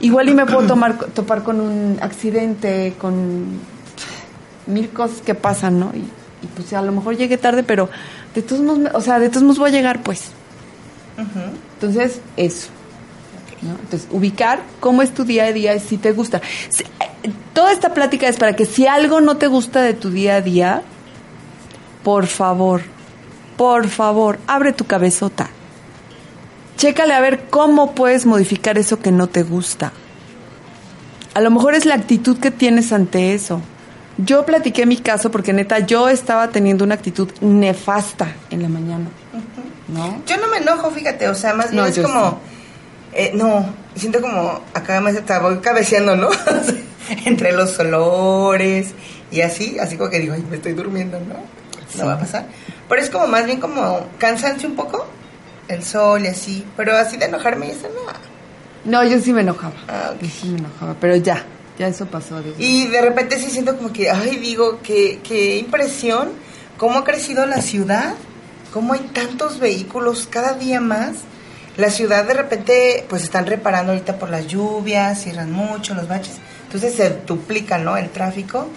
igual 0.00 0.28
y 0.28 0.34
me 0.34 0.46
puedo 0.46 0.66
tomar 0.68 0.96
topar 0.96 1.42
con 1.42 1.60
un 1.60 1.98
accidente 2.00 2.94
con 3.00 3.46
mil 4.66 4.90
cosas 4.90 5.22
que 5.22 5.34
pasan, 5.34 5.80
¿no? 5.80 5.90
Y, 5.94 6.04
y, 6.44 6.46
pues 6.46 6.72
a 6.72 6.82
lo 6.82 6.92
mejor 6.92 7.16
llegué 7.16 7.36
tarde, 7.38 7.62
pero 7.62 7.88
de 8.34 8.42
todos 8.42 8.62
modos, 8.62 8.90
o 8.94 9.00
sea, 9.00 9.18
de 9.18 9.28
todos 9.28 9.42
modos 9.42 9.58
voy 9.58 9.70
a 9.70 9.72
llegar, 9.72 10.02
pues. 10.02 10.30
Entonces, 11.74 12.20
eso. 12.36 12.68
¿no? 13.62 13.70
Entonces, 13.70 14.06
ubicar 14.10 14.60
cómo 14.80 15.02
es 15.02 15.12
tu 15.14 15.24
día 15.24 15.44
a 15.44 15.52
día 15.52 15.74
y 15.74 15.80
si 15.80 15.96
te 15.96 16.12
gusta. 16.12 16.40
Si- 16.68 16.82
eh, 16.84 17.30
toda 17.52 17.72
esta 17.72 17.94
plática 17.94 18.28
es 18.28 18.36
para 18.36 18.54
que 18.56 18.66
si 18.66 18.86
algo 18.86 19.20
no 19.20 19.36
te 19.36 19.46
gusta 19.46 19.80
de 19.82 19.94
tu 19.94 20.10
día 20.10 20.36
a 20.36 20.40
día, 20.42 20.82
por 22.02 22.26
favor, 22.26 22.82
por 23.56 23.88
favor, 23.88 24.38
abre 24.46 24.72
tu 24.72 24.84
cabezota. 24.84 25.48
Chécale 26.76 27.14
a 27.14 27.20
ver 27.20 27.44
cómo 27.50 27.94
puedes 27.94 28.26
modificar 28.26 28.76
eso 28.78 28.98
que 29.00 29.12
no 29.12 29.28
te 29.28 29.42
gusta. 29.44 29.92
A 31.32 31.40
lo 31.40 31.50
mejor 31.50 31.74
es 31.74 31.86
la 31.86 31.94
actitud 31.94 32.38
que 32.38 32.50
tienes 32.50 32.92
ante 32.92 33.32
eso. 33.34 33.60
Yo 34.18 34.46
platiqué 34.46 34.86
mi 34.86 34.98
caso 34.98 35.30
porque 35.30 35.52
neta 35.52 35.80
yo 35.80 36.08
estaba 36.08 36.48
teniendo 36.48 36.84
una 36.84 36.94
actitud 36.94 37.28
nefasta 37.40 38.28
en 38.50 38.62
la 38.62 38.68
mañana. 38.68 39.06
¿No? 39.88 40.22
Yo 40.26 40.36
no 40.38 40.48
me 40.48 40.58
enojo, 40.58 40.90
fíjate, 40.90 41.28
o 41.28 41.34
sea, 41.34 41.52
más 41.54 41.70
bien 41.70 41.82
No, 41.82 41.86
es 41.86 41.98
como... 41.98 42.38
eh, 43.12 43.32
no, 43.34 43.66
siento 43.94 44.20
como 44.20 44.60
acá 44.72 45.00
me 45.00 45.10
está, 45.10 45.40
voy 45.40 45.58
cabeceando, 45.58 46.16
¿no? 46.16 46.30
Entre 47.26 47.52
los 47.52 47.78
olores 47.78 48.94
y 49.30 49.40
así, 49.42 49.78
así 49.78 49.96
como 49.96 50.10
que 50.10 50.20
digo, 50.20 50.34
ay, 50.34 50.44
me 50.48 50.56
estoy 50.56 50.72
durmiendo, 50.72 51.18
¿no? 51.20 51.34
No 51.98 52.06
va 52.06 52.14
a 52.14 52.18
pasar. 52.18 52.46
Pero 52.88 53.00
es 53.00 53.10
como 53.10 53.26
más 53.26 53.46
bien 53.46 53.60
como 53.60 54.06
cansancio 54.18 54.68
un 54.68 54.74
poco, 54.76 55.06
el 55.68 55.82
sol 55.82 56.24
y 56.24 56.28
así, 56.28 56.64
pero 56.76 56.96
así 56.96 57.16
de 57.16 57.26
enojarme 57.26 57.66
y 57.68 57.70
eso 57.70 57.88
no. 57.88 58.12
No, 58.90 59.04
yo 59.04 59.18
sí 59.20 59.32
me 59.32 59.40
enojaba. 59.42 59.74
Ah, 59.88 60.10
ok. 60.14 60.22
Yo 60.22 60.28
sí 60.28 60.48
me 60.48 60.58
enojaba, 60.58 60.94
pero 61.00 61.16
ya, 61.16 61.42
ya 61.78 61.88
eso 61.88 62.06
pasó. 62.06 62.40
Dios. 62.40 62.56
Y 62.58 62.86
de 62.86 63.00
repente 63.00 63.38
sí 63.38 63.50
siento 63.50 63.76
como 63.76 63.92
que, 63.92 64.10
ay, 64.10 64.36
digo, 64.36 64.80
qué, 64.82 65.20
qué 65.26 65.58
impresión, 65.58 66.30
cómo 66.78 67.00
ha 67.00 67.04
crecido 67.04 67.46
la 67.46 67.60
ciudad, 67.62 68.14
cómo 68.72 68.92
hay 68.92 69.00
tantos 69.12 69.58
vehículos 69.58 70.28
cada 70.30 70.54
día 70.54 70.80
más. 70.80 71.16
La 71.76 71.90
ciudad 71.90 72.24
de 72.24 72.34
repente, 72.34 73.04
pues 73.08 73.24
están 73.24 73.46
reparando 73.46 73.92
ahorita 73.92 74.18
por 74.18 74.30
las 74.30 74.46
lluvias, 74.46 75.22
cierran 75.22 75.50
mucho 75.50 75.94
los 75.94 76.06
baches, 76.06 76.36
entonces 76.66 76.94
se 76.94 77.10
duplica, 77.26 77.78
¿no? 77.78 77.96
El 77.96 78.10
tráfico. 78.10 78.68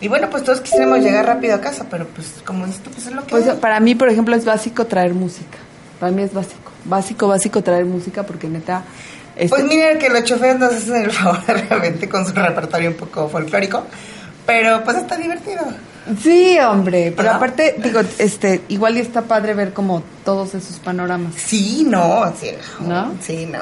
Y 0.00 0.08
bueno, 0.08 0.28
pues 0.28 0.44
todos 0.44 0.60
quisiéramos 0.60 1.00
llegar 1.00 1.24
rápido 1.24 1.54
a 1.54 1.60
casa, 1.62 1.86
pero 1.90 2.06
pues 2.08 2.34
como 2.44 2.66
dices 2.66 2.82
pues 2.84 3.06
es 3.06 3.12
lo 3.14 3.22
que... 3.22 3.30
Pues 3.30 3.48
hay. 3.48 3.56
para 3.56 3.80
mí, 3.80 3.94
por 3.94 4.10
ejemplo, 4.10 4.36
es 4.36 4.44
básico 4.44 4.84
traer 4.84 5.14
música. 5.14 5.56
Para 5.98 6.12
mí 6.12 6.22
es 6.22 6.34
básico. 6.34 6.70
Básico, 6.84 7.28
básico 7.28 7.62
traer 7.62 7.86
música 7.86 8.24
porque 8.24 8.48
neta... 8.48 8.84
este, 9.36 9.48
Pues 9.48 9.64
mira 9.64 9.98
que 9.98 10.08
los 10.08 10.24
choferes 10.24 10.58
nos 10.58 10.72
hacen 10.72 10.96
el 10.96 11.10
favor 11.12 11.38
realmente 11.46 12.08
con 12.08 12.26
su 12.26 12.32
repertorio 12.32 12.90
un 12.90 12.96
poco 12.96 13.28
folclórico, 13.28 13.84
pero 14.46 14.82
pues 14.84 14.96
está 14.96 15.16
divertido. 15.16 15.62
Sí, 16.22 16.56
hombre, 16.60 17.12
pero 17.16 17.32
aparte, 17.32 17.74
digo, 17.82 18.00
este, 18.18 18.60
igual 18.68 18.96
y 18.96 19.00
está 19.00 19.22
padre 19.22 19.54
ver 19.54 19.72
como 19.72 20.04
todos 20.24 20.54
esos 20.54 20.78
panoramas, 20.78 21.34
Sí, 21.34 21.84
no, 21.88 22.32
sí, 22.40 22.52
¿No? 22.80 23.12
Sí, 23.20 23.44
no. 23.46 23.58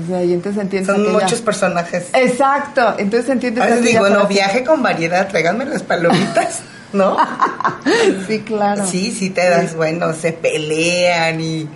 o 0.00 0.06
sea, 0.08 0.22
y 0.22 0.32
entonces 0.32 0.62
entiendes 0.62 0.94
Son 0.94 1.02
aquella- 1.04 1.24
muchos 1.24 1.40
personajes. 1.40 2.06
Exacto, 2.12 2.94
entonces 2.98 3.28
entiendes 3.30 3.64
A 3.64 3.66
veces 3.66 3.82
digo, 3.84 4.08
no, 4.08 4.20
frase. 4.20 4.28
viaje 4.34 4.62
con 4.62 4.80
variedad, 4.80 5.26
tráiganme 5.26 5.64
las 5.64 5.82
palomitas, 5.82 6.60
¿no? 6.92 7.16
Sí, 8.28 8.40
claro. 8.42 8.86
Sí, 8.86 9.10
sí 9.10 9.30
te 9.30 9.48
das, 9.50 9.74
bueno, 9.74 10.12
se 10.14 10.32
pelean 10.32 11.40
y, 11.40 11.68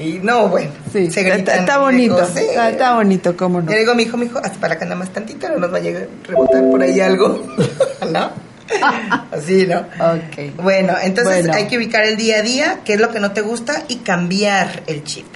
y 0.00 0.18
no, 0.22 0.48
bueno, 0.48 0.70
Sí, 0.92 1.10
se 1.10 1.20
está, 1.20 1.34
gritan. 1.34 1.58
está 1.60 1.78
bonito, 1.78 2.16
digo, 2.16 2.26
sí. 2.26 2.40
está, 2.48 2.70
está 2.70 2.94
bonito, 2.96 3.36
cómo 3.36 3.60
no. 3.60 3.70
Yo 3.70 3.78
digo, 3.78 3.94
mi 3.94 4.04
hijo, 4.04 4.16
mi 4.16 4.26
hijo, 4.26 4.38
hasta 4.38 4.58
para 4.58 4.74
acá 4.74 4.84
nada 4.86 4.96
más 4.96 5.10
tantito, 5.10 5.48
no 5.48 5.58
nos 5.58 5.72
va 5.72 5.76
a 5.76 5.80
llegar 5.80 6.04
a 6.04 6.26
rebotar 6.26 6.62
por 6.70 6.82
ahí 6.82 6.98
algo, 7.00 7.46
¿no? 8.10 8.30
Así, 9.32 9.66
¿no? 9.66 9.80
Ok. 9.80 10.54
Bueno, 10.62 10.94
entonces 11.02 11.38
Bueno. 11.46 11.54
hay 11.54 11.66
que 11.66 11.76
ubicar 11.76 12.04
el 12.04 12.16
día 12.16 12.38
a 12.38 12.42
día, 12.42 12.80
qué 12.84 12.94
es 12.94 13.00
lo 13.00 13.10
que 13.10 13.18
no 13.20 13.32
te 13.32 13.40
gusta 13.40 13.82
y 13.88 13.96
cambiar 13.96 14.84
el 14.86 15.02
chip. 15.04 15.26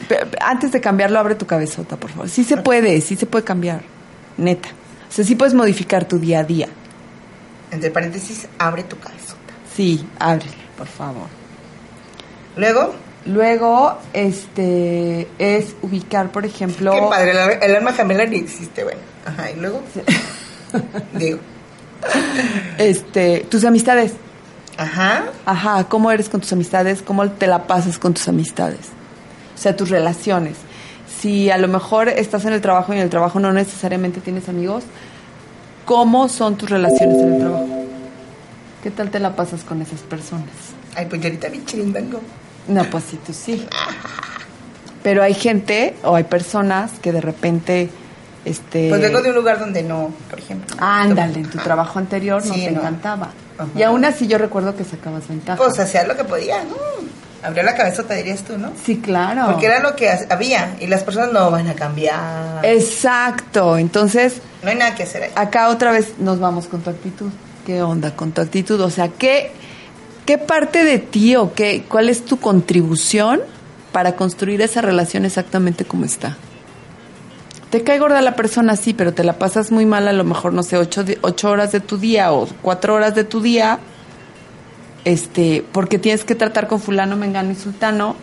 Antes 0.40 0.70
de 0.72 0.80
cambiarlo, 0.80 1.18
abre 1.18 1.34
tu 1.34 1.44
cabezota, 1.44 1.96
por 1.96 2.10
favor. 2.10 2.28
Sí 2.28 2.44
se 2.44 2.56
puede, 2.56 3.00
sí 3.00 3.16
se 3.16 3.26
puede 3.26 3.44
cambiar, 3.44 3.82
neta. 4.36 4.68
O 5.08 5.12
sea, 5.12 5.24
sí 5.24 5.34
puedes 5.34 5.52
modificar 5.54 6.04
tu 6.06 6.18
día 6.18 6.40
a 6.40 6.44
día. 6.44 6.68
Entre 7.72 7.90
paréntesis, 7.90 8.46
abre 8.58 8.84
tu 8.84 8.96
cabezota. 8.98 9.34
Sí, 9.74 10.06
ábrele, 10.20 10.52
por 10.78 10.86
favor. 10.86 11.26
Luego, 12.56 12.94
Luego, 13.26 13.98
este, 14.12 15.26
es 15.38 15.74
ubicar, 15.80 16.30
por 16.30 16.44
ejemplo... 16.44 16.92
Qué 16.92 17.00
padre, 17.00 17.30
el, 17.30 17.70
el 17.70 17.76
alma 17.76 17.92
gemela 17.92 18.26
ni 18.26 18.36
existe, 18.36 18.84
bueno. 18.84 19.00
Ajá, 19.24 19.50
y 19.50 19.56
luego. 19.56 19.82
Digo. 21.14 21.38
Este, 22.78 23.46
tus 23.48 23.64
amistades. 23.64 24.12
Ajá. 24.76 25.24
Ajá, 25.46 25.84
¿cómo 25.88 26.10
eres 26.10 26.28
con 26.28 26.40
tus 26.40 26.52
amistades? 26.52 27.02
¿Cómo 27.02 27.30
te 27.30 27.46
la 27.46 27.66
pasas 27.66 27.98
con 27.98 28.12
tus 28.12 28.28
amistades? 28.28 28.88
O 29.54 29.58
sea, 29.58 29.76
tus 29.76 29.88
relaciones. 29.88 30.56
Si 31.20 31.50
a 31.50 31.56
lo 31.56 31.68
mejor 31.68 32.08
estás 32.08 32.44
en 32.44 32.52
el 32.52 32.60
trabajo 32.60 32.92
y 32.92 32.96
en 32.96 33.02
el 33.02 33.10
trabajo 33.10 33.40
no 33.40 33.52
necesariamente 33.52 34.20
tienes 34.20 34.48
amigos, 34.48 34.84
¿cómo 35.84 36.28
son 36.28 36.56
tus 36.56 36.68
relaciones 36.68 37.18
en 37.18 37.34
el 37.34 37.40
trabajo? 37.40 37.84
¿Qué 38.82 38.90
tal 38.90 39.10
te 39.10 39.20
la 39.20 39.34
pasas 39.34 39.62
con 39.62 39.80
esas 39.80 40.00
personas? 40.00 40.50
Ay, 40.94 41.06
pues 41.08 41.22
yo 41.22 41.28
ahorita 41.28 41.48
chirimbango. 41.64 42.20
No, 42.68 42.84
pues 42.84 43.04
sí, 43.10 43.18
tú 43.24 43.32
sí. 43.32 43.66
Pero 45.02 45.22
hay 45.22 45.34
gente 45.34 45.94
o 46.02 46.16
hay 46.16 46.24
personas 46.24 46.92
que 47.02 47.12
de 47.12 47.20
repente, 47.20 47.90
este... 48.44 48.88
Pues 48.88 49.00
vengo 49.02 49.20
de 49.20 49.28
un 49.30 49.34
lugar 49.36 49.58
donde 49.58 49.82
no, 49.82 50.10
por 50.30 50.38
ejemplo. 50.38 50.74
Ándale, 50.80 51.40
en 51.40 51.50
tu 51.50 51.58
trabajo 51.58 51.98
anterior 51.98 52.44
no 52.44 52.54
Sí, 52.54 52.64
te 52.64 52.70
no. 52.70 52.80
encantaba. 52.80 53.28
Ajá. 53.58 53.68
Y 53.76 53.82
aún 53.82 54.04
así 54.04 54.26
yo 54.26 54.38
recuerdo 54.38 54.74
que 54.76 54.84
sacabas 54.84 55.28
ventaja. 55.28 55.58
Pues 55.62 55.78
hacía 55.78 56.04
lo 56.04 56.16
que 56.16 56.24
podía, 56.24 56.64
¿no? 56.64 56.74
Abrió 57.46 57.62
la 57.62 57.74
cabezota, 57.74 58.14
dirías 58.14 58.40
tú, 58.42 58.56
¿no? 58.56 58.72
sí, 58.82 58.96
claro. 59.00 59.44
Porque 59.52 59.66
era 59.66 59.80
lo 59.80 59.94
que 59.94 60.08
ha- 60.08 60.26
había 60.30 60.74
y 60.80 60.86
las 60.86 61.02
personas 61.02 61.30
no 61.30 61.50
van 61.50 61.68
a 61.68 61.74
cambiar. 61.74 62.64
Exacto. 62.64 63.76
Entonces, 63.76 64.40
No 64.62 64.70
hay 64.70 64.76
nada 64.76 64.94
que 64.94 65.02
hacer 65.02 65.24
ahí. 65.24 65.30
acá 65.34 65.68
otra 65.68 65.92
vez 65.92 66.14
nos 66.18 66.40
vamos 66.40 66.66
con 66.66 66.80
tu 66.80 66.88
actitud. 66.88 67.30
¿Qué 67.66 67.82
onda 67.82 68.16
con 68.16 68.32
tu 68.32 68.40
actitud? 68.40 68.80
O 68.80 68.88
sea, 68.88 69.08
¿qué, 69.08 69.52
qué 70.26 70.38
parte 70.38 70.84
de 70.84 70.98
ti 70.98 71.36
o 71.36 71.54
qué, 71.54 71.84
cuál 71.88 72.08
es 72.08 72.24
tu 72.24 72.38
contribución 72.38 73.40
para 73.92 74.16
construir 74.16 74.60
esa 74.62 74.80
relación 74.80 75.24
exactamente 75.24 75.84
como 75.84 76.04
está? 76.04 76.36
Te 77.70 77.82
cae 77.82 77.98
gorda 77.98 78.20
la 78.22 78.36
persona, 78.36 78.76
sí, 78.76 78.94
pero 78.94 79.12
te 79.12 79.24
la 79.24 79.38
pasas 79.38 79.72
muy 79.72 79.84
mal 79.84 80.06
a 80.06 80.12
lo 80.12 80.24
mejor, 80.24 80.52
no 80.52 80.62
sé, 80.62 80.76
ocho, 80.76 81.04
ocho 81.22 81.50
horas 81.50 81.72
de 81.72 81.80
tu 81.80 81.98
día 81.98 82.32
o 82.32 82.46
cuatro 82.62 82.94
horas 82.94 83.14
de 83.14 83.24
tu 83.24 83.40
día, 83.40 83.80
este, 85.04 85.64
porque 85.72 85.98
tienes 85.98 86.24
que 86.24 86.34
tratar 86.34 86.68
con 86.68 86.80
fulano, 86.80 87.16
mengano 87.16 87.50
y 87.50 87.56
sultano, 87.56 88.14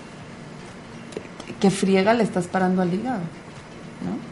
que 1.59 1.69
friega 1.69 2.13
le 2.13 2.23
estás 2.23 2.47
parando 2.47 2.81
al 2.81 2.93
hígado, 2.93 3.19
¿no? 3.19 4.30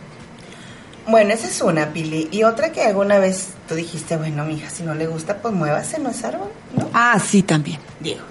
Bueno, 1.10 1.34
esa 1.34 1.48
es 1.48 1.62
una, 1.62 1.92
Pili. 1.92 2.30
Y 2.32 2.44
otra 2.44 2.72
que 2.72 2.84
alguna 2.84 3.18
vez 3.20 3.50
tú 3.68 3.76
dijiste, 3.76 4.16
bueno, 4.18 4.46
mija, 4.46 4.70
si 4.70 4.84
no 4.84 4.94
le 4.94 5.08
gusta, 5.08 5.38
pues 5.38 5.54
muévase, 5.54 6.00
no 6.00 6.10
es 6.10 6.24
árbol, 6.24 6.50
¿no? 6.76 6.90
Ah, 6.94 7.20
sí, 7.20 7.42
también. 7.42 7.80
Digo. 8.00 8.22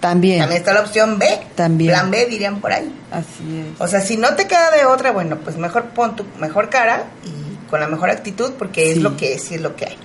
También. 0.00 0.40
También 0.40 0.60
está 0.60 0.74
la 0.74 0.80
opción 0.80 1.18
B. 1.18 1.26
También. 1.54 1.90
Plan 1.90 2.10
B, 2.10 2.26
dirían 2.26 2.60
por 2.60 2.72
ahí. 2.72 2.92
Así 3.10 3.60
es. 3.60 3.80
O 3.80 3.88
sea, 3.88 4.00
si 4.00 4.16
no 4.16 4.34
te 4.34 4.46
queda 4.46 4.70
de 4.70 4.84
otra, 4.84 5.12
bueno, 5.12 5.38
pues 5.38 5.56
mejor 5.56 5.84
pon 5.90 6.16
tu 6.16 6.24
mejor 6.38 6.68
cara 6.68 7.04
y 7.24 7.68
con 7.70 7.80
la 7.80 7.88
mejor 7.88 8.10
actitud 8.10 8.52
porque 8.58 8.92
es 8.92 8.98
lo 8.98 9.16
que 9.16 9.34
es 9.34 9.50
y 9.50 9.54
es 9.54 9.60
lo 9.60 9.74
que 9.76 9.86
hay. 9.86 9.96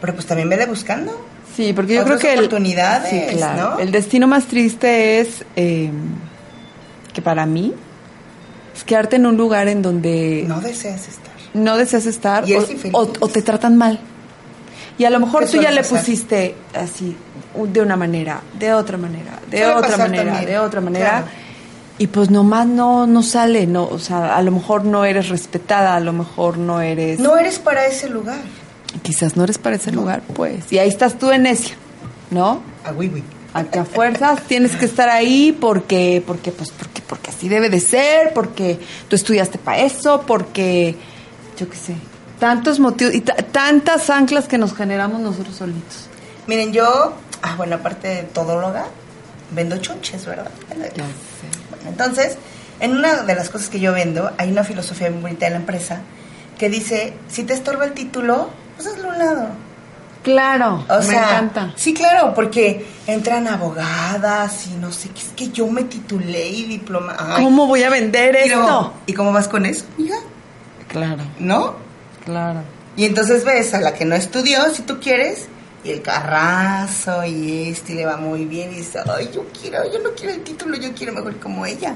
Pero 0.00 0.14
pues 0.14 0.26
también 0.26 0.48
vele 0.48 0.66
buscando. 0.66 1.26
Sí, 1.56 1.72
porque 1.72 1.94
yo 1.94 2.04
creo 2.04 2.18
que 2.18 2.32
el, 2.32 2.38
oportunidades, 2.38 3.10
sí, 3.10 3.36
claro. 3.36 3.70
¿no? 3.70 3.78
el 3.80 3.90
destino 3.90 4.28
más 4.28 4.46
triste 4.46 5.20
es 5.20 5.44
eh, 5.56 5.90
que 7.12 7.20
para 7.20 7.46
mí 7.46 7.74
es 8.74 8.84
quedarte 8.84 9.16
en 9.16 9.26
un 9.26 9.36
lugar 9.36 9.66
en 9.66 9.82
donde 9.82 10.44
No 10.46 10.60
deseas 10.60 11.08
estar. 11.08 11.37
No 11.58 11.76
deseas 11.76 12.06
estar 12.06 12.44
o, 12.92 13.06
te 13.06 13.42
tratan 13.42 13.76
mal. 13.76 14.00
Y 14.96 15.04
a 15.04 15.10
lo 15.10 15.20
mejor 15.20 15.44
¿Qué 15.44 15.52
tú 15.52 15.62
ya 15.62 15.70
le 15.70 15.84
pusiste 15.84 16.56
así, 16.74 17.16
de 17.54 17.80
una 17.80 17.96
manera, 17.96 18.40
de 18.58 18.74
otra 18.74 18.96
manera, 18.96 19.38
de 19.48 19.58
Suele 19.58 19.74
otra 19.74 19.96
manera, 19.96 20.24
también, 20.24 20.46
de 20.46 20.58
otra 20.58 20.80
manera. 20.80 21.08
claro. 21.08 21.26
Y 21.98 22.06
pues 22.06 22.30
nomás 22.30 22.66
no, 22.66 23.08
no 23.08 23.24
sale, 23.24 23.66
no, 23.66 23.84
o 23.84 23.98
sea, 23.98 24.36
a 24.36 24.42
lo 24.42 24.52
mejor 24.52 24.84
no 24.84 25.04
eres 25.04 25.28
respetada, 25.28 25.96
a 25.96 26.00
lo 26.00 26.12
mejor 26.12 26.56
no 26.56 26.80
eres... 26.80 27.18
No 27.18 27.36
eres 27.36 27.58
para 27.58 27.86
ese 27.86 28.08
lugar. 28.08 28.38
Quizás 29.02 29.36
no 29.36 29.42
eres 29.42 29.58
para 29.58 29.76
ese 29.76 29.90
lugar, 29.90 30.22
pues. 30.34 30.72
Y 30.72 30.78
ahí 30.78 30.88
estás 30.88 31.18
tú 31.18 31.32
en 31.32 31.42
necia, 31.42 31.74
¿no? 32.30 32.62
A 32.84 32.92
wiwi. 32.92 33.24
A 33.52 33.64
que 33.64 33.80
a 33.80 33.84
fuerzas 33.84 34.42
tienes 34.42 34.76
que 34.76 34.84
estar 34.84 35.08
ahí 35.08 35.56
porque, 35.60 36.22
porque, 36.24 36.52
pues, 36.52 36.70
porque, 36.70 37.02
porque 37.04 37.30
así 37.30 37.48
debe 37.48 37.68
de 37.68 37.80
ser, 37.80 38.32
porque 38.32 38.78
tú 39.08 39.16
estudiaste 39.16 39.58
para 39.58 39.78
eso, 39.78 40.22
porque, 40.24 40.94
yo 41.58 41.68
qué 41.68 41.76
sé, 41.76 41.94
tantos 42.38 42.78
motivos 42.80 43.14
y 43.14 43.20
ta- 43.20 43.34
tantas 43.36 44.08
anclas 44.10 44.46
que 44.48 44.58
nos 44.58 44.74
generamos 44.74 45.20
nosotros 45.20 45.56
solitos. 45.56 46.06
Miren, 46.46 46.72
yo, 46.72 47.14
ah, 47.42 47.54
bueno, 47.56 47.76
aparte 47.76 48.08
de 48.08 48.22
todóloga, 48.22 48.86
vendo 49.50 49.76
chunches, 49.78 50.24
¿verdad? 50.24 50.50
Ya 50.70 50.76
sé. 50.86 51.02
Bueno, 51.70 51.88
entonces, 51.90 52.36
en 52.80 52.96
una 52.96 53.22
de 53.24 53.34
las 53.34 53.50
cosas 53.50 53.68
que 53.68 53.80
yo 53.80 53.92
vendo, 53.92 54.30
hay 54.38 54.50
una 54.50 54.64
filosofía 54.64 55.10
muy 55.10 55.20
bonita 55.22 55.46
de 55.46 55.50
la 55.50 55.56
empresa 55.58 56.00
que 56.58 56.68
dice, 56.70 57.14
si 57.28 57.44
te 57.44 57.54
estorba 57.54 57.84
el 57.84 57.92
título, 57.92 58.50
pues 58.76 58.88
hazlo 58.88 59.10
a 59.10 59.12
un 59.12 59.18
lado. 59.18 59.48
Claro, 60.22 60.84
O 60.90 61.02
me 61.04 61.14
encanta. 61.14 61.72
Sí, 61.76 61.94
claro, 61.94 62.34
porque 62.34 62.86
entran 63.06 63.46
abogadas 63.46 64.66
y 64.66 64.70
no 64.76 64.90
sé 64.92 65.08
es 65.16 65.30
que 65.36 65.50
yo 65.50 65.66
me 65.68 65.84
titulé 65.84 66.48
y 66.48 66.64
diploma. 66.64 67.16
Ay, 67.18 67.44
¿Cómo 67.44 67.66
voy 67.66 67.82
a 67.84 67.90
vender 67.90 68.36
pero, 68.42 68.60
esto? 68.60 68.92
¿Y 69.06 69.12
cómo 69.14 69.32
vas 69.32 69.48
con 69.48 69.64
eso, 69.64 69.84
hija? 69.96 70.16
Claro, 70.88 71.22
¿No? 71.38 71.76
claro. 72.24 72.60
Y 72.96 73.04
entonces 73.04 73.44
ves 73.44 73.74
a 73.74 73.80
la 73.80 73.94
que 73.94 74.04
no 74.04 74.16
estudió, 74.16 74.68
si 74.74 74.82
tú 74.82 74.98
quieres, 74.98 75.46
y 75.84 75.90
el 75.90 76.02
carrazo 76.02 77.24
y 77.24 77.68
este 77.68 77.92
y 77.92 77.96
le 77.96 78.06
va 78.06 78.16
muy 78.16 78.44
bien 78.44 78.72
y 78.72 78.76
dice, 78.76 78.98
ay, 79.06 79.30
yo 79.32 79.46
quiero, 79.60 79.84
yo 79.92 80.00
no 80.00 80.10
quiero 80.10 80.34
el 80.34 80.42
título, 80.42 80.76
yo 80.76 80.92
quiero 80.94 81.12
mejor 81.12 81.36
como 81.38 81.64
ella. 81.64 81.94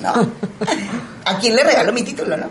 ¿No? 0.00 0.12
¿A 1.24 1.38
quién 1.38 1.56
le 1.56 1.64
regalo 1.64 1.92
mi 1.92 2.02
título, 2.02 2.36
no? 2.36 2.46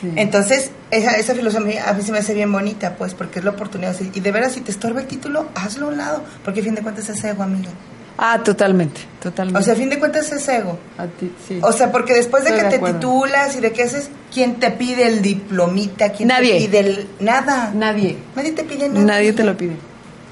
Sí. 0.00 0.12
Entonces, 0.16 0.70
esa, 0.90 1.16
esa 1.16 1.34
filosofía 1.34 1.88
a 1.88 1.94
mí 1.94 2.02
se 2.02 2.12
me 2.12 2.18
hace 2.18 2.34
bien 2.34 2.52
bonita, 2.52 2.94
pues, 2.96 3.14
porque 3.14 3.38
es 3.38 3.44
la 3.44 3.52
oportunidad. 3.52 3.96
Y 4.00 4.20
de 4.20 4.32
veras, 4.32 4.52
si 4.52 4.60
te 4.60 4.70
estorba 4.70 5.00
el 5.00 5.06
título, 5.06 5.48
hazlo 5.54 5.86
a 5.86 5.88
un 5.90 5.96
lado, 5.96 6.24
porque 6.44 6.60
a 6.60 6.62
fin 6.62 6.74
de 6.74 6.82
cuentas 6.82 7.08
es 7.08 7.24
ego, 7.24 7.42
amiga. 7.42 7.70
Ah, 8.16 8.40
totalmente, 8.44 9.00
totalmente. 9.20 9.58
O 9.58 9.62
sea, 9.62 9.74
a 9.74 9.76
fin 9.76 9.90
de 9.90 9.98
cuentas 9.98 10.30
es 10.30 10.46
ego. 10.48 10.78
a 10.98 11.06
ti, 11.06 11.32
sí. 11.48 11.58
O 11.62 11.72
sea, 11.72 11.90
porque 11.90 12.14
después 12.14 12.44
de 12.44 12.50
Estoy 12.50 12.60
que 12.60 12.64
de 12.64 12.70
te 12.70 12.76
acuerdo. 12.76 12.98
titulas 13.00 13.56
y 13.56 13.60
de 13.60 13.72
qué 13.72 13.82
haces, 13.82 14.08
¿quién 14.32 14.54
te 14.60 14.70
pide 14.70 15.06
el 15.08 15.20
diplomita? 15.20 16.10
¿Quién 16.12 16.28
Nadie. 16.28 16.52
te 16.54 16.58
pide 16.66 16.78
el... 16.80 17.08
Nada. 17.20 17.72
Nadie, 17.74 18.16
Nadie 18.36 18.52
te 18.52 18.62
pide 18.64 18.88
nada. 18.88 19.04
nadie 19.04 19.32
te 19.32 19.42
lo 19.42 19.56
pide. 19.56 19.76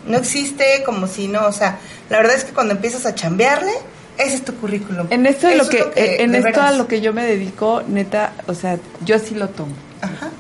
No 0.06 0.16
existe 0.18 0.64
como 0.84 1.06
si 1.08 1.26
no, 1.28 1.46
o 1.46 1.52
sea, 1.52 1.78
la 2.10 2.18
verdad 2.18 2.36
es 2.36 2.44
que 2.44 2.52
cuando 2.52 2.74
empiezas 2.74 3.04
a 3.06 3.14
chambearle, 3.14 3.72
ese 4.18 4.34
es 4.36 4.44
tu 4.44 4.54
currículum. 4.54 5.06
En 5.10 5.26
esto 5.26 5.46
de 5.48 5.54
Eso 5.54 5.64
lo 5.64 5.70
es 5.70 5.92
que, 5.94 6.22
en 6.22 6.34
esto 6.34 6.60
a 6.62 6.72
lo 6.72 6.86
que 6.86 7.00
yo 7.00 7.12
me 7.12 7.24
dedico, 7.24 7.82
neta, 7.88 8.32
o 8.46 8.54
sea, 8.54 8.78
yo 9.04 9.18
sí 9.18 9.34
lo 9.34 9.48
tomo. 9.48 9.72
Ajá. 10.00 10.30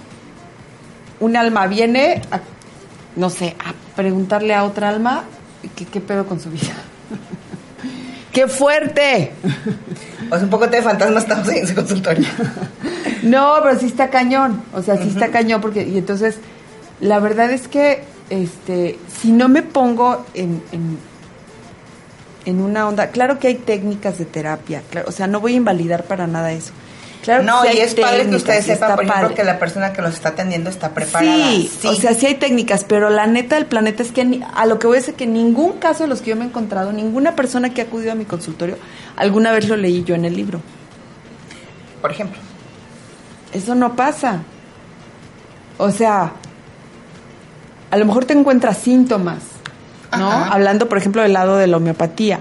Un 1.20 1.36
alma 1.36 1.66
viene 1.66 2.22
a, 2.30 2.40
no 3.16 3.30
sé, 3.30 3.56
a 3.64 3.72
preguntarle 3.96 4.54
a 4.54 4.64
otra 4.64 4.88
alma 4.88 5.24
qué, 5.76 5.84
qué 5.86 6.00
pedo 6.00 6.26
con 6.26 6.40
su 6.40 6.50
vida. 6.50 6.72
¡Qué 8.32 8.48
fuerte! 8.48 9.32
O 10.30 10.34
sea, 10.34 10.44
un 10.44 10.50
poco 10.50 10.66
de 10.66 10.80
fantasmas 10.80 11.24
estamos 11.24 11.48
ahí 11.48 11.58
en 11.58 11.64
ese 11.64 11.74
consultorio. 11.74 12.26
No, 13.22 13.54
pero 13.62 13.78
sí 13.78 13.86
está 13.86 14.08
cañón. 14.08 14.62
O 14.72 14.82
sea, 14.82 14.96
sí 14.96 15.08
está 15.08 15.28
cañón 15.28 15.60
porque 15.60 15.86
y 15.86 15.98
entonces 15.98 16.38
la 17.00 17.18
verdad 17.20 17.50
es 17.50 17.68
que 17.68 18.02
este 18.30 18.98
si 19.20 19.30
no 19.30 19.48
me 19.48 19.62
pongo 19.62 20.24
en, 20.34 20.62
en 20.72 20.98
en 22.44 22.60
una 22.60 22.88
onda, 22.88 23.08
claro 23.08 23.38
que 23.38 23.48
hay 23.48 23.54
técnicas 23.54 24.18
de 24.18 24.24
terapia, 24.24 24.82
claro, 24.90 25.08
o 25.08 25.12
sea, 25.12 25.26
no 25.26 25.40
voy 25.40 25.54
a 25.54 25.56
invalidar 25.56 26.04
para 26.04 26.26
nada 26.26 26.52
eso. 26.52 26.72
Claro 27.22 27.42
que 27.42 27.46
no, 27.46 27.62
sí 27.62 27.68
y 27.74 27.80
es 27.80 27.94
padre 27.94 28.28
que 28.28 28.34
ustedes 28.36 28.66
sepan, 28.66 28.96
por 28.96 29.04
ejemplo, 29.04 29.22
padre. 29.22 29.34
que 29.36 29.44
la 29.44 29.58
persona 29.58 29.92
que 29.92 30.02
los 30.02 30.12
está 30.14 30.30
atendiendo 30.30 30.68
está 30.70 30.90
preparada. 30.90 31.32
Sí, 31.52 31.70
o 31.86 31.94
sea, 31.94 32.14
sí 32.14 32.26
hay 32.26 32.34
técnicas, 32.34 32.84
pero 32.84 33.10
la 33.10 33.26
neta 33.28 33.54
del 33.54 33.66
planeta 33.66 34.02
es 34.02 34.10
que 34.10 34.24
ni- 34.24 34.40
a 34.54 34.66
lo 34.66 34.78
que 34.80 34.88
voy 34.88 34.96
a 34.96 35.00
decir 35.00 35.14
que 35.14 35.24
en 35.24 35.32
ningún 35.34 35.74
caso 35.74 36.02
de 36.02 36.08
los 36.08 36.20
que 36.20 36.30
yo 36.30 36.36
me 36.36 36.42
he 36.44 36.48
encontrado, 36.48 36.92
ninguna 36.92 37.36
persona 37.36 37.70
que 37.72 37.80
ha 37.80 37.84
acudido 37.84 38.10
a 38.10 38.16
mi 38.16 38.24
consultorio, 38.24 38.76
alguna 39.16 39.52
vez 39.52 39.68
lo 39.68 39.76
leí 39.76 40.02
yo 40.04 40.14
en 40.16 40.24
el 40.24 40.34
libro. 40.36 40.60
por 42.00 42.10
ejemplo. 42.10 42.40
Eso 43.52 43.74
no 43.76 43.94
pasa. 43.94 44.40
O 45.78 45.90
sea, 45.92 46.32
a 47.92 47.96
lo 47.96 48.04
mejor 48.04 48.24
te 48.24 48.32
encuentras 48.34 48.78
síntomas, 48.78 49.38
¿no? 50.18 50.28
Ajá. 50.28 50.52
Hablando, 50.52 50.88
por 50.88 50.98
ejemplo, 50.98 51.22
del 51.22 51.34
lado 51.34 51.56
de 51.56 51.68
la 51.68 51.76
homeopatía. 51.76 52.40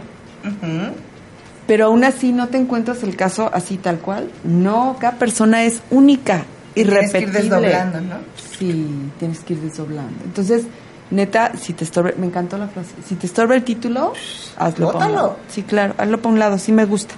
Pero 1.71 1.85
aún 1.85 2.03
así 2.03 2.33
no 2.33 2.49
te 2.49 2.57
encuentras 2.57 3.01
el 3.01 3.15
caso 3.15 3.49
así 3.53 3.77
tal 3.77 3.99
cual. 3.99 4.29
No, 4.43 4.97
cada 4.99 5.17
persona 5.17 5.63
es 5.63 5.81
única, 5.89 6.43
Tienes 6.73 7.13
que 7.13 7.19
ir 7.19 7.29
irrepetible. 7.29 7.39
desdoblando, 7.43 8.01
¿no? 8.01 8.15
Sí, 8.59 8.89
tienes 9.19 9.39
que 9.39 9.53
ir 9.53 9.61
desdoblando. 9.61 10.21
Entonces, 10.25 10.65
neta, 11.11 11.53
si 11.55 11.71
te 11.71 11.85
estorba, 11.85 12.11
me 12.17 12.25
encantó 12.25 12.57
la 12.57 12.67
frase, 12.67 12.89
si 13.07 13.15
te 13.15 13.25
estorba 13.25 13.55
el 13.55 13.63
título, 13.63 14.11
hazlo 14.57 14.91
para 14.91 15.05
un 15.05 15.15
lado. 15.15 15.37
Sí, 15.47 15.63
claro, 15.63 15.93
hazlo 15.97 16.17
para 16.17 16.33
un 16.33 16.39
lado, 16.39 16.57
sí 16.57 16.73
me 16.73 16.83
gusta. 16.83 17.15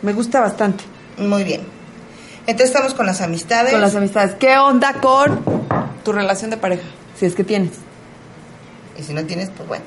Me 0.00 0.14
gusta 0.14 0.40
bastante. 0.40 0.84
Muy 1.18 1.44
bien. 1.44 1.60
Entonces 2.46 2.70
estamos 2.70 2.94
con 2.94 3.04
las 3.04 3.20
amistades. 3.20 3.72
Con 3.72 3.82
las 3.82 3.94
amistades. 3.94 4.36
¿Qué 4.36 4.56
onda 4.56 4.94
con 5.02 5.38
tu 6.02 6.12
relación 6.12 6.50
de 6.50 6.56
pareja? 6.56 6.88
Si 7.20 7.26
es 7.26 7.34
que 7.34 7.44
tienes. 7.44 7.72
Y 8.98 9.02
si 9.02 9.12
no 9.12 9.22
tienes, 9.26 9.50
pues 9.50 9.68
bueno. 9.68 9.84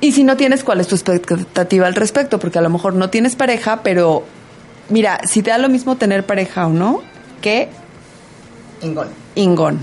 Y 0.00 0.12
si 0.12 0.24
no 0.24 0.36
tienes, 0.36 0.62
¿cuál 0.62 0.80
es 0.80 0.88
tu 0.88 0.94
expectativa 0.94 1.86
al 1.86 1.94
respecto? 1.94 2.38
Porque 2.38 2.58
a 2.58 2.62
lo 2.62 2.70
mejor 2.70 2.94
no 2.94 3.10
tienes 3.10 3.34
pareja, 3.34 3.82
pero 3.82 4.24
mira, 4.88 5.20
si 5.26 5.42
te 5.42 5.50
da 5.50 5.58
lo 5.58 5.68
mismo 5.68 5.96
tener 5.96 6.24
pareja 6.24 6.66
o 6.66 6.70
no, 6.70 7.02
que 7.40 7.68
Ingón. 8.82 9.08
ingón. 9.34 9.80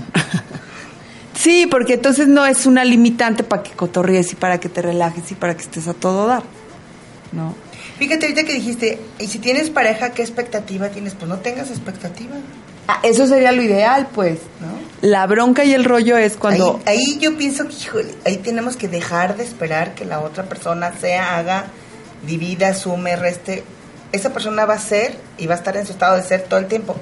sí, 1.34 1.66
porque 1.66 1.94
entonces 1.94 2.28
no 2.28 2.46
es 2.46 2.64
una 2.66 2.84
limitante 2.84 3.42
para 3.42 3.62
que 3.62 3.72
cotorries 3.72 4.32
y 4.32 4.36
para 4.36 4.58
que 4.58 4.68
te 4.68 4.82
relajes 4.82 5.32
y 5.32 5.34
para 5.34 5.56
que 5.56 5.62
estés 5.62 5.88
a 5.88 5.94
todo 5.94 6.26
dar. 6.26 6.42
¿No? 7.32 7.54
Fíjate 7.98 8.26
ahorita 8.26 8.44
que 8.44 8.54
dijiste, 8.54 9.00
y 9.18 9.26
si 9.26 9.38
tienes 9.38 9.70
pareja, 9.70 10.10
¿qué 10.10 10.22
expectativa 10.22 10.88
tienes? 10.90 11.14
Pues 11.14 11.28
no 11.28 11.38
tengas 11.38 11.70
expectativa. 11.70 12.36
Ah, 12.86 13.00
eso 13.02 13.26
sería 13.26 13.50
lo 13.52 13.62
ideal, 13.62 14.08
pues. 14.14 14.38
¿No? 14.60 14.93
La 15.00 15.26
bronca 15.26 15.64
y 15.64 15.74
el 15.74 15.84
rollo 15.84 16.16
es 16.16 16.36
cuando... 16.36 16.80
Ahí, 16.86 16.98
ahí 16.98 17.18
yo 17.18 17.36
pienso 17.36 17.66
que, 17.68 17.74
híjole, 17.74 18.14
ahí 18.24 18.38
tenemos 18.38 18.76
que 18.76 18.88
dejar 18.88 19.36
de 19.36 19.44
esperar 19.44 19.94
que 19.94 20.04
la 20.04 20.20
otra 20.20 20.44
persona 20.44 20.92
sea, 20.98 21.36
haga, 21.36 21.66
divida, 22.26 22.72
sume, 22.74 23.16
reste. 23.16 23.64
Esa 24.12 24.32
persona 24.32 24.64
va 24.64 24.74
a 24.74 24.78
ser 24.78 25.16
y 25.36 25.46
va 25.46 25.54
a 25.54 25.58
estar 25.58 25.76
en 25.76 25.84
su 25.86 25.92
estado 25.92 26.16
de 26.16 26.22
ser 26.22 26.42
todo 26.42 26.60
el 26.60 26.66
tiempo. 26.66 26.96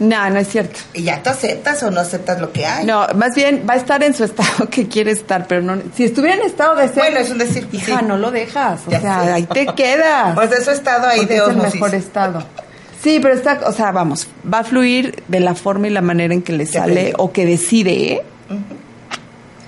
No, 0.00 0.30
no 0.30 0.38
es 0.38 0.48
cierto. 0.48 0.78
Y 0.94 1.02
ya 1.02 1.22
tú 1.22 1.30
aceptas 1.30 1.82
o 1.82 1.90
no 1.90 2.00
aceptas 2.00 2.40
lo 2.40 2.52
que 2.52 2.64
hay. 2.64 2.86
No, 2.86 3.06
más 3.16 3.34
bien 3.34 3.64
va 3.68 3.74
a 3.74 3.76
estar 3.76 4.02
en 4.02 4.14
su 4.14 4.24
estado 4.30 4.68
que 4.70 4.88
quiere 4.88 5.10
estar, 5.10 5.46
pero 5.46 5.62
no. 5.62 5.80
Si 5.94 6.04
estuviera 6.04 6.36
en 6.36 6.42
estado 6.42 6.76
de 6.76 6.86
ser. 6.86 7.02
Bueno, 7.02 7.18
es 7.18 7.30
un 7.30 7.38
decir. 7.38 7.68
Hija, 7.72 7.98
sí. 7.98 8.04
no 8.06 8.16
lo 8.16 8.30
dejas. 8.30 8.80
O 8.86 8.90
Ya 8.90 9.00
sea, 9.00 9.24
sé. 9.24 9.32
ahí 9.32 9.46
te 9.46 9.66
quedas. 9.66 10.34
Pues 10.34 10.50
de 10.50 10.64
su 10.64 10.70
estado 10.70 11.06
ahí 11.06 11.20
porque 11.20 11.34
de 11.34 11.40
es 11.40 11.48
el 11.48 11.56
mejor 11.56 11.94
estado. 11.94 12.44
Sí, 13.02 13.20
pero 13.22 13.34
está, 13.34 13.60
o 13.66 13.72
sea, 13.72 13.92
vamos, 13.92 14.26
va 14.52 14.60
a 14.60 14.64
fluir 14.64 15.22
de 15.28 15.40
la 15.40 15.54
forma 15.54 15.86
y 15.86 15.90
la 15.90 16.02
manera 16.02 16.34
en 16.34 16.42
que 16.42 16.52
le 16.52 16.66
sale 16.66 17.12
o 17.16 17.32
que 17.32 17.46
decide, 17.46 18.12
¿eh? 18.12 18.22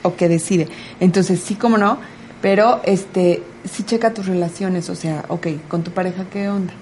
O 0.02 0.16
que 0.16 0.28
decide. 0.28 0.66
Entonces, 0.98 1.40
sí, 1.40 1.54
como 1.54 1.78
no, 1.78 1.98
pero 2.40 2.80
este, 2.84 3.42
sí 3.70 3.84
checa 3.84 4.12
tus 4.12 4.26
relaciones, 4.26 4.88
o 4.90 4.94
sea, 4.94 5.24
ok, 5.28 5.46
con 5.68 5.82
tu 5.82 5.92
pareja, 5.92 6.24
¿qué 6.32 6.48
onda? 6.48 6.72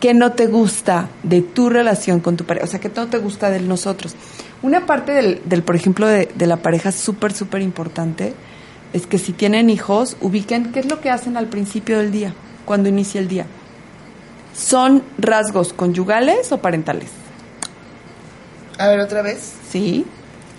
¿Qué 0.00 0.12
no 0.12 0.32
te 0.32 0.48
gusta 0.48 1.08
de 1.22 1.40
tu 1.40 1.70
relación 1.70 2.20
con 2.20 2.36
tu 2.36 2.44
pareja? 2.44 2.66
O 2.66 2.68
sea, 2.68 2.80
¿qué 2.80 2.90
no 2.94 3.06
te 3.06 3.18
gusta 3.18 3.50
de 3.50 3.60
nosotros? 3.60 4.14
Una 4.62 4.84
parte 4.84 5.12
del, 5.12 5.40
del 5.46 5.62
por 5.62 5.76
ejemplo, 5.76 6.06
de, 6.06 6.28
de 6.34 6.46
la 6.46 6.58
pareja 6.58 6.92
súper, 6.92 7.32
súper 7.32 7.62
importante 7.62 8.34
es 8.92 9.06
que 9.06 9.18
si 9.18 9.32
tienen 9.32 9.70
hijos, 9.70 10.16
ubiquen 10.20 10.72
qué 10.72 10.80
es 10.80 10.86
lo 10.86 11.00
que 11.00 11.10
hacen 11.10 11.36
al 11.36 11.46
principio 11.46 11.98
del 11.98 12.10
día, 12.10 12.34
cuando 12.64 12.88
inicia 12.88 13.20
el 13.20 13.28
día. 13.28 13.46
¿Son 14.60 15.02
rasgos 15.18 15.72
conyugales 15.72 16.52
o 16.52 16.58
parentales? 16.58 17.08
A 18.78 18.88
ver, 18.88 19.00
otra 19.00 19.22
vez. 19.22 19.52
¿Sí? 19.70 20.04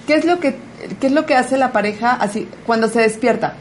¿Qué 0.07 0.15
es 0.15 0.25
lo 0.25 0.39
que, 0.39 0.55
qué 0.99 1.07
es 1.07 1.13
lo 1.13 1.25
que 1.25 1.35
hace 1.35 1.57
la 1.57 1.71
pareja 1.71 2.13
así 2.13 2.47
cuando 2.65 2.87
se 2.87 3.01
despierta? 3.01 3.53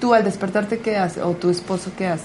Tú 0.00 0.14
al 0.14 0.24
despertarte, 0.24 0.78
¿qué 0.78 0.96
haces? 0.96 1.22
¿O 1.22 1.32
tu 1.32 1.50
esposo 1.50 1.90
qué 1.96 2.06
hace? 2.06 2.24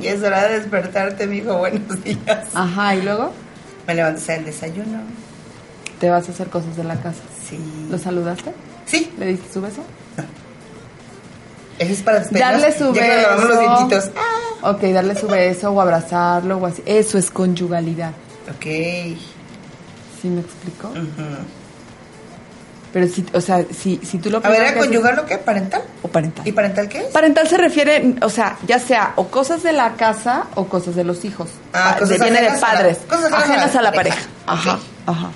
Y 0.00 0.06
es 0.08 0.22
hora 0.22 0.48
de 0.48 0.58
despertarte, 0.58 1.26
mijo. 1.26 1.56
Buenos 1.58 2.02
días. 2.02 2.48
Ajá, 2.54 2.94
y 2.96 3.02
luego 3.02 3.32
Me 3.86 3.94
levanto 3.94 4.18
a 4.18 4.22
hacer 4.22 4.38
el 4.40 4.44
desayuno. 4.46 5.00
te 6.00 6.10
vas 6.10 6.28
a 6.28 6.32
hacer 6.32 6.48
cosas 6.48 6.76
de 6.76 6.84
la 6.84 6.96
casa. 6.96 7.20
Sí. 7.48 7.58
¿Lo 7.90 7.98
saludaste? 7.98 8.52
Sí, 8.86 9.12
¿Le 9.18 9.26
diste 9.26 9.52
su 9.52 9.60
beso? 9.60 9.82
Eso 11.78 11.92
es 11.92 12.02
para. 12.02 12.20
Darle 12.20 12.72
su 12.76 12.92
Ya 12.94 13.02
que 13.02 13.08
nos 13.08 13.22
lavamos 13.22 13.44
los 13.48 13.58
beso. 13.58 13.76
dientitos. 13.76 14.10
Ok, 14.62 14.80
darle 14.82 15.14
su 15.16 15.26
beso 15.28 15.70
o 15.72 15.80
abrazarlo 15.80 16.56
o 16.58 16.66
así. 16.66 16.82
Eso 16.86 17.18
es 17.18 17.30
conyugalidad. 17.30 18.12
Ok. 18.50 18.64
¿Sí 20.20 20.28
me 20.28 20.40
explico? 20.40 20.90
Pero 22.92 23.08
si, 23.08 23.26
o 23.34 23.40
sea, 23.40 23.64
si, 23.76 24.00
si 24.04 24.18
tú 24.18 24.30
lo 24.30 24.38
A 24.38 24.40
ver, 24.40 24.50
primero 24.50 24.64
¿era 24.66 24.72
que 24.74 24.78
haces- 24.80 24.86
conyugar 24.86 25.16
lo 25.16 25.26
que? 25.26 25.36
¿Parental? 25.38 25.82
o 26.02 26.08
parental. 26.08 26.46
¿Y 26.46 26.52
parental 26.52 26.88
qué 26.88 26.98
es? 27.00 27.04
Parental 27.06 27.48
se 27.48 27.56
refiere, 27.58 28.14
o 28.22 28.28
sea, 28.30 28.56
ya 28.68 28.78
sea 28.78 29.14
o 29.16 29.26
cosas 29.26 29.64
de 29.64 29.72
la 29.72 29.94
casa 29.94 30.44
o 30.54 30.66
cosas 30.66 30.94
de 30.94 31.02
los 31.02 31.24
hijos. 31.24 31.50
Ah, 31.72 31.96
cosas 31.98 32.20
viene 32.20 32.40
de 32.40 32.46
ajenas 32.46 32.62
a 32.62 32.66
la- 32.68 32.72
padres. 32.78 32.98
cosas 33.08 33.24
ajenas 33.32 33.44
ajenas 33.50 33.74
a 33.74 33.78
a 33.78 33.82
la 33.82 33.92
pareja. 33.92 34.16
pareja. 34.46 34.70
Ajá, 34.72 34.78
ajá. 35.06 35.30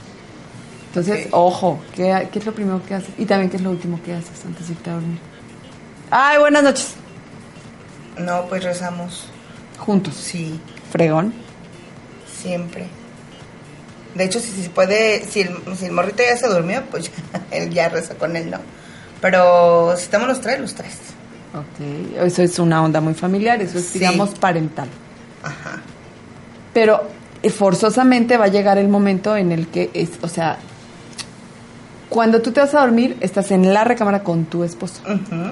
Entonces, 0.87 1.27
Ok. 1.27 1.31
ojo, 1.33 1.81
¿qué, 1.97 2.29
¿qué 2.33 2.39
es 2.39 2.47
lo 2.47 2.53
primero 2.55 2.81
que 2.87 2.95
haces? 2.95 3.11
Y 3.19 3.25
también, 3.27 3.51
¿qué 3.51 3.57
es 3.57 3.63
lo 3.63 3.71
último 3.71 4.01
que 4.05 4.15
haces 4.15 4.45
antes 4.47 4.69
de 4.69 4.75
irte 4.75 4.91
a 4.91 4.93
dormir? 4.95 5.19
Ay, 6.11 6.39
buenas 6.39 6.63
noches. 6.63 6.95
No, 8.19 8.47
pues 8.47 8.65
rezamos. 8.65 9.29
Juntos. 9.79 10.15
Sí, 10.15 10.59
Fregón. 10.91 11.33
siempre. 12.41 12.87
De 14.15 14.25
hecho, 14.25 14.41
si, 14.41 14.51
si 14.51 14.63
se 14.65 14.71
puede, 14.71 15.25
si 15.27 15.43
el, 15.43 15.51
si 15.77 15.87
el 15.87 15.93
morrito 15.93 16.23
ya 16.23 16.37
se 16.37 16.49
durmió, 16.49 16.83
pues 16.91 17.05
ya, 17.05 17.41
él 17.57 17.71
ya 17.71 17.89
reza 17.89 18.15
con 18.15 18.37
él, 18.37 18.51
¿no? 18.51 18.59
Pero 19.21 19.95
si 19.97 20.05
estamos 20.05 20.29
los 20.29 20.41
tres, 20.41 20.61
los 20.61 20.75
tres. 20.75 20.95
Ok. 21.55 22.25
Eso 22.25 22.43
es 22.43 22.59
una 22.59 22.83
onda 22.83 23.01
muy 23.01 23.15
familiar, 23.15 23.61
eso 23.63 23.79
es, 23.79 23.87
Sí. 23.87 23.99
digamos, 23.99 24.31
parental. 24.31 24.89
Ajá. 25.43 25.81
Pero 26.73 27.03
eh, 27.43 27.51
forzosamente 27.51 28.37
va 28.37 28.47
a 28.47 28.49
llegar 28.49 28.79
el 28.79 28.89
momento 28.89 29.37
en 29.37 29.53
el 29.53 29.69
que 29.69 29.91
es, 29.95 30.11
o 30.23 30.29
sea, 30.29 30.59
cuando 32.09 32.41
tú 32.43 32.53
te 32.53 32.61
vas 32.61 32.75
a 32.75 32.81
dormir, 32.81 33.17
estás 33.21 33.51
en 33.51 33.73
la 33.75 33.85
recámara 33.85 34.23
con 34.23 34.45
tu 34.47 34.65
esposo. 34.65 35.03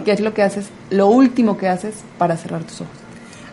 ¿Qué 0.05 0.13
es 0.13 0.21
lo 0.21 0.33
que 0.35 0.43
haces? 0.43 0.67
Lo 0.91 1.09
último 1.09 1.57
que 1.59 1.69
haces 1.69 1.95
para 2.19 2.37
cerrar 2.37 2.63
tus 2.65 2.83
ojos. 2.83 2.93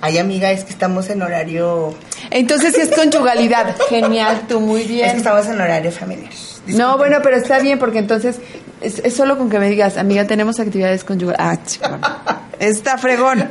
Ay, 0.01 0.17
amiga, 0.17 0.51
es 0.51 0.63
que 0.65 0.71
estamos 0.71 1.09
en 1.09 1.21
horario... 1.21 1.93
Entonces, 2.29 2.77
es 2.77 2.89
conyugalidad, 2.93 3.75
genial, 3.89 4.41
tú 4.49 4.59
muy 4.59 4.81
Es 4.81 4.87
que 4.87 4.93
bien. 4.93 5.09
estamos 5.17 5.47
en 5.47 5.61
horario 5.61 5.91
familiar. 5.91 6.31
No, 6.67 6.97
bueno, 6.97 7.17
pero 7.23 7.37
está 7.37 7.59
bien 7.59 7.79
porque 7.79 7.99
entonces 7.99 8.39
es, 8.81 8.99
es 8.99 9.13
solo 9.15 9.37
con 9.37 9.49
que 9.49 9.59
me 9.59 9.69
digas, 9.69 9.97
amiga, 9.97 10.25
tenemos 10.25 10.59
actividades 10.59 11.03
conyugales. 11.03 11.39
Ah, 11.39 11.57
chihuahua. 11.65 12.41
Está 12.59 12.97
fregón, 12.97 13.49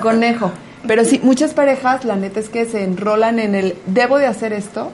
conejo. 0.00 0.50
Pero 0.86 1.04
sí, 1.04 1.20
muchas 1.22 1.52
parejas, 1.54 2.04
la 2.04 2.16
neta 2.16 2.40
es 2.40 2.48
que 2.48 2.64
se 2.64 2.84
enrolan 2.84 3.38
en 3.38 3.54
el, 3.54 3.74
debo 3.86 4.18
de 4.18 4.26
hacer 4.26 4.52
esto. 4.52 4.92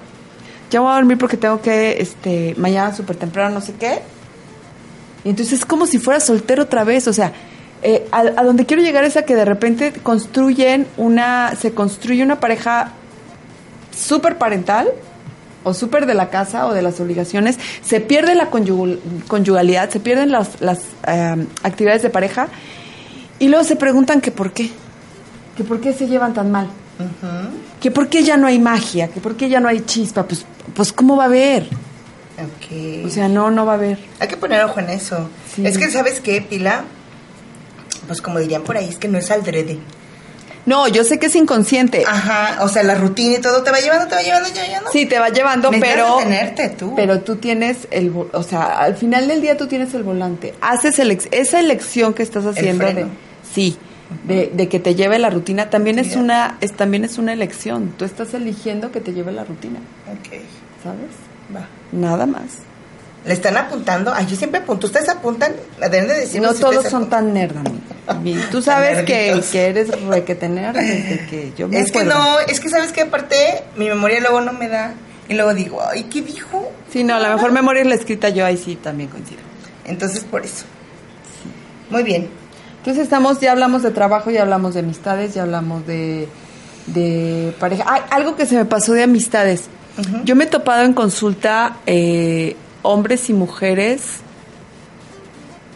Ya 0.74 0.80
voy 0.80 0.90
a 0.90 0.96
dormir 0.96 1.18
porque 1.18 1.36
tengo 1.36 1.60
que, 1.62 2.00
este, 2.00 2.56
mañana 2.58 2.92
súper 2.92 3.14
temprano, 3.14 3.54
no 3.54 3.60
sé 3.60 3.74
qué. 3.78 4.00
Y 5.22 5.28
entonces 5.28 5.60
es 5.60 5.64
como 5.64 5.86
si 5.86 5.98
fuera 5.98 6.18
soltero 6.18 6.64
otra 6.64 6.82
vez, 6.82 7.06
o 7.06 7.12
sea, 7.12 7.32
eh, 7.84 8.08
a, 8.10 8.22
a 8.22 8.42
donde 8.42 8.66
quiero 8.66 8.82
llegar 8.82 9.04
es 9.04 9.16
a 9.16 9.22
que 9.22 9.36
de 9.36 9.44
repente 9.44 9.92
construyen 9.92 10.88
una, 10.96 11.54
se 11.54 11.72
construye 11.74 12.24
una 12.24 12.40
pareja 12.40 12.90
súper 13.96 14.36
parental 14.36 14.88
o 15.62 15.74
súper 15.74 16.06
de 16.06 16.14
la 16.14 16.28
casa 16.28 16.66
o 16.66 16.74
de 16.74 16.82
las 16.82 16.98
obligaciones, 16.98 17.56
se 17.84 18.00
pierde 18.00 18.34
la 18.34 18.50
conyugal- 18.50 18.98
conyugalidad, 19.28 19.90
se 19.90 20.00
pierden 20.00 20.32
las, 20.32 20.48
eh, 21.06 21.46
actividades 21.62 22.02
de 22.02 22.10
pareja 22.10 22.48
y 23.38 23.46
luego 23.46 23.62
se 23.62 23.76
preguntan 23.76 24.20
que 24.20 24.32
por 24.32 24.52
qué, 24.52 24.70
que 25.56 25.62
por 25.62 25.80
qué 25.80 25.92
se 25.92 26.08
llevan 26.08 26.34
tan 26.34 26.50
mal, 26.50 26.66
que 27.80 27.90
por 27.90 28.08
qué 28.08 28.22
ya 28.22 28.36
no 28.36 28.46
hay 28.46 28.58
magia, 28.58 29.08
que 29.08 29.20
por 29.20 29.36
qué 29.36 29.48
ya 29.48 29.60
no 29.60 29.68
hay 29.68 29.80
chispa, 29.80 30.24
pues, 30.24 30.44
pues 30.74 30.92
¿cómo 30.92 31.16
va 31.16 31.24
a 31.24 31.26
haber? 31.26 31.68
O 33.04 33.08
sea, 33.08 33.28
no, 33.28 33.50
no 33.50 33.64
va 33.64 33.72
a 33.72 33.76
haber. 33.76 33.98
Hay 34.18 34.28
que 34.28 34.36
poner 34.36 34.64
ojo 34.64 34.80
en 34.80 34.90
eso. 34.90 35.28
Sí. 35.54 35.66
Es 35.66 35.78
que, 35.78 35.90
¿sabes 35.90 36.20
qué, 36.20 36.40
Pila? 36.40 36.84
Pues 38.06 38.20
como 38.20 38.38
dirían 38.38 38.62
por 38.62 38.76
ahí, 38.76 38.88
es 38.88 38.96
que 38.96 39.08
no 39.08 39.18
es 39.18 39.30
aldrede. 39.30 39.78
No, 40.66 40.88
yo 40.88 41.04
sé 41.04 41.18
que 41.18 41.26
es 41.26 41.36
inconsciente. 41.36 42.04
Ajá, 42.06 42.62
o 42.62 42.68
sea, 42.68 42.82
la 42.82 42.94
rutina 42.94 43.36
y 43.36 43.40
todo 43.40 43.62
te 43.62 43.70
va 43.70 43.80
llevando, 43.80 44.08
te 44.08 44.14
va 44.14 44.22
llevando, 44.22 44.48
te 44.48 44.60
va 44.60 44.66
llevando. 44.66 44.90
Sí, 44.90 45.06
te 45.06 45.18
va 45.18 45.28
llevando, 45.28 45.70
pero 45.78 46.16
detenerte 46.16 46.70
tú. 46.70 46.94
pero 46.96 47.20
tú 47.20 47.36
tienes 47.36 47.86
el, 47.90 48.12
o 48.32 48.42
sea, 48.42 48.78
al 48.78 48.96
final 48.96 49.28
del 49.28 49.42
día 49.42 49.56
tú 49.58 49.66
tienes 49.66 49.92
el 49.94 50.02
volante. 50.02 50.54
Haces 50.62 50.98
el 50.98 51.10
esa 51.30 51.60
elección 51.60 52.14
que 52.14 52.22
estás 52.22 52.46
haciendo 52.46 52.86
de 52.86 52.92
freno. 52.92 53.10
sí, 53.52 53.76
de, 54.26 54.50
de 54.54 54.68
que 54.68 54.78
te 54.80 54.94
lleve 54.94 55.18
la 55.18 55.30
rutina 55.30 55.70
también 55.70 55.98
es 55.98 56.12
Sí. 56.12 56.18
una 56.18 56.58
es 56.60 56.72
también 56.74 57.04
es 57.04 57.18
una 57.18 57.32
elección. 57.32 57.94
Tú 57.98 58.04
estás 58.04 58.34
eligiendo 58.34 58.92
que 58.92 59.00
te 59.00 59.12
lleve 59.12 59.32
la 59.32 59.44
rutina, 59.44 59.78
Ok, 60.06 60.40
¿sabes? 60.82 61.10
va. 61.54 61.66
Nada 61.92 62.26
más. 62.26 62.44
Le 63.26 63.32
están 63.32 63.56
apuntando. 63.56 64.12
Ay, 64.14 64.26
yo 64.26 64.36
siempre 64.36 64.60
apunto. 64.60 64.86
Ustedes 64.86 65.08
apuntan. 65.08 65.54
Deben 65.80 66.06
de 66.08 66.14
decirnos 66.20 66.50
no 66.50 66.56
si 66.56 66.60
todos 66.62 66.90
son 66.90 67.08
tan 67.08 67.32
nerd, 67.32 67.56
amiga. 68.06 68.42
Tú 68.50 68.60
sabes 68.60 68.98
que, 69.04 69.40
que 69.50 69.66
eres 69.68 69.88
requete 70.06 70.46
nerd 70.50 70.76
desde 70.76 71.26
que 71.30 71.52
yo 71.56 71.66
me 71.68 71.80
Es 71.80 71.90
que 71.90 72.04
no, 72.04 72.38
es 72.40 72.60
que 72.60 72.68
sabes 72.68 72.92
que 72.92 73.00
aparte 73.00 73.34
mi 73.78 73.86
memoria 73.88 74.20
luego 74.20 74.42
no 74.42 74.52
me 74.52 74.68
da. 74.68 74.92
Y 75.26 75.32
luego 75.32 75.54
digo, 75.54 75.80
ay, 75.82 76.02
¿qué 76.04 76.20
dijo? 76.20 76.70
Sí, 76.92 77.02
no, 77.02 77.18
la 77.18 77.34
mejor 77.34 77.50
memoria 77.52 77.80
es 77.80 77.88
la 77.88 77.94
escrita 77.94 78.28
yo 78.28 78.44
ahí 78.44 78.58
sí 78.58 78.76
también 78.76 79.08
coincido. 79.08 79.40
Entonces, 79.86 80.22
por 80.24 80.44
eso. 80.44 80.66
Muy 81.88 82.02
bien. 82.02 82.28
Entonces 82.84 83.04
estamos, 83.04 83.40
ya 83.40 83.52
hablamos 83.52 83.82
de 83.82 83.90
trabajo, 83.92 84.30
ya 84.30 84.42
hablamos 84.42 84.74
de 84.74 84.80
amistades, 84.80 85.32
ya 85.32 85.42
hablamos 85.44 85.86
de, 85.86 86.28
de 86.86 87.54
pareja. 87.58 87.84
Ay, 87.88 88.02
algo 88.10 88.36
que 88.36 88.44
se 88.44 88.56
me 88.56 88.66
pasó 88.66 88.92
de 88.92 89.04
amistades. 89.04 89.64
Yo 90.24 90.36
me 90.36 90.44
he 90.44 90.46
topado 90.48 90.82
en 90.82 90.92
consulta 90.92 91.76
eh, 91.86 92.56
hombres 92.82 93.30
y 93.30 93.32
mujeres 93.32 94.02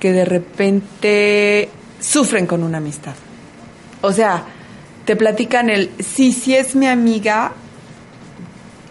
que 0.00 0.12
de 0.12 0.24
repente 0.26 1.70
sufren 2.00 2.46
con 2.46 2.62
una 2.62 2.76
amistad. 2.78 3.14
O 4.02 4.12
sea, 4.12 4.42
te 5.06 5.16
platican 5.16 5.70
el, 5.70 5.90
sí, 6.00 6.32
sí 6.32 6.54
es 6.54 6.76
mi 6.76 6.88
amiga, 6.88 7.52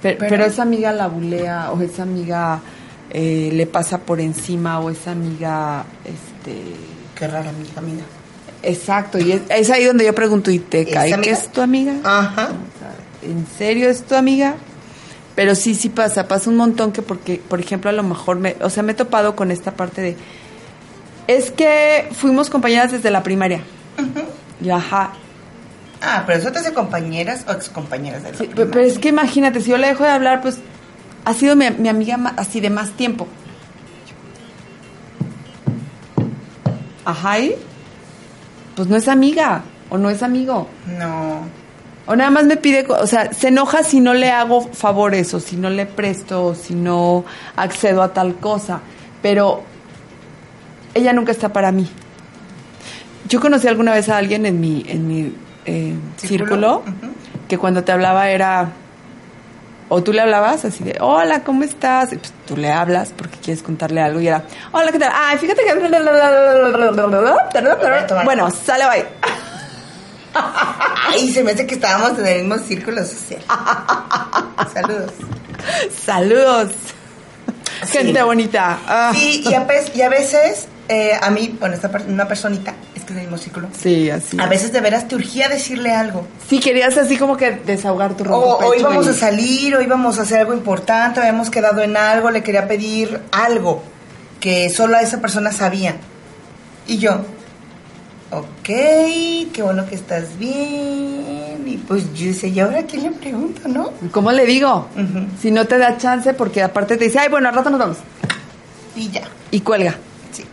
pe- 0.01 0.13
pero, 0.15 0.29
Pero- 0.29 0.45
esa 0.45 0.63
amiga 0.63 0.91
la 0.93 1.07
bulea 1.07 1.71
o 1.71 1.79
esa 1.81 2.01
amiga 2.03 2.61
eh, 3.11 3.51
le 3.53 3.67
pasa 3.67 3.99
por 3.99 4.19
encima 4.19 4.79
o 4.79 4.89
esa 4.89 5.11
amiga, 5.11 5.85
este... 6.03 6.63
Qué 7.17 7.27
rara 7.27 7.49
amiga, 7.49 7.71
amiga. 7.77 8.03
Exacto, 8.63 9.19
y 9.19 9.31
es, 9.31 9.41
es 9.49 9.69
ahí 9.69 9.85
donde 9.85 10.05
yo 10.05 10.13
pregunto, 10.13 10.51
¿y 10.51 10.59
te 10.59 10.81
¿Es 10.81 10.93
cae 10.93 11.21
que 11.21 11.29
es 11.29 11.51
tu 11.51 11.61
amiga? 11.61 11.93
Ajá. 12.03 12.49
¿En 13.21 13.45
serio 13.57 13.89
es 13.89 14.03
tu 14.03 14.15
amiga? 14.15 14.55
Pero 15.35 15.53
sí, 15.53 15.75
sí 15.75 15.89
pasa, 15.89 16.27
pasa 16.27 16.49
un 16.49 16.57
montón 16.57 16.91
que 16.91 17.01
porque, 17.01 17.41
por 17.47 17.59
ejemplo, 17.59 17.89
a 17.89 17.93
lo 17.93 18.03
mejor 18.03 18.39
me, 18.39 18.55
o 18.61 18.69
sea, 18.69 18.83
me 18.83 18.93
he 18.93 18.95
topado 18.95 19.35
con 19.35 19.51
esta 19.51 19.71
parte 19.71 20.01
de, 20.01 20.17
es 21.27 21.51
que 21.51 22.09
fuimos 22.11 22.49
compañeras 22.49 22.91
desde 22.91 23.11
la 23.11 23.21
primaria. 23.23 23.61
Y 24.63 24.69
ajá. 24.69 25.11
Ah, 26.01 26.23
pero 26.25 26.39
eso 26.39 26.51
te 26.51 26.59
hace 26.59 26.73
compañeras 26.73 27.45
o 27.47 27.51
excompañeras 27.51 28.23
de 28.23 28.31
la 28.31 28.37
Sí, 28.37 28.49
pero 28.55 28.79
es 28.79 28.97
que 28.99 29.09
imagínate, 29.09 29.61
si 29.61 29.71
yo 29.71 29.77
le 29.77 29.87
dejo 29.87 30.03
de 30.03 30.09
hablar, 30.09 30.41
pues 30.41 30.57
ha 31.25 31.33
sido 31.33 31.55
mi, 31.55 31.69
mi 31.71 31.89
amiga 31.89 32.33
así 32.37 32.59
de 32.59 32.69
más 32.69 32.91
tiempo. 32.91 33.27
Ajá, 37.07 37.39
¿y? 37.39 37.55
Pues 38.75 38.89
no 38.89 38.97
es 38.97 39.07
amiga 39.07 39.63
o 39.89 39.97
no 39.97 40.09
es 40.09 40.21
amigo. 40.21 40.67
No. 40.99 41.39
O 42.05 42.15
nada 42.17 42.29
más 42.29 42.43
me 42.43 42.57
pide, 42.57 42.85
o 42.85 43.07
sea, 43.07 43.31
se 43.31 43.47
enoja 43.47 43.81
si 43.83 44.01
no 44.01 44.13
le 44.13 44.29
hago 44.29 44.59
favores 44.59 45.33
o 45.33 45.39
si 45.39 45.55
no 45.55 45.69
le 45.69 45.85
presto 45.85 46.47
o 46.47 46.53
si 46.53 46.75
no 46.75 47.23
accedo 47.55 48.03
a 48.03 48.13
tal 48.13 48.35
cosa. 48.35 48.81
Pero 49.21 49.63
ella 50.93 51.13
nunca 51.13 51.31
está 51.31 51.53
para 51.53 51.71
mí. 51.71 51.87
Yo 53.29 53.39
conocí 53.39 53.69
alguna 53.69 53.93
vez 53.93 54.09
a 54.09 54.17
alguien 54.17 54.45
en 54.45 54.59
mi, 54.59 54.83
en 54.85 55.07
mi 55.07 55.33
eh, 55.65 55.95
círculo, 56.17 56.83
que 57.47 57.57
cuando 57.57 57.85
te 57.85 57.93
hablaba 57.93 58.29
era, 58.31 58.71
o 59.89 60.03
tú 60.03 60.11
le 60.13 60.21
hablabas 60.21 60.65
así 60.65 60.83
de, 60.83 60.97
hola, 60.99 61.43
¿cómo 61.43 61.63
estás? 61.63 62.11
Y 62.13 62.17
pues 62.17 62.33
tú 62.45 62.57
le 62.57 62.71
hablas 62.71 63.13
porque 63.15 63.37
quieres 63.37 63.63
contarle 63.63 64.01
algo 64.01 64.19
y 64.19 64.27
era, 64.27 64.43
hola, 64.71 64.91
¿qué 64.91 64.99
tal? 64.99 65.11
Ay, 65.13 65.37
fíjate 65.37 65.61
que... 65.63 65.73
Bueno, 68.25 68.49
sale, 68.51 68.85
bye. 68.87 69.05
Ay, 71.09 71.31
se 71.31 71.43
me 71.43 71.51
hace 71.51 71.65
que 71.65 71.75
estábamos 71.75 72.19
en 72.19 72.27
el 72.27 72.43
mismo 72.45 72.57
círculo 72.63 73.03
social. 73.03 73.41
Saludos. 74.73 75.11
Saludos. 76.05 76.71
Sí. 77.85 77.97
Gente 77.99 78.21
bonita. 78.23 78.77
Ah. 78.87 79.11
Sí, 79.13 79.43
y 79.45 79.53
a, 79.53 79.65
y 79.95 80.01
a 80.01 80.09
veces, 80.09 80.67
eh, 80.89 81.13
a 81.19 81.29
mí, 81.29 81.55
bueno, 81.59 81.75
esta 81.75 81.89
per- 81.89 82.03
una 82.07 82.27
personita, 82.27 82.73
es 83.07 83.13
que 83.13 83.13
es 83.13 83.17
el 83.19 83.23
mismo 83.25 83.37
círculo, 83.37 83.67
Sí, 83.79 84.09
así. 84.09 84.37
a 84.39 84.45
veces 84.47 84.71
de 84.73 84.81
veras 84.81 85.07
te 85.07 85.15
urgía 85.15 85.49
decirle 85.49 85.91
algo. 85.91 86.27
Sí, 86.49 86.59
querías 86.59 86.97
así 86.97 87.17
como 87.17 87.37
que 87.37 87.51
desahogar 87.51 88.15
tu 88.15 88.23
O, 88.23 88.27
ronco 88.27 88.49
o 88.57 88.59
pecho 88.71 88.79
íbamos 88.81 89.05
y- 89.07 89.09
a 89.09 89.13
salir, 89.13 89.75
o 89.75 89.81
íbamos 89.81 90.19
a 90.19 90.23
hacer 90.23 90.39
algo 90.41 90.53
importante, 90.53 91.19
habíamos 91.19 91.49
quedado 91.49 91.81
en 91.81 91.95
algo, 91.97 92.29
le 92.31 92.43
quería 92.43 92.67
pedir 92.67 93.19
algo 93.31 93.81
que 94.39 94.69
solo 94.69 94.97
a 94.97 95.01
esa 95.01 95.19
persona 95.21 95.51
sabía. 95.51 95.95
Y 96.85 96.97
yo, 96.99 97.21
ok, 98.31 98.63
qué 98.63 99.61
bueno 99.63 99.85
que 99.87 99.95
estás 99.95 100.37
bien. 100.37 101.63
Y 101.65 101.77
pues 101.87 102.13
yo 102.13 102.27
decía, 102.27 102.49
¿y 102.49 102.59
ahora 102.59 102.83
quién 102.83 103.03
le 103.03 103.11
pregunto, 103.11 103.67
no? 103.67 103.91
¿Cómo 104.11 104.31
le 104.31 104.45
digo? 104.45 104.87
Si 105.41 105.51
no 105.51 105.65
te 105.65 105.77
da 105.77 105.97
chance, 105.97 106.33
porque 106.33 106.61
aparte 106.61 106.97
te 106.97 107.05
dice, 107.05 107.19
ay, 107.19 107.29
bueno, 107.29 107.49
al 107.49 107.55
rato 107.55 107.69
nos 107.69 107.79
vamos. 107.79 107.97
Y 108.95 109.09
ya. 109.09 109.23
Y 109.51 109.61
cuelga. 109.61 109.95
Sí. 110.31 110.43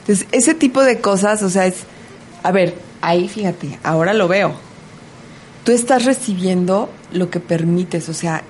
Entonces, 0.00 0.26
ese 0.32 0.54
tipo 0.54 0.82
de 0.82 1.00
cosas, 1.00 1.42
o 1.42 1.50
sea, 1.50 1.66
es. 1.66 1.76
A 2.46 2.52
ver, 2.52 2.76
ahí 3.00 3.28
fíjate, 3.28 3.80
ahora 3.82 4.14
lo 4.14 4.28
veo. 4.28 4.54
Tú 5.64 5.72
estás 5.72 6.04
recibiendo 6.04 6.88
lo 7.10 7.28
que 7.28 7.40
permites, 7.40 8.08
o 8.08 8.14
sea, 8.14 8.44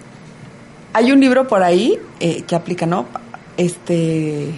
hay 0.93 1.13
un 1.13 1.21
libro 1.21 1.49
por 1.49 1.63
ahí 1.63 1.99
eh, 2.21 2.43
que 2.43 2.55
aplica, 2.55 2.85
¿no? 2.85 3.07
Este. 3.57 4.51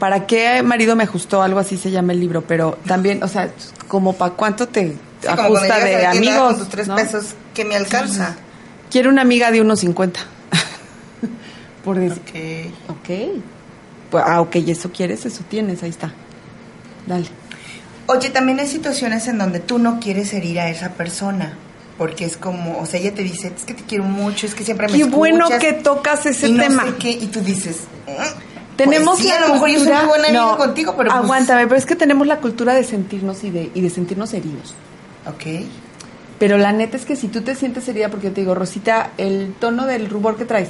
¿Para 0.00 0.26
qué 0.26 0.60
marido 0.64 0.96
me 0.96 1.04
ajustó? 1.04 1.40
Algo 1.40 1.60
así 1.60 1.78
se 1.78 1.92
llama 1.92 2.14
el 2.14 2.18
libro, 2.18 2.42
pero 2.42 2.76
también, 2.84 3.22
o 3.22 3.28
sea, 3.28 3.52
como 3.86 4.14
para 4.14 4.34
cuánto 4.34 4.66
te 4.66 4.96
Sí, 5.20 5.28
ajusta 5.28 5.78
de 5.78 5.90
tienda 5.90 6.10
amigos. 6.10 6.48
Con 6.54 6.58
tus 6.58 6.68
tres 6.68 6.88
¿no? 6.88 6.96
pesos, 6.96 7.26
que 7.54 7.64
me 7.64 7.76
alcanza? 7.76 8.34
Quiero 8.90 9.08
una 9.08 9.22
amiga 9.22 9.52
de 9.52 9.60
unos 9.60 9.78
50. 9.78 10.18
Por 11.84 12.00
decir. 12.00 12.72
Ok. 12.88 12.96
Ok. 12.96 13.42
Pues, 14.10 14.24
ah, 14.26 14.40
ok, 14.40 14.56
eso 14.56 14.90
quieres, 14.90 15.24
eso 15.26 15.44
tienes, 15.48 15.84
ahí 15.84 15.90
está. 15.90 16.12
Dale. 17.06 17.45
Oye, 18.08 18.30
también 18.30 18.60
hay 18.60 18.66
situaciones 18.68 19.26
en 19.28 19.38
donde 19.38 19.60
tú 19.60 19.78
no 19.78 19.98
quieres 20.00 20.32
herir 20.32 20.60
a 20.60 20.68
esa 20.68 20.90
persona. 20.90 21.54
Porque 21.98 22.26
es 22.26 22.36
como, 22.36 22.78
o 22.78 22.84
sea, 22.84 23.00
ella 23.00 23.14
te 23.14 23.22
dice, 23.22 23.50
es 23.56 23.64
que 23.64 23.72
te 23.72 23.82
quiero 23.82 24.04
mucho, 24.04 24.46
es 24.46 24.54
que 24.54 24.64
siempre 24.64 24.86
me 24.86 24.92
Qué 24.92 24.98
escuchas. 24.98 25.16
bueno 25.18 25.48
que 25.58 25.72
tocas 25.72 26.26
ese 26.26 26.48
y 26.48 26.52
no 26.52 26.62
tema. 26.62 26.84
sé 26.84 26.94
qué, 26.98 27.10
y 27.10 27.26
tú 27.28 27.40
dices, 27.40 27.78
"Mm, 28.06 28.76
Tenemos 28.76 29.16
pues 29.16 29.20
sí, 29.20 29.28
la 29.28 29.36
a 29.36 29.48
lo 29.48 29.54
mejor 29.54 29.68
yo 29.70 29.74
soy 29.78 29.84
cultura- 29.86 30.00
muy 30.02 30.08
buena 30.18 30.30
no, 30.30 30.56
contigo, 30.58 30.94
pero 30.94 31.08
pues- 31.10 31.24
aguántame, 31.24 31.66
pero 31.66 31.78
es 31.78 31.86
que 31.86 31.96
tenemos 31.96 32.26
la 32.26 32.36
cultura 32.40 32.74
de 32.74 32.84
sentirnos 32.84 33.42
y 33.44 33.50
de, 33.50 33.70
y 33.74 33.80
de 33.80 33.88
sentirnos 33.88 34.34
heridos. 34.34 34.74
Ok. 35.26 35.64
Pero 36.38 36.58
la 36.58 36.72
neta 36.72 36.98
es 36.98 37.06
que 37.06 37.16
si 37.16 37.28
tú 37.28 37.40
te 37.40 37.54
sientes 37.54 37.88
herida, 37.88 38.10
porque 38.10 38.26
yo 38.26 38.32
te 38.34 38.42
digo, 38.42 38.54
Rosita, 38.54 39.12
el 39.16 39.54
tono 39.58 39.86
del 39.86 40.10
rubor 40.10 40.36
que 40.36 40.44
traes, 40.44 40.68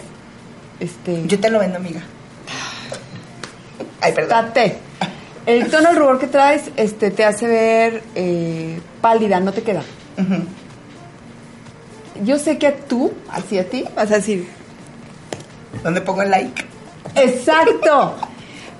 este, 0.78 1.26
Yo 1.26 1.40
te 1.40 1.50
lo 1.50 1.58
vendo, 1.58 1.78
amiga. 1.78 2.02
Ay, 4.00 4.12
perdón. 4.12 4.46
El 5.46 5.70
tono 5.70 5.88
del 5.88 5.96
rubor 5.96 6.18
que 6.18 6.26
traes, 6.26 6.70
este, 6.76 7.10
te 7.10 7.24
hace 7.24 7.46
ver 7.46 8.02
eh, 8.14 8.80
pálida, 9.00 9.40
no 9.40 9.52
te 9.52 9.62
queda. 9.62 9.82
Yo 12.24 12.38
sé 12.38 12.58
que 12.58 12.72
tú, 12.72 13.12
así 13.30 13.58
a 13.58 13.68
ti, 13.68 13.84
vas 13.94 14.10
a 14.10 14.16
decir, 14.16 14.48
¿Dónde 15.82 16.00
pongo 16.00 16.22
el 16.22 16.30
like? 16.30 16.64
Exacto. 17.14 18.14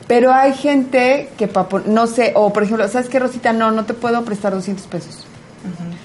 Pero 0.06 0.32
hay 0.32 0.54
gente 0.54 1.30
que, 1.36 1.50
no 1.86 2.06
sé, 2.06 2.32
o 2.34 2.52
por 2.52 2.62
ejemplo, 2.62 2.86
¿sabes 2.88 3.08
qué, 3.08 3.18
Rosita? 3.18 3.52
No, 3.52 3.70
no 3.72 3.84
te 3.84 3.94
puedo 3.94 4.24
prestar 4.24 4.52
200 4.52 4.86
pesos. 4.86 5.25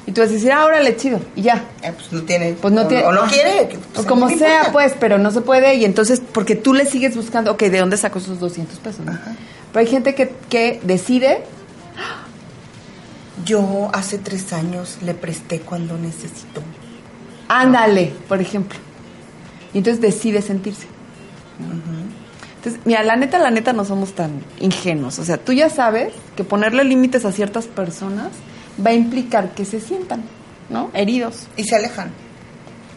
Y 0.07 0.11
tú 0.13 0.21
vas 0.21 0.29
a 0.29 0.33
decir, 0.33 0.51
ah, 0.51 0.65
órale, 0.65 0.95
chido, 0.97 1.19
y 1.35 1.43
ya. 1.43 1.63
Eh, 1.83 1.91
pues 1.95 2.11
no 2.11 2.21
tiene. 2.23 2.53
Pues 2.53 2.73
no 2.73 2.81
o, 2.81 2.87
tiene. 2.87 3.05
O 3.05 3.11
no 3.11 3.23
quiere. 3.25 3.77
pues, 3.93 4.05
o 4.05 4.07
como 4.07 4.29
no 4.29 4.37
sea, 4.37 4.49
importa. 4.59 4.71
pues, 4.71 4.93
pero 4.99 5.17
no 5.17 5.31
se 5.31 5.41
puede. 5.41 5.75
Y 5.75 5.85
entonces, 5.85 6.21
porque 6.33 6.55
tú 6.55 6.73
le 6.73 6.85
sigues 6.85 7.15
buscando, 7.15 7.51
ok, 7.51 7.61
¿de 7.63 7.79
dónde 7.79 7.97
sacó 7.97 8.19
esos 8.19 8.39
200 8.39 8.79
pesos? 8.79 9.05
no? 9.05 9.11
Pero 9.71 9.79
hay 9.79 9.87
gente 9.87 10.15
que, 10.15 10.33
que 10.49 10.79
decide, 10.83 11.43
Yo 13.45 13.89
hace 13.93 14.17
tres 14.17 14.53
años 14.53 14.97
le 15.01 15.13
presté 15.13 15.59
cuando 15.61 15.97
necesitó. 15.97 16.61
ándale, 17.47 18.13
por 18.27 18.41
ejemplo. 18.41 18.77
Y 19.73 19.79
entonces 19.79 20.01
decide 20.01 20.41
sentirse. 20.41 20.87
Entonces, 22.57 22.81
mira, 22.85 23.01
la 23.03 23.15
neta, 23.15 23.39
la 23.39 23.49
neta, 23.51 23.73
no 23.73 23.85
somos 23.85 24.13
tan 24.13 24.43
ingenuos. 24.59 25.17
O 25.19 25.23
sea, 25.25 25.37
tú 25.37 25.53
ya 25.53 25.69
sabes 25.69 26.13
que 26.35 26.43
ponerle 26.43 26.83
límites 26.83 27.25
a 27.25 27.31
ciertas 27.31 27.65
personas 27.67 28.29
va 28.85 28.91
a 28.91 28.93
implicar 28.93 29.53
que 29.53 29.65
se 29.65 29.79
sientan, 29.79 30.23
¿no? 30.69 30.89
Heridos. 30.93 31.47
Y 31.57 31.63
se 31.63 31.75
alejan. 31.75 32.11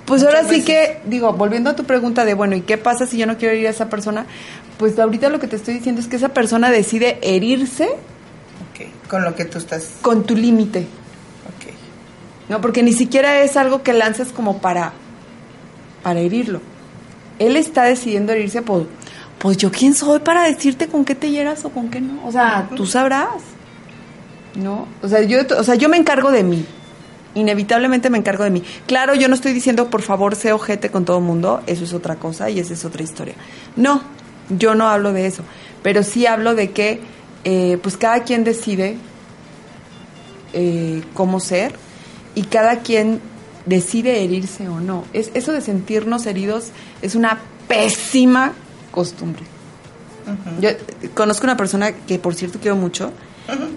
Pues 0.04 0.22
Muchas 0.22 0.37
ahora 0.37 0.48
sí 0.48 0.60
veces. 0.60 0.66
que, 0.66 1.00
digo, 1.08 1.32
volviendo 1.32 1.70
a 1.70 1.76
tu 1.76 1.84
pregunta 1.84 2.24
de, 2.24 2.34
bueno, 2.34 2.54
¿y 2.56 2.60
qué 2.60 2.76
pasa 2.76 3.06
si 3.06 3.16
yo 3.16 3.26
no 3.26 3.38
quiero 3.38 3.54
herir 3.54 3.68
a 3.68 3.70
esa 3.70 3.88
persona? 3.88 4.26
Pues 4.78 4.98
ahorita 4.98 5.30
lo 5.30 5.40
que 5.40 5.46
te 5.46 5.56
estoy 5.56 5.74
diciendo 5.74 6.00
es 6.00 6.08
que 6.08 6.16
esa 6.16 6.28
persona 6.30 6.70
decide 6.70 7.18
herirse. 7.22 7.88
Con 9.08 9.22
lo 9.22 9.34
que 9.34 9.44
tú 9.44 9.58
estás. 9.58 9.92
con 10.02 10.24
tu 10.24 10.34
límite, 10.34 10.80
Ok. 10.80 11.72
¿no? 12.48 12.60
Porque 12.60 12.82
ni 12.82 12.92
siquiera 12.92 13.40
es 13.42 13.56
algo 13.56 13.82
que 13.82 13.92
lances 13.92 14.32
como 14.32 14.58
para, 14.58 14.92
para 16.02 16.20
herirlo. 16.20 16.60
Él 17.38 17.56
está 17.56 17.84
decidiendo 17.84 18.32
herirse, 18.32 18.62
pues, 18.62 18.87
pues 19.38 19.56
yo 19.58 19.70
quién 19.70 19.94
soy 19.94 20.20
para 20.20 20.44
decirte 20.44 20.88
con 20.88 21.04
qué 21.04 21.14
te 21.14 21.30
hieras 21.30 21.64
o 21.64 21.70
con 21.70 21.90
qué 21.90 22.00
no. 22.00 22.26
O 22.26 22.32
sea, 22.32 22.68
tú 22.74 22.87
sabrás, 22.87 23.28
¿no? 24.57 24.87
O 25.03 25.09
sea, 25.09 25.23
yo, 25.23 25.40
o 25.59 25.64
sea, 25.64 25.75
yo 25.75 25.88
me 25.88 25.97
encargo 25.97 26.31
de 26.31 26.43
mí. 26.43 26.64
Inevitablemente 27.35 28.11
me 28.11 28.19
encargo 28.19 28.45
de 28.45 28.51
mí. 28.51 28.62
Claro, 28.87 29.14
yo 29.14 29.29
no 29.29 29.35
estoy 29.35 29.53
diciendo, 29.53 29.90
por 29.90 30.03
favor, 30.03 30.37
sé 30.37 30.53
ojete 30.53 30.90
con 30.90 31.05
todo 31.05 31.19
el 31.19 31.25
mundo. 31.25 31.62
Eso 31.67 31.85
es 31.85 31.93
otra 31.93 32.17
cosa 32.17 32.51
y 32.51 32.61
esa 32.61 32.75
es 32.75 32.85
otra 32.85 33.03
historia. 33.03 33.35
No, 33.77 34.03
yo 34.51 34.75
no 34.75 34.88
hablo 34.88 35.12
de 35.12 35.27
eso. 35.27 35.43
Pero 35.83 36.03
sí 36.03 36.27
hablo 36.27 36.55
de 36.55 36.71
que, 36.71 37.01
eh, 37.45 37.79
pues 37.83 37.97
cada 37.97 38.23
quien 38.23 38.45
decide 38.45 38.97
eh, 40.53 41.03
cómo 41.14 41.40
ser 41.40 41.75
y 42.35 42.43
cada 42.45 42.81
quien 42.81 43.21
decide 43.67 44.23
herirse 44.23 44.69
o 44.69 44.81
no. 44.81 45.05
Es, 45.13 45.31
eso 45.35 45.52
de 45.52 45.61
sentirnos 45.61 46.27
heridos 46.27 46.69
es 47.02 47.15
una 47.15 47.40
pésima 47.69 48.52
costumbre. 48.90 49.42
Yo 50.61 50.71
conozco 51.13 51.44
una 51.44 51.57
persona 51.57 51.92
que, 51.92 52.19
por 52.19 52.35
cierto, 52.35 52.59
quiero 52.59 52.77
mucho, 52.77 53.13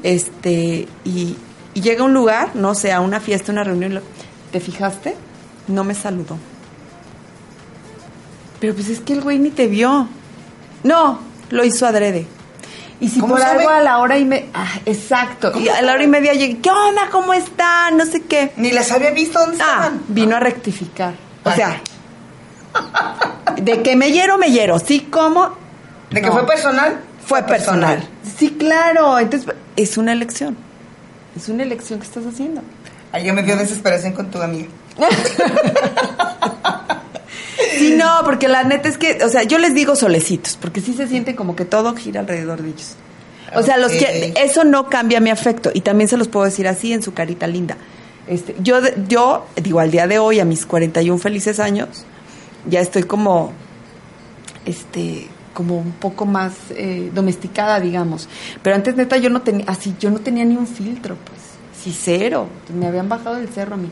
este, 0.04 0.88
y, 1.04 1.36
y 1.74 1.82
llega 1.82 2.02
a 2.02 2.06
un 2.06 2.14
lugar, 2.14 2.52
no 2.56 2.76
sé, 2.76 2.92
a 2.92 3.02
una 3.02 3.20
fiesta, 3.20 3.52
una 3.52 3.64
reunión, 3.64 4.02
¿te 4.52 4.60
fijaste? 4.60 5.16
No 5.68 5.84
me 5.84 5.94
saludó. 5.96 6.38
Pero 8.60 8.74
pues 8.74 8.90
es 8.90 9.00
que 9.02 9.14
el 9.14 9.22
güey 9.22 9.38
ni 9.40 9.50
te 9.52 9.68
vio. 9.68 10.08
No, 10.84 11.20
lo 11.50 11.64
hizo 11.64 11.86
adrede. 11.86 12.26
Y 13.00 13.10
si 13.10 13.20
¿Cómo 13.20 13.34
por 13.34 13.42
sabe? 13.42 13.60
algo 13.60 13.70
a 13.70 13.80
la 13.82 14.00
hora 14.00 14.18
y 14.18 14.26
media... 14.26 14.48
Ah, 14.56 14.80
exacto. 14.88 15.52
Y 15.60 15.68
a 15.70 15.82
la 15.84 15.94
hora 15.94 16.04
y 16.04 16.08
media 16.08 16.34
llegué, 16.34 16.58
¿qué 16.58 16.72
onda? 16.72 17.10
¿Cómo 17.12 17.32
están? 17.34 17.96
No 17.98 18.06
sé 18.08 18.24
qué. 18.24 18.54
Ni 18.58 18.72
las 18.72 18.92
había 18.92 19.12
visto 19.12 19.38
dónde 19.40 19.58
Ah, 19.62 19.66
estaban. 19.84 20.02
vino 20.08 20.36
a 20.36 20.40
rectificar. 20.40 21.14
O 21.44 21.50
Ay. 21.50 21.56
sea, 21.58 21.82
De 23.62 23.84
que 23.84 23.96
me 23.96 24.12
hiero, 24.12 24.40
me 24.40 24.50
hiero. 24.52 24.80
Sí, 24.80 25.02
¿cómo? 25.12 25.50
¿De 26.10 26.22
que 26.22 26.28
No. 26.28 26.34
fue 26.34 26.48
personal? 26.48 27.00
Fue 27.28 27.44
personal. 27.44 28.08
Sí, 28.38 28.56
claro. 28.58 29.20
Entonces, 29.20 29.54
es 29.76 29.98
una 29.98 30.14
elección. 30.14 30.56
Es 31.36 31.50
una 31.50 31.64
elección 31.64 32.00
que 32.00 32.06
estás 32.08 32.26
haciendo. 32.26 32.62
Ay, 33.12 33.26
ya 33.26 33.34
me 33.34 33.44
dio 33.44 33.56
desesperación 33.56 34.14
con 34.14 34.32
tu 34.32 34.42
amiga. 34.42 34.68
Sí, 37.78 37.94
no, 37.96 38.22
porque 38.24 38.48
la 38.48 38.64
neta 38.64 38.90
es 38.90 38.98
que, 38.98 39.24
o 39.24 39.30
sea, 39.30 39.44
yo 39.44 39.58
les 39.60 39.74
digo 39.76 39.96
solecitos, 39.96 40.58
porque 40.60 40.82
sí 40.82 40.94
se 40.94 41.08
siente 41.08 41.36
como 41.36 41.56
que 41.56 41.64
todo 41.66 41.96
gira 41.96 42.22
alrededor 42.22 42.62
de 42.62 42.70
ellos. 42.70 42.96
O 43.56 43.62
sea, 43.64 43.78
los 43.78 43.92
que 43.92 44.34
eso 44.44 44.64
no 44.64 44.90
cambia 44.90 45.20
mi 45.20 45.30
afecto 45.30 45.70
y 45.74 45.82
también 45.82 46.08
se 46.08 46.18
los 46.18 46.28
puedo 46.28 46.46
decir 46.46 46.68
así 46.68 46.92
en 46.94 47.02
su 47.04 47.14
carita 47.14 47.46
linda. 47.48 47.78
Este, 48.28 48.56
yo 48.60 48.82
de- 48.82 48.96
yo 49.08 49.46
digo 49.56 49.80
al 49.80 49.92
día 49.92 50.08
de 50.08 50.18
hoy 50.20 50.40
a 50.40 50.46
mis 50.46 50.66
41 50.66 51.18
felices 51.20 51.60
años 51.60 52.04
ya 52.68 52.80
estoy 52.82 53.04
como 53.04 53.54
este 54.66 55.28
como 55.58 55.80
un 55.80 55.94
poco 55.94 56.28
más 56.28 56.54
eh, 56.70 57.10
domesticada, 57.16 57.80
digamos. 57.80 58.30
Pero 58.62 58.76
antes 58.76 58.96
neta 58.96 59.18
yo 59.18 59.32
no 59.32 59.42
tenía 59.42 59.66
así, 59.66 59.96
yo 60.00 60.12
no 60.12 60.20
tenía 60.20 60.46
ni 60.46 60.56
un 60.56 60.68
filtro, 60.68 61.16
pues. 61.16 61.40
Sí, 61.84 61.98
cero. 62.00 62.48
Me 62.76 62.86
habían 62.86 63.10
bajado 63.10 63.38
del 63.38 63.50
cerro 63.50 63.74
a 63.74 63.78
mí. 63.78 63.90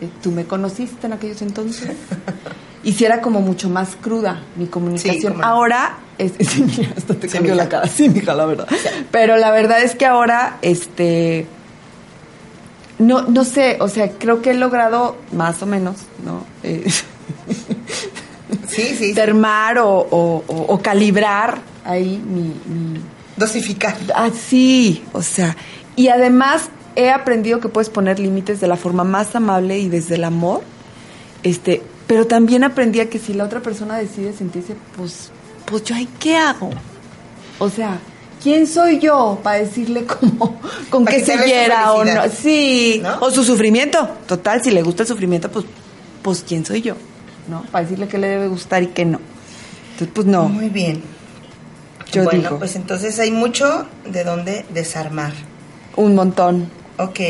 Eh, 0.00 0.08
Tú 0.20 0.32
me 0.32 0.44
conociste 0.44 1.06
en 1.06 1.12
aquellos 1.12 1.40
entonces. 1.40 1.94
Y 2.82 2.94
si 2.94 3.04
era 3.04 3.20
como 3.20 3.40
mucho 3.40 3.70
más 3.70 3.94
cruda 3.94 4.42
mi 4.56 4.66
comunicación. 4.66 5.36
Ahora, 5.44 5.98
es, 6.18 6.32
sí, 6.40 6.64
mira, 6.64 6.92
hasta 6.96 7.14
te 7.14 7.28
cambió 7.28 7.54
la 7.54 7.68
cara. 7.68 7.86
Sí, 7.86 8.08
mija, 8.08 8.34
la 8.34 8.46
verdad. 8.46 8.66
Pero 9.12 9.36
la 9.36 9.52
verdad 9.52 9.80
es 9.80 9.94
que 9.94 10.04
ahora, 10.04 10.58
este, 10.62 11.46
no, 12.98 13.22
no 13.22 13.44
sé, 13.44 13.76
o 13.78 13.86
sea, 13.86 14.10
creo 14.10 14.42
que 14.42 14.50
he 14.50 14.54
logrado 14.54 15.16
más 15.30 15.62
o 15.62 15.66
menos, 15.66 15.98
¿no? 16.24 16.44
Eh, 16.64 16.90
Sí, 18.68 19.12
termar 19.14 19.78
o, 19.78 19.88
o- 19.88 20.44
o- 20.46 20.74
o 20.74 20.78
calibrar 20.82 21.58
ahí 21.84 22.22
mi, 22.26 22.42
mi- 22.66 23.00
Dosificar. 23.36 23.96
Ah, 24.14 24.30
sí, 24.30 25.04
o 25.12 25.22
sea, 25.22 25.56
y 25.96 26.08
además 26.08 26.70
he 26.96 27.10
aprendido 27.10 27.60
que 27.60 27.68
puedes 27.68 27.88
poner 27.88 28.18
límites 28.18 28.60
de 28.60 28.66
la 28.66 28.76
forma 28.76 29.04
más 29.04 29.36
amable 29.36 29.78
y 29.78 29.88
desde 29.88 30.16
el 30.16 30.24
amor, 30.24 30.62
este, 31.44 31.82
pero 32.08 32.26
también 32.26 32.64
aprendí 32.64 32.98
a 33.00 33.08
que 33.08 33.18
si 33.20 33.34
la 33.34 33.44
otra 33.44 33.60
persona 33.60 33.96
decide 33.96 34.32
sentirse, 34.32 34.74
pues, 34.96 35.30
pues 35.66 35.84
yo 35.84 35.94
ahí 35.94 36.08
qué 36.18 36.36
hago, 36.36 36.70
o 37.60 37.70
sea, 37.70 37.98
¿quién 38.42 38.66
soy 38.66 38.98
yo 38.98 39.38
para 39.42 39.58
decirle 39.58 40.04
cómo, 40.04 40.60
con 40.90 41.04
qué 41.04 41.24
se 41.24 41.36
quiera 41.44 41.92
o 41.92 42.04
no? 42.04 42.22
Sí, 42.36 42.98
¿No? 43.02 43.18
o 43.20 43.30
su 43.30 43.44
sufrimiento, 43.44 44.08
total, 44.26 44.62
si 44.64 44.72
le 44.72 44.82
gusta 44.82 45.04
el 45.04 45.08
sufrimiento, 45.08 45.48
pues, 45.50 45.64
pues 46.22 46.44
quién 46.46 46.64
soy 46.66 46.82
yo, 46.82 46.94
¿no? 47.48 47.62
Para 47.70 47.84
decirle 47.84 48.08
que 48.08 48.18
le 48.18 48.28
debe 48.28 48.48
gustar 48.48 48.82
y 48.82 48.88
que 48.88 49.04
no. 49.04 49.20
Entonces, 49.92 50.08
pues 50.14 50.26
no, 50.26 50.48
Muy 50.48 50.68
bien. 50.68 51.02
yo 52.12 52.24
bueno, 52.24 52.40
digo, 52.42 52.58
pues 52.58 52.76
entonces 52.76 53.18
hay 53.18 53.30
mucho 53.30 53.86
de 54.06 54.24
dónde 54.24 54.64
desarmar. 54.70 55.32
un 55.96 56.14
montón. 56.14 56.70
Ok, 57.00 57.20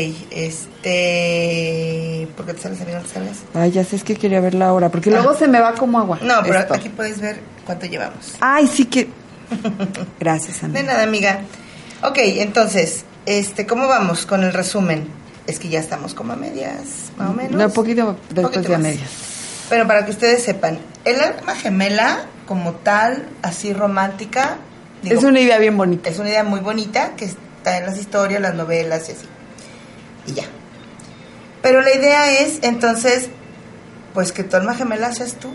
este... 1.01 2.27
¿Por 2.35 2.45
qué 2.45 2.53
te 2.55 2.61
sales, 2.61 2.81
amigo? 2.81 2.97
¿No 2.97 3.03
te 3.03 3.13
sales? 3.13 3.37
Ay, 3.53 3.71
ya 3.71 3.83
sé, 3.83 3.95
es 3.97 4.03
que 4.03 4.15
quería 4.15 4.39
ver 4.41 4.55
la 4.55 4.73
hora, 4.73 4.89
porque 4.89 5.11
luego 5.11 5.35
se 5.35 5.47
me 5.47 5.59
va 5.59 5.73
como 5.75 5.99
agua. 5.99 6.19
No, 6.23 6.35
pero 6.43 6.59
esto. 6.59 6.73
aquí 6.73 6.89
puedes 6.89 7.19
ver 7.21 7.39
cuánto 7.65 7.85
llevamos. 7.85 8.33
Ay, 8.39 8.67
sí 8.67 8.85
que... 8.85 9.07
Gracias, 10.19 10.61
De 10.61 10.65
amiga. 10.67 10.83
nada, 10.83 11.03
amiga. 11.03 11.41
Ok, 12.03 12.17
entonces, 12.19 13.03
este, 13.25 13.65
¿cómo 13.67 13.87
vamos 13.87 14.25
con 14.25 14.43
el 14.43 14.53
resumen? 14.53 15.07
Es 15.47 15.59
que 15.59 15.69
ya 15.69 15.79
estamos 15.79 16.13
como 16.13 16.33
a 16.33 16.35
medias, 16.35 17.11
más 17.17 17.29
o 17.31 17.33
menos. 17.33 17.51
No, 17.53 17.65
un 17.65 17.71
poquito 17.71 18.15
después 18.29 18.47
Poquito 18.47 18.69
de 18.69 18.75
a 18.75 18.77
medias. 18.79 19.09
Pero 19.69 19.87
para 19.87 20.05
que 20.05 20.11
ustedes 20.11 20.43
sepan, 20.43 20.79
el 21.05 21.19
alma 21.21 21.55
gemela, 21.55 22.25
como 22.47 22.73
tal, 22.73 23.27
así 23.43 23.73
romántica, 23.73 24.57
digo, 25.03 25.17
es 25.19 25.23
una 25.23 25.39
idea 25.39 25.57
bien 25.59 25.77
bonita. 25.77 26.09
es 26.09 26.17
una 26.19 26.29
idea 26.29 26.43
muy 26.43 26.59
bonita 26.59 27.15
que 27.15 27.25
está 27.25 27.77
en 27.77 27.85
las 27.85 27.97
historias, 27.99 28.41
las 28.41 28.55
novelas 28.55 29.07
y 29.09 29.11
así. 29.11 29.25
Y 30.27 30.33
ya. 30.33 30.43
Pero 31.61 31.81
la 31.81 31.93
idea 31.93 32.39
es, 32.41 32.59
entonces, 32.63 33.29
pues 34.13 34.31
que 34.31 34.43
tu 34.43 34.55
alma 34.57 34.73
gemela 34.75 35.13
seas 35.13 35.33
tú. 35.35 35.49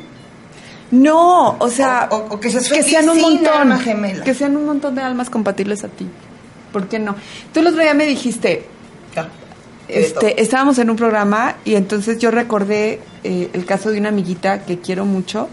No, 0.91 1.57
o 1.59 1.71
sea, 1.71 2.09
O- 2.11 2.17
o- 2.17 2.35
o 2.35 2.41
que 2.41 2.51
seas 2.51 2.69
que 2.69 2.83
sean 2.83 3.09
un 3.09 3.21
montón, 3.21 3.53
alma 3.63 3.79
gemela. 3.79 4.23
que 4.25 4.35
sean 4.35 4.57
un 4.57 4.67
montón 4.67 4.95
de 4.95 5.03
almas 5.03 5.29
compatibles 5.31 5.83
a 5.83 5.89
ti. 5.89 6.07
¿Por 6.73 6.89
qué 6.89 6.99
no? 6.99 7.17
Tú 7.53 7.61
el 7.61 7.67
otro 7.69 7.81
día 7.81 7.95
me 7.95 8.07
dijiste, 8.07 8.67
Ya. 9.17 9.29
Este, 9.89 10.41
estábamos 10.41 10.79
en 10.79 10.91
un 10.91 10.97
programa 10.97 11.57
y 11.65 11.75
entonces 11.75 12.19
yo 12.19 12.31
recordé 12.31 13.01
eh, 13.23 13.51
el 13.53 13.67
caso 13.67 13.91
de 13.91 13.99
una 14.01 14.09
amiguita 14.09 14.65
que 14.65 14.79
quiero 14.79 15.05
mucho, 15.05 15.49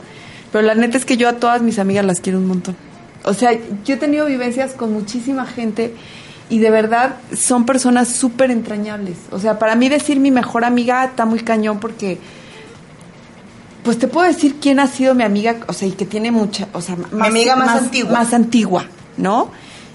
pero 0.52 0.66
la 0.66 0.76
neta 0.76 0.98
es 0.98 1.06
que 1.06 1.18
yo 1.18 1.28
a 1.28 1.34
todas 1.34 1.62
mis 1.62 1.80
amigas 1.80 2.06
las 2.06 2.22
quiero 2.22 2.40
un 2.40 2.48
montón. 2.48 2.76
O 3.24 3.34
sea, 3.34 3.52
yo 3.86 3.96
he 3.96 3.98
tenido 3.98 4.26
vivencias 4.26 4.74
con 4.74 4.94
muchísima 4.94 5.46
gente 5.46 5.94
y 6.50 6.60
de 6.60 6.70
verdad 6.70 7.16
son 7.36 7.66
personas 7.66 8.10
súper 8.10 8.52
entrañables. 8.52 9.18
O 9.32 9.40
sea, 9.40 9.60
para 9.60 9.76
mí 9.76 9.90
decir 9.90 10.20
mi 10.20 10.32
mejor 10.32 10.66
amiga 10.66 11.06
está 11.06 11.26
muy 11.26 11.40
cañón 11.40 11.80
porque, 11.80 12.18
pues 13.84 14.00
te 14.00 14.08
puedo 14.08 14.28
decir 14.28 14.56
quién 14.62 14.80
ha 14.80 14.88
sido 14.88 15.14
mi 15.14 15.24
amiga, 15.24 15.58
o 15.68 15.74
sea, 15.74 15.88
y 15.88 15.92
que 15.92 16.06
tiene 16.06 16.32
mucha, 16.32 16.68
o 16.74 16.82
sea, 16.82 16.96
más, 17.12 17.30
amiga 17.30 17.56
más 17.56 17.82
antigua. 17.82 18.12
Más 18.12 18.34
antigua, 18.34 18.86
¿no? 19.18 19.52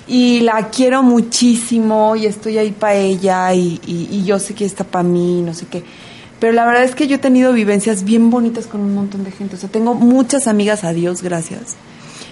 Y 0.09 0.41
la 0.41 0.69
quiero 0.71 1.03
muchísimo 1.03 2.15
y 2.17 2.27
estoy 2.27 2.59
ahí 2.59 2.71
para 2.71 2.95
ella 2.95 3.53
y, 3.55 3.81
y- 3.87 4.09
y 4.11 4.25
yo 4.25 4.39
sé 4.39 4.55
que 4.55 4.65
está 4.65 4.85
para 4.85 5.03
mí, 5.03 5.43
no 5.43 5.53
sé 5.55 5.67
qué. 5.67 5.83
Pero 6.39 6.53
la 6.53 6.65
verdad 6.67 6.85
es 6.85 6.95
que 6.95 7.07
yo 7.09 7.17
he 7.17 7.19
tenido 7.19 7.53
vivencias 7.53 8.05
bien 8.05 8.31
bonitas 8.31 8.67
con 8.67 8.81
un 8.83 8.95
montón 8.95 9.25
de 9.25 9.31
gente. 9.33 9.57
O 9.57 9.59
sea, 9.59 9.69
tengo 9.69 9.95
muchas 9.95 10.47
amigas, 10.47 10.85
adiós, 10.85 11.23
gracias. 11.23 11.77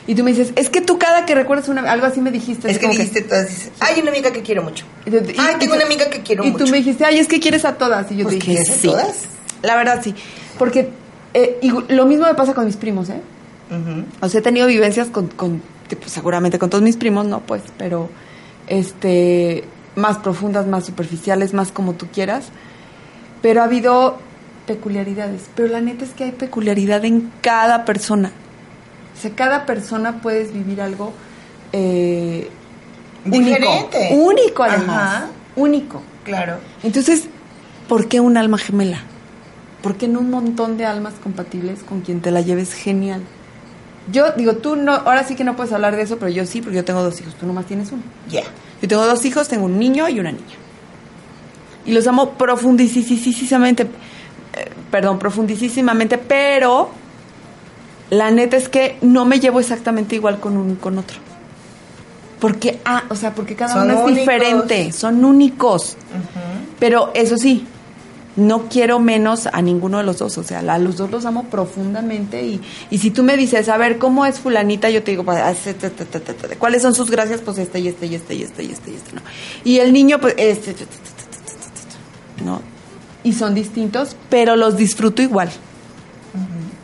Y 0.07 0.14
tú 0.14 0.22
me 0.22 0.33
dices, 0.33 0.53
es 0.57 0.68
que 0.68 0.83
tú 0.83 0.99
cada 0.99 1.25
que 1.25 1.35
recuerdas 1.35 1.68
una, 1.68 1.91
algo 1.91 2.07
así 2.07 2.20
me 2.20 2.31
dijiste. 2.31 2.70
Es 2.70 2.79
que 2.79 2.89
dijiste 2.89 3.22
todas, 3.22 3.49
dices, 3.49 3.70
hay 3.81 4.01
una 4.03 4.11
amiga 4.11 4.31
que 4.31 4.43
quiero 4.43 4.62
mucho. 4.62 4.85
y- 5.07 5.11
y- 5.11 5.35
Ay, 5.39 5.55
y 5.57 5.59
tengo 5.59 5.75
una 5.75 5.85
amiga 5.87 6.11
que 6.11 6.20
quiero 6.20 6.45
y 6.45 6.51
mucho. 6.51 6.66
tú 6.66 6.70
me 6.70 6.77
dijiste, 6.77 7.05
ay, 7.07 7.18
es 7.18 7.27
que 7.27 7.41
quieres 7.41 7.64
a 7.64 7.75
todas. 7.77 8.12
Y 8.12 8.16
yo 8.16 8.25
Pues, 8.25 8.39
te 8.39 8.45
dije, 8.47 8.62
¿quieres 8.62 8.70
a 8.70 8.75
sí. 8.81 8.87
todas? 8.89 9.14
La 9.62 9.77
verdad, 9.77 10.01
sí. 10.05 10.14
Porque 10.59 10.91
eh, 11.33 11.59
y 11.62 11.70
lo 11.93 12.05
mismo 12.07 12.27
me 12.27 12.35
pasa 12.35 12.53
con 12.55 12.66
mis 12.66 12.77
primos, 12.77 13.09
¿eh? 13.09 13.20
Ujú. 13.70 14.05
O 14.20 14.29
sea, 14.29 14.41
he 14.41 14.43
tenido 14.43 14.66
vivencias 14.66 15.09
con, 15.09 15.29
con 15.29 15.61
que, 15.61 15.62
pues, 15.89 16.12
seguramente 16.12 16.59
con 16.59 16.70
todos 16.70 16.82
mis 16.82 16.97
primos, 16.97 17.26
no, 17.26 17.41
pues, 17.41 17.62
pero 17.76 18.09
este 18.66 19.64
más 19.97 20.18
profundas, 20.18 20.66
más 20.66 20.87
superficiales, 20.87 21.55
más 21.55 21.70
como 21.70 21.95
tú 21.95 22.07
quieras. 22.12 22.47
Pero 23.43 23.61
ha 23.61 23.64
habido 23.64 24.18
peculiaridades. 24.66 25.43
Pero 25.55 25.68
la 25.68 25.80
neta 25.80 26.05
es 26.05 26.11
que 26.11 26.24
hay 26.24 26.32
peculiaridad 26.32 27.05
en 27.05 27.30
cada 27.43 27.85
persona. 27.85 28.32
O 29.16 29.20
sea, 29.20 29.30
cada 29.32 29.66
persona 29.66 30.20
puedes 30.20 30.53
vivir 30.53 30.80
algo 30.80 31.12
eh, 31.72 32.49
Diferente. 33.24 34.11
Único, 34.12 34.30
único 34.30 34.62
además. 34.62 34.99
Ajá. 34.99 35.26
Único. 35.57 36.03
Claro. 36.24 36.59
Entonces, 36.82 37.24
¿por 37.89 38.09
qué 38.09 38.20
un 38.20 38.37
alma 38.37 38.59
gemela? 38.59 39.01
¿Por 39.82 39.97
qué 39.97 40.09
no 40.09 40.20
un 40.20 40.30
montón 40.30 40.76
de 40.76 40.87
almas 40.87 41.14
compatibles 41.22 41.82
con 41.82 42.01
quien 42.01 42.20
te 42.20 42.30
la 42.30 42.41
lleves 42.41 42.72
genial? 42.72 43.22
Yo 44.13 44.33
digo, 44.33 44.57
tú 44.57 44.77
no, 44.77 44.93
ahora 44.93 45.25
sí 45.25 45.35
que 45.35 45.45
no 45.45 45.57
puedes 45.57 45.73
hablar 45.73 45.97
de 45.97 46.03
eso, 46.03 46.19
pero 46.19 46.31
yo 46.31 46.45
sí, 46.47 46.61
porque 46.61 46.77
yo 46.77 46.85
tengo 46.85 47.03
dos 47.03 47.19
hijos, 47.21 47.35
tú 47.35 47.47
nomás 47.47 47.67
tienes 47.67 47.91
uno. 47.91 48.03
Ya. 48.29 48.43
Yo 48.83 48.89
tengo 48.89 49.07
dos 49.07 49.25
hijos, 49.25 49.49
tengo 49.49 49.65
un 49.65 49.79
niño 49.79 50.09
y 50.09 50.21
una 50.21 50.31
niña. 50.33 50.45
Y 51.87 51.93
los 51.93 52.07
amo 52.07 52.33
profundísimamente, 52.33 53.85
eh, 53.85 54.71
perdón, 54.91 55.19
profundísimamente, 55.19 56.19
pero 56.19 56.91
la 58.11 58.31
neta 58.31 58.57
es 58.57 58.69
que 58.69 58.99
no 59.03 59.25
me 59.25 59.41
llevo 59.41 59.61
exactamente 59.61 60.17
igual 60.17 60.39
con 60.39 60.57
uno 60.57 60.73
y 60.75 60.77
con 60.77 60.99
otro. 60.99 61.19
Porque, 62.41 62.81
ah, 62.85 63.05
o 63.09 63.15
sea, 63.15 63.35
porque 63.35 63.55
cada 63.55 63.73
Son 63.73 63.85
uno 63.85 63.93
es 63.95 64.05
únicos. 64.05 64.19
diferente, 64.21 64.93
son 64.93 65.25
únicos. 65.25 65.97
Pero 66.79 67.11
eso 67.15 67.39
sí, 67.39 67.67
no 68.37 68.68
quiero 68.68 68.99
menos 68.99 69.47
a 69.47 69.62
ninguno 69.62 69.99
de 69.99 70.05
los 70.05 70.18
dos. 70.18 70.37
O 70.39 70.43
sea, 70.43 70.61
a 70.61 70.78
los 70.78 70.97
dos 70.97 71.11
los 71.11 71.24
amo 71.24 71.45
profundamente. 71.45 72.43
Y, 72.43 72.61
y 72.91 72.99
si 72.99 73.11
tú 73.11 73.22
me 73.22 73.37
dices, 73.37 73.68
a 73.68 73.76
ver, 73.76 73.99
¿cómo 73.99 74.26
es 74.26 74.41
fulanita? 74.41 74.91
Yo 74.91 75.03
te 75.03 75.12
digo, 75.12 75.24
pues, 75.24 75.39
ah. 75.39 75.55
¿cuáles 76.59 76.82
son 76.82 76.95
sus 76.95 77.11
gracias? 77.11 77.41
Pues 77.41 77.59
este 77.59 77.78
y 77.80 77.89
este 77.89 78.07
y 78.07 78.14
este 78.14 78.35
y 78.35 78.43
este 78.43 78.62
y 78.62 78.72
este 78.72 78.91
y 78.91 78.95
este, 78.95 79.14
¿no? 79.14 79.22
Y 79.62 79.78
el 79.78 79.93
niño, 79.93 80.20
pues, 80.20 80.35
este, 80.37 80.74
¿no? 82.45 82.61
Y 83.22 83.32
son 83.32 83.55
distintos, 83.55 84.16
pero 84.28 84.57
los 84.57 84.76
disfruto 84.76 85.22
igual. 85.22 85.51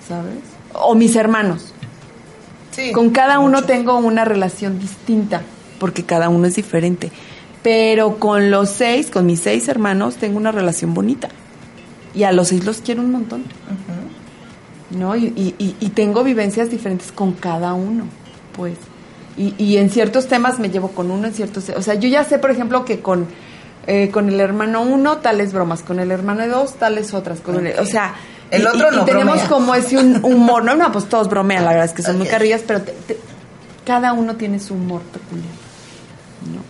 ¿Sabes? 0.09 0.39
O 0.73 0.95
mis 0.95 1.17
hermanos. 1.17 1.75
Sí. 2.71 2.93
Con 2.93 3.11
cada 3.11 3.41
uno 3.41 3.65
tengo 3.65 3.99
una 3.99 4.25
relación 4.25 4.79
distinta, 4.79 5.43
porque 5.79 6.05
cada 6.05 6.29
uno 6.29 6.47
es 6.47 6.55
diferente. 6.55 7.11
Pero 7.63 8.19
con 8.19 8.51
los 8.51 8.71
seis, 8.71 9.11
con 9.11 9.27
mis 9.27 9.41
seis 9.41 9.69
hermanos, 9.69 10.17
tengo 10.17 10.39
una 10.39 10.53
relación 10.53 10.95
bonita. 10.95 11.29
Y 12.15 12.25
a 12.25 12.33
los 12.33 12.49
seis 12.49 12.65
los 12.65 12.79
quiero 12.81 13.03
un 13.03 13.13
montón. 13.13 13.45
¿No? 14.91 15.15
Y, 15.15 15.55
y- 15.59 15.89
tengo 15.91 16.25
vivencias 16.25 16.69
diferentes 16.71 17.13
con 17.13 17.33
cada 17.33 17.75
uno, 17.75 18.05
pues. 18.57 18.75
Y, 19.37 19.55
y 19.57 19.77
en 19.77 19.89
ciertos 19.91 20.27
temas 20.27 20.59
me 20.59 20.69
llevo 20.71 20.89
con 20.89 21.11
uno, 21.11 21.29
en 21.29 21.35
ciertos... 21.35 21.69
O 21.71 21.83
sea, 21.83 21.95
yo 21.95 22.09
ya 22.09 22.25
sé, 22.25 22.39
por 22.41 22.51
ejemplo, 22.51 22.85
que 22.85 23.01
con, 23.01 23.27
eh, 23.87 24.11
con 24.11 24.29
el 24.29 24.41
hermano 24.41 24.83
uno, 24.83 25.19
tales 25.19 25.53
bromas, 25.53 25.83
con 25.83 26.01
el 26.01 26.11
hermano 26.11 26.47
dos, 26.49 26.75
tales 26.75 27.15
otras. 27.15 27.41
Con 27.41 27.65
el- 27.67 27.79
o 27.79 27.87
sea, 27.87 28.15
El 28.51 28.67
otro 28.67 28.89
y, 28.93 28.97
no 28.97 29.05
tenemos 29.05 29.35
bromea. 29.37 29.49
como 29.49 29.75
ese 29.77 29.97
un 29.99 30.25
humor, 30.25 30.65
no, 30.65 30.75
no, 30.75 30.91
pues 30.91 31.05
todos 31.09 31.29
bromean, 31.29 31.65
la 31.65 31.71
verdad 31.71 31.87
es 31.87 31.93
que 31.93 32.03
son 32.03 32.19
muy 32.19 32.27
carrillas, 32.27 32.63
pero 32.67 32.83
te- 32.83 32.93
te- 33.07 33.19
cada 33.87 34.13
uno 34.13 34.35
tiene 34.35 34.59
su 34.59 34.75
humor 34.75 35.03
peculiar, 35.03 35.47
¿no? 36.53 36.61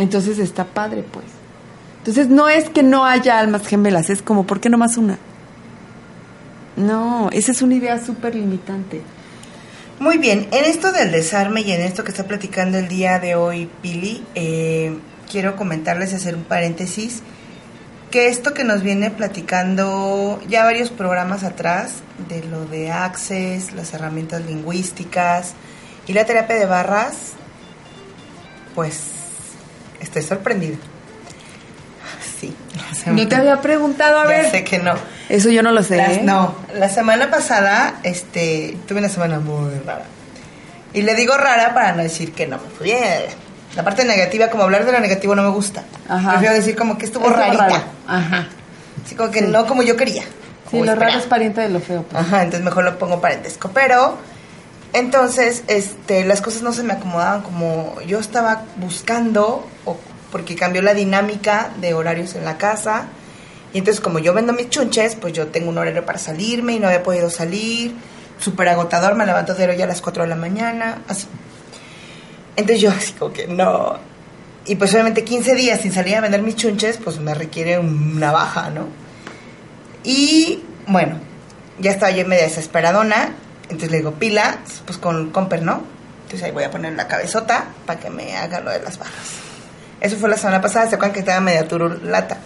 Entonces 0.00 0.40
está 0.40 0.64
padre, 0.64 1.04
pues. 1.10 1.24
Entonces 2.06 2.28
no 2.28 2.48
es 2.48 2.70
que 2.70 2.84
no 2.84 3.04
haya 3.04 3.40
almas 3.40 3.66
gemelas, 3.66 4.10
es 4.10 4.22
como, 4.22 4.46
¿por 4.46 4.60
qué 4.60 4.70
no 4.70 4.78
más 4.78 4.96
una? 4.96 5.18
No, 6.76 7.30
esa 7.32 7.50
es 7.50 7.62
una 7.62 7.74
idea 7.74 7.98
súper 7.98 8.36
limitante. 8.36 9.02
Muy 9.98 10.16
bien, 10.18 10.46
en 10.52 10.64
esto 10.66 10.92
del 10.92 11.10
desarme 11.10 11.62
y 11.62 11.72
en 11.72 11.80
esto 11.80 12.04
que 12.04 12.12
está 12.12 12.22
platicando 12.22 12.78
el 12.78 12.86
día 12.86 13.18
de 13.18 13.34
hoy 13.34 13.68
Pili, 13.82 14.22
eh, 14.36 14.96
quiero 15.28 15.56
comentarles, 15.56 16.14
hacer 16.14 16.36
un 16.36 16.44
paréntesis, 16.44 17.22
que 18.12 18.28
esto 18.28 18.54
que 18.54 18.62
nos 18.62 18.84
viene 18.84 19.10
platicando 19.10 20.40
ya 20.48 20.62
varios 20.62 20.90
programas 20.90 21.42
atrás, 21.42 21.94
de 22.28 22.44
lo 22.44 22.66
de 22.66 22.92
Access, 22.92 23.72
las 23.72 23.92
herramientas 23.94 24.46
lingüísticas 24.46 25.54
y 26.06 26.12
la 26.12 26.24
terapia 26.24 26.54
de 26.54 26.66
barras, 26.66 27.32
pues 28.76 29.00
estoy 30.00 30.22
sorprendida. 30.22 30.76
Sí. 32.40 32.54
No 33.06 33.26
te 33.28 33.34
había 33.36 33.60
preguntado, 33.60 34.20
a 34.20 34.24
Ya 34.24 34.28
ver. 34.28 34.50
sé 34.50 34.64
que 34.64 34.78
no. 34.78 34.94
Eso 35.28 35.48
yo 35.50 35.62
no 35.62 35.72
lo 35.72 35.82
sé. 35.82 35.98
¿eh? 35.98 36.20
no, 36.22 36.54
la 36.74 36.88
semana 36.88 37.30
pasada 37.30 37.94
este, 38.02 38.76
tuve 38.86 38.98
una 38.98 39.08
semana 39.08 39.40
muy 39.40 39.70
rara. 39.86 40.04
Y 40.92 41.02
le 41.02 41.14
digo 41.14 41.36
rara 41.36 41.72
para 41.74 41.92
no 41.92 42.02
decir 42.02 42.32
que 42.32 42.46
no 42.46 42.58
me 42.58 42.68
fui 42.70 42.86
bien. 42.88 43.24
La 43.74 43.84
parte 43.84 44.04
negativa, 44.04 44.48
como 44.48 44.62
hablar 44.64 44.84
de 44.86 44.92
lo 44.92 45.00
negativo 45.00 45.34
no 45.34 45.42
me 45.42 45.50
gusta. 45.50 45.82
Ajá. 46.08 46.30
Prefiero 46.32 46.54
decir 46.54 46.76
como 46.76 46.96
que 46.98 47.06
estuvo 47.06 47.24
Estuvo 47.26 47.40
rarita. 47.42 47.68
raro. 47.68 47.82
Ajá. 48.06 48.48
Así 49.04 49.14
como 49.14 49.30
que 49.30 49.42
no 49.42 49.66
como 49.66 49.82
yo 49.82 49.96
quería. 49.96 50.22
Sí, 50.70 50.80
lo 50.82 50.94
raro 50.94 51.18
es 51.18 51.24
pariente 51.26 51.60
de 51.60 51.68
lo 51.68 51.80
feo. 51.80 52.02
pues. 52.02 52.22
Ajá, 52.22 52.42
entonces 52.42 52.64
mejor 52.64 52.84
lo 52.84 52.98
pongo 52.98 53.20
parentesco. 53.20 53.70
Pero, 53.72 54.16
entonces, 54.92 55.62
este, 55.68 56.24
las 56.24 56.40
cosas 56.40 56.62
no 56.62 56.72
se 56.72 56.82
me 56.82 56.94
acomodaban 56.94 57.42
como 57.42 58.00
yo 58.06 58.18
estaba 58.18 58.62
buscando, 58.76 59.66
o 59.84 59.96
porque 60.30 60.56
cambió 60.56 60.82
la 60.82 60.94
dinámica 60.94 61.70
de 61.80 61.94
horarios 61.94 62.34
en 62.34 62.44
la 62.44 62.58
casa. 62.58 63.06
Y 63.72 63.78
entonces, 63.78 64.00
como 64.00 64.18
yo 64.18 64.32
vendo 64.32 64.52
mis 64.52 64.70
chunches, 64.70 65.16
pues 65.16 65.32
yo 65.32 65.48
tengo 65.48 65.68
un 65.68 65.78
horario 65.78 66.04
para 66.04 66.18
salirme 66.18 66.74
y 66.74 66.78
no 66.78 66.86
había 66.88 67.02
podido 67.02 67.30
salir. 67.30 67.94
Súper 68.38 68.68
agotador, 68.68 69.14
me 69.14 69.24
levanto 69.24 69.54
de 69.54 69.76
ya 69.76 69.84
a 69.84 69.88
las 69.88 70.02
4 70.02 70.24
de 70.24 70.28
la 70.28 70.36
mañana, 70.36 71.02
así. 71.08 71.26
Entonces 72.56 72.80
yo 72.80 72.90
así 72.90 73.12
como 73.12 73.32
que 73.32 73.46
no. 73.46 73.98
Y 74.66 74.76
pues 74.76 74.92
obviamente 74.94 75.24
15 75.24 75.54
días 75.54 75.80
sin 75.80 75.92
salir 75.92 76.16
a 76.16 76.20
vender 76.20 76.42
mis 76.42 76.56
chunches, 76.56 76.98
pues 77.02 77.18
me 77.18 77.34
requiere 77.34 77.78
una 77.78 78.32
baja, 78.32 78.70
¿no? 78.70 78.88
Y 80.02 80.62
bueno, 80.86 81.18
ya 81.78 81.92
estaba 81.92 82.10
yo 82.10 82.26
media 82.26 82.44
desesperadona. 82.44 83.34
Entonces 83.64 83.90
le 83.90 83.98
digo, 83.98 84.12
pila, 84.12 84.58
pues 84.84 84.98
con 84.98 85.30
Comper, 85.30 85.62
¿no? 85.62 85.82
Entonces 86.24 86.44
ahí 86.44 86.52
voy 86.52 86.64
a 86.64 86.70
poner 86.70 86.94
la 86.94 87.06
cabezota 87.06 87.66
para 87.84 88.00
que 88.00 88.10
me 88.10 88.36
haga 88.36 88.60
lo 88.60 88.70
de 88.70 88.80
las 88.80 88.98
barras. 88.98 89.46
Eso 90.00 90.16
fue 90.16 90.28
la 90.28 90.36
semana 90.36 90.60
pasada, 90.60 90.88
se 90.88 90.94
acuerdan 90.96 91.14
que 91.14 91.20
estaba 91.20 91.40
media 91.40 91.66
turulata. 91.66 92.38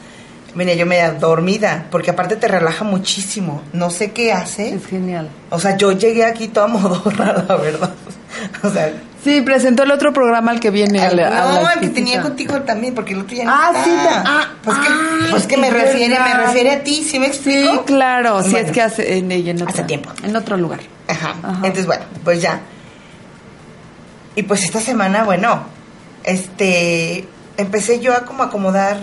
Venía 0.54 0.74
yo 0.74 0.84
media 0.84 1.12
dormida, 1.12 1.86
porque 1.92 2.10
aparte 2.10 2.34
te 2.34 2.48
relaja 2.48 2.82
muchísimo. 2.84 3.62
No 3.72 3.88
sé 3.90 4.10
qué 4.10 4.32
hace. 4.32 4.74
Es 4.74 4.86
genial. 4.86 5.28
O 5.50 5.60
sea, 5.60 5.76
yo 5.76 5.92
llegué 5.92 6.24
aquí 6.24 6.48
toda 6.48 6.66
modorra, 6.66 7.44
la 7.48 7.56
verdad. 7.56 7.90
O 8.62 8.70
sea, 8.70 8.92
Sí, 9.22 9.42
presentó 9.42 9.82
el 9.82 9.90
otro 9.90 10.12
programa 10.14 10.50
al 10.50 10.60
que 10.60 10.70
viene. 10.70 10.98
a 11.04 11.12
la- 11.12 11.26
a 11.28 11.54
no, 11.56 11.62
la 11.62 11.72
el 11.74 11.80
que 11.80 11.88
tenía 11.90 12.22
contigo 12.22 12.62
también, 12.62 12.94
porque 12.94 13.12
el 13.12 13.20
otro 13.20 13.36
ya 13.36 13.44
no 13.44 13.52
Ah, 13.54 13.70
está. 13.74 13.84
sí, 13.84 13.90
ah, 14.24 14.48
pues 14.64 14.78
que, 14.78 14.86
ah, 14.90 15.26
pues 15.30 15.46
que 15.46 15.56
me 15.58 15.70
refiere, 15.70 16.18
me 16.18 16.34
refiere 16.34 16.70
a 16.70 16.82
ti, 16.82 17.04
¿sí 17.04 17.18
me 17.18 17.26
explico? 17.26 17.70
Sí, 17.72 17.80
claro. 17.84 18.42
Sí, 18.42 18.50
Bueno. 18.52 18.66
es 18.66 18.72
que 18.72 18.80
hace 18.82 19.18
en 19.18 19.30
en 19.30 19.68
Hace 19.68 19.82
tiempo. 19.84 20.10
En 20.22 20.34
otro 20.34 20.56
lugar. 20.56 20.80
Ajá. 21.06 21.34
Ajá. 21.42 21.56
Entonces, 21.56 21.86
bueno, 21.86 22.04
pues 22.24 22.40
ya. 22.40 22.60
Y 24.36 24.42
pues 24.44 24.64
esta 24.64 24.80
semana, 24.80 25.22
bueno, 25.24 25.64
este, 26.24 27.26
empecé 27.60 28.00
yo 28.00 28.14
a 28.14 28.24
como 28.24 28.42
acomodar, 28.42 28.98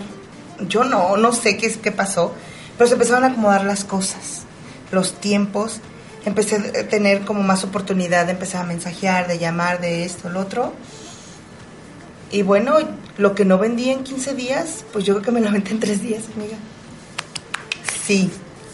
yo 0.67 0.83
no, 0.83 1.17
no 1.17 1.31
sé 1.33 1.57
qué, 1.57 1.67
es- 1.67 1.77
qué 1.77 1.91
pasó, 1.91 2.33
pero 2.77 2.87
se 2.87 2.93
empezaron 2.93 3.23
a 3.23 3.27
acomodar 3.27 3.63
las 3.65 3.83
cosas, 3.83 4.41
los 4.91 5.13
tiempos, 5.19 5.79
empecé 6.25 6.55
a 6.79 6.87
tener 6.87 7.21
como 7.25 7.41
más 7.43 7.63
oportunidad 7.63 8.25
de 8.25 8.33
empezar 8.33 8.63
a 8.63 8.65
mensajear, 8.67 9.27
de 9.27 9.37
llamar, 9.39 9.79
de 9.81 10.03
esto, 10.03 10.29
lo 10.29 10.41
otro. 10.41 10.73
Y 12.31 12.41
bueno, 12.41 12.77
lo 13.17 13.33
que 13.35 13.45
no 13.45 13.57
vendí 13.57 13.89
en 13.89 14.03
15 14.03 14.33
días, 14.33 14.83
pues 14.91 15.05
yo 15.05 15.13
creo 15.15 15.23
que 15.25 15.31
me 15.31 15.39
lo 15.41 15.51
vendí 15.53 15.71
en 15.71 15.79
3 15.79 16.01
días, 16.01 16.23
amiga. 16.35 16.57
Sí. 18.05 18.29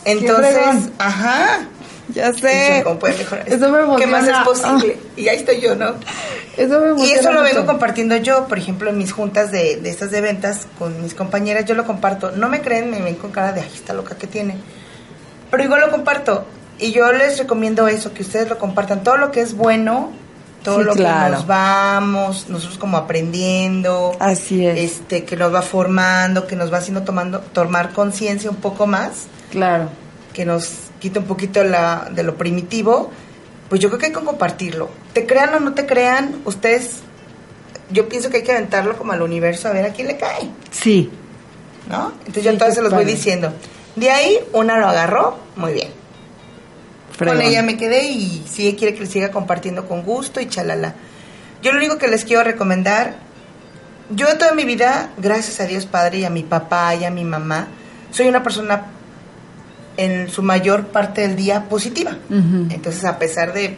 Entonces, 0.06 0.90
ajá. 0.98 1.68
Ya 2.10 2.30
Y 2.30 2.34
sé. 2.40 2.82
¿Cómo 2.84 3.00
puede 3.00 3.18
mejorar 3.18 3.48
Eso 3.48 3.70
me 3.70 3.80
emociona. 3.80 3.98
¿Qué 3.98 4.08
más 4.08 4.28
es 4.28 4.38
posible? 4.46 4.98
Y 5.16 5.28
ahí 5.30 5.38
estoy 5.38 5.62
yo, 5.62 5.76
¿no? 5.76 5.94
Eso 6.58 6.80
me 6.80 6.88
Y 6.88 6.90
emociona 6.90 7.20
eso 7.20 7.32
lo 7.32 7.42
mucho. 7.42 7.54
vengo 7.56 7.66
compartiendo 7.68 8.18
yo, 8.18 8.46
por 8.48 8.58
ejemplo, 8.58 8.90
en 8.90 8.98
mis 8.98 9.12
juntas 9.14 9.52
de, 9.52 9.78
de 9.78 9.90
estas 9.90 10.12
de 10.12 10.20
ventas 10.22 10.68
con 10.78 11.02
mis 11.02 11.14
compañeras, 11.14 11.66
yo 11.66 11.76
lo 11.76 11.86
comparto. 11.86 12.32
No 12.32 12.50
me 12.50 12.62
creen, 12.62 12.92
me 12.92 13.02
ven 13.02 13.16
con 13.16 13.32
cara 13.32 13.54
de, 13.54 13.62
ay, 13.62 13.72
está 13.74 13.94
loca 13.94 14.16
que 14.16 14.28
tiene. 14.28 14.58
Pero 15.50 15.64
igual 15.64 15.82
lo 15.82 15.92
comparto. 15.92 16.46
Y 16.80 16.92
yo 16.92 17.12
les 17.14 17.38
recomiendo 17.38 17.88
eso, 17.88 18.14
que 18.14 18.24
ustedes 18.24 18.50
lo 18.50 18.58
compartan. 18.58 19.04
Todo 19.04 19.16
lo 19.18 19.32
que 19.32 19.40
es 19.42 19.56
bueno, 19.56 20.12
todo 20.64 20.80
Sí, 20.80 20.84
lo 20.84 20.94
claro. 20.94 21.26
que 21.26 21.32
nos 21.32 21.48
vamos, 21.48 22.50
nosotros 22.50 22.78
como 22.78 22.98
aprendiendo. 22.98 24.16
Así 24.20 24.66
es. 24.66 24.78
Este, 24.80 25.24
que 25.24 25.38
nos 25.38 25.54
va 25.54 25.62
formando, 25.62 26.48
que 26.48 26.56
nos 26.56 26.72
va 26.74 26.80
haciendo 26.80 27.04
tomando, 27.04 27.40
tomar 27.40 27.92
conciencia 27.94 28.50
un 28.50 28.58
poco 28.58 28.88
más 28.88 29.28
Claro. 29.52 29.90
que 30.34 30.46
nos 30.46 30.70
quita 31.04 31.20
un 31.20 31.26
poquito 31.26 31.66
la, 31.66 32.08
de 32.10 32.24
lo 32.24 32.38
primitivo, 32.38 33.12
pues 33.68 33.82
yo 33.82 33.90
creo 33.90 34.00
que 34.00 34.06
hay 34.06 34.14
que 34.14 34.24
compartirlo. 34.24 34.90
Te 35.12 35.26
crean 35.26 35.54
o 35.54 35.60
no 35.60 35.74
te 35.74 35.86
crean, 35.86 36.42
ustedes, 36.46 37.02
yo 37.92 38.08
pienso 38.08 38.30
que 38.30 38.38
hay 38.38 38.44
que 38.44 38.54
aventarlo 38.54 38.98
como 38.98 39.12
al 39.12 39.22
universo 39.22 39.68
a 39.68 39.74
ver 39.74 39.84
a 39.86 39.90
quién 39.92 40.08
le 40.08 40.16
cae, 40.16 40.50
Sí. 40.72 41.12
¿no? 41.90 42.14
Entonces 42.20 42.44
Sí, 42.44 42.58
yo 42.58 42.66
qué 42.66 42.72
se 42.72 42.82
los 42.82 42.94
voy 42.94 43.04
diciendo. 43.04 43.52
De 43.98 44.12
ahí, 44.12 44.40
una 44.54 44.78
lo 44.80 44.88
agarró, 44.88 45.38
muy 45.58 45.74
bien. 45.74 45.90
Fregón. 47.18 47.36
Con 47.36 47.46
ella 47.46 47.64
me 47.64 47.76
quedé 47.76 48.06
y 48.06 48.46
si 48.50 48.66
ella 48.66 48.78
quiere 48.78 48.94
que 48.94 49.02
le 49.02 49.08
siga 49.08 49.30
compartiendo 49.30 49.90
con 49.90 50.04
gusto 50.04 50.40
y 50.40 50.48
chalala. 50.48 50.96
Yo 51.62 51.74
lo 51.74 51.80
único 51.80 51.98
que 51.98 52.08
les 52.08 52.24
quiero 52.24 52.44
recomendar, 52.46 53.18
yo 54.10 54.38
toda 54.38 54.54
mi 54.54 54.64
vida, 54.64 55.10
gracias 55.18 55.60
a 55.60 55.66
Dios 55.66 55.86
Padre 55.86 56.20
y 56.20 56.24
a 56.26 56.30
mi 56.30 56.44
papá 56.44 56.96
y 56.96 57.04
a 57.04 57.12
mi 57.12 57.26
mamá, 57.26 57.68
soy 58.12 58.30
una 58.30 58.42
persona 58.42 58.86
en 59.98 60.30
su 60.30 60.42
mayor 60.42 60.88
parte 60.88 61.22
del 61.22 61.36
día 61.36 61.66
positiva. 61.70 62.18
Entonces, 62.30 63.06
a 63.06 63.20
pesar 63.20 63.54
de 63.54 63.78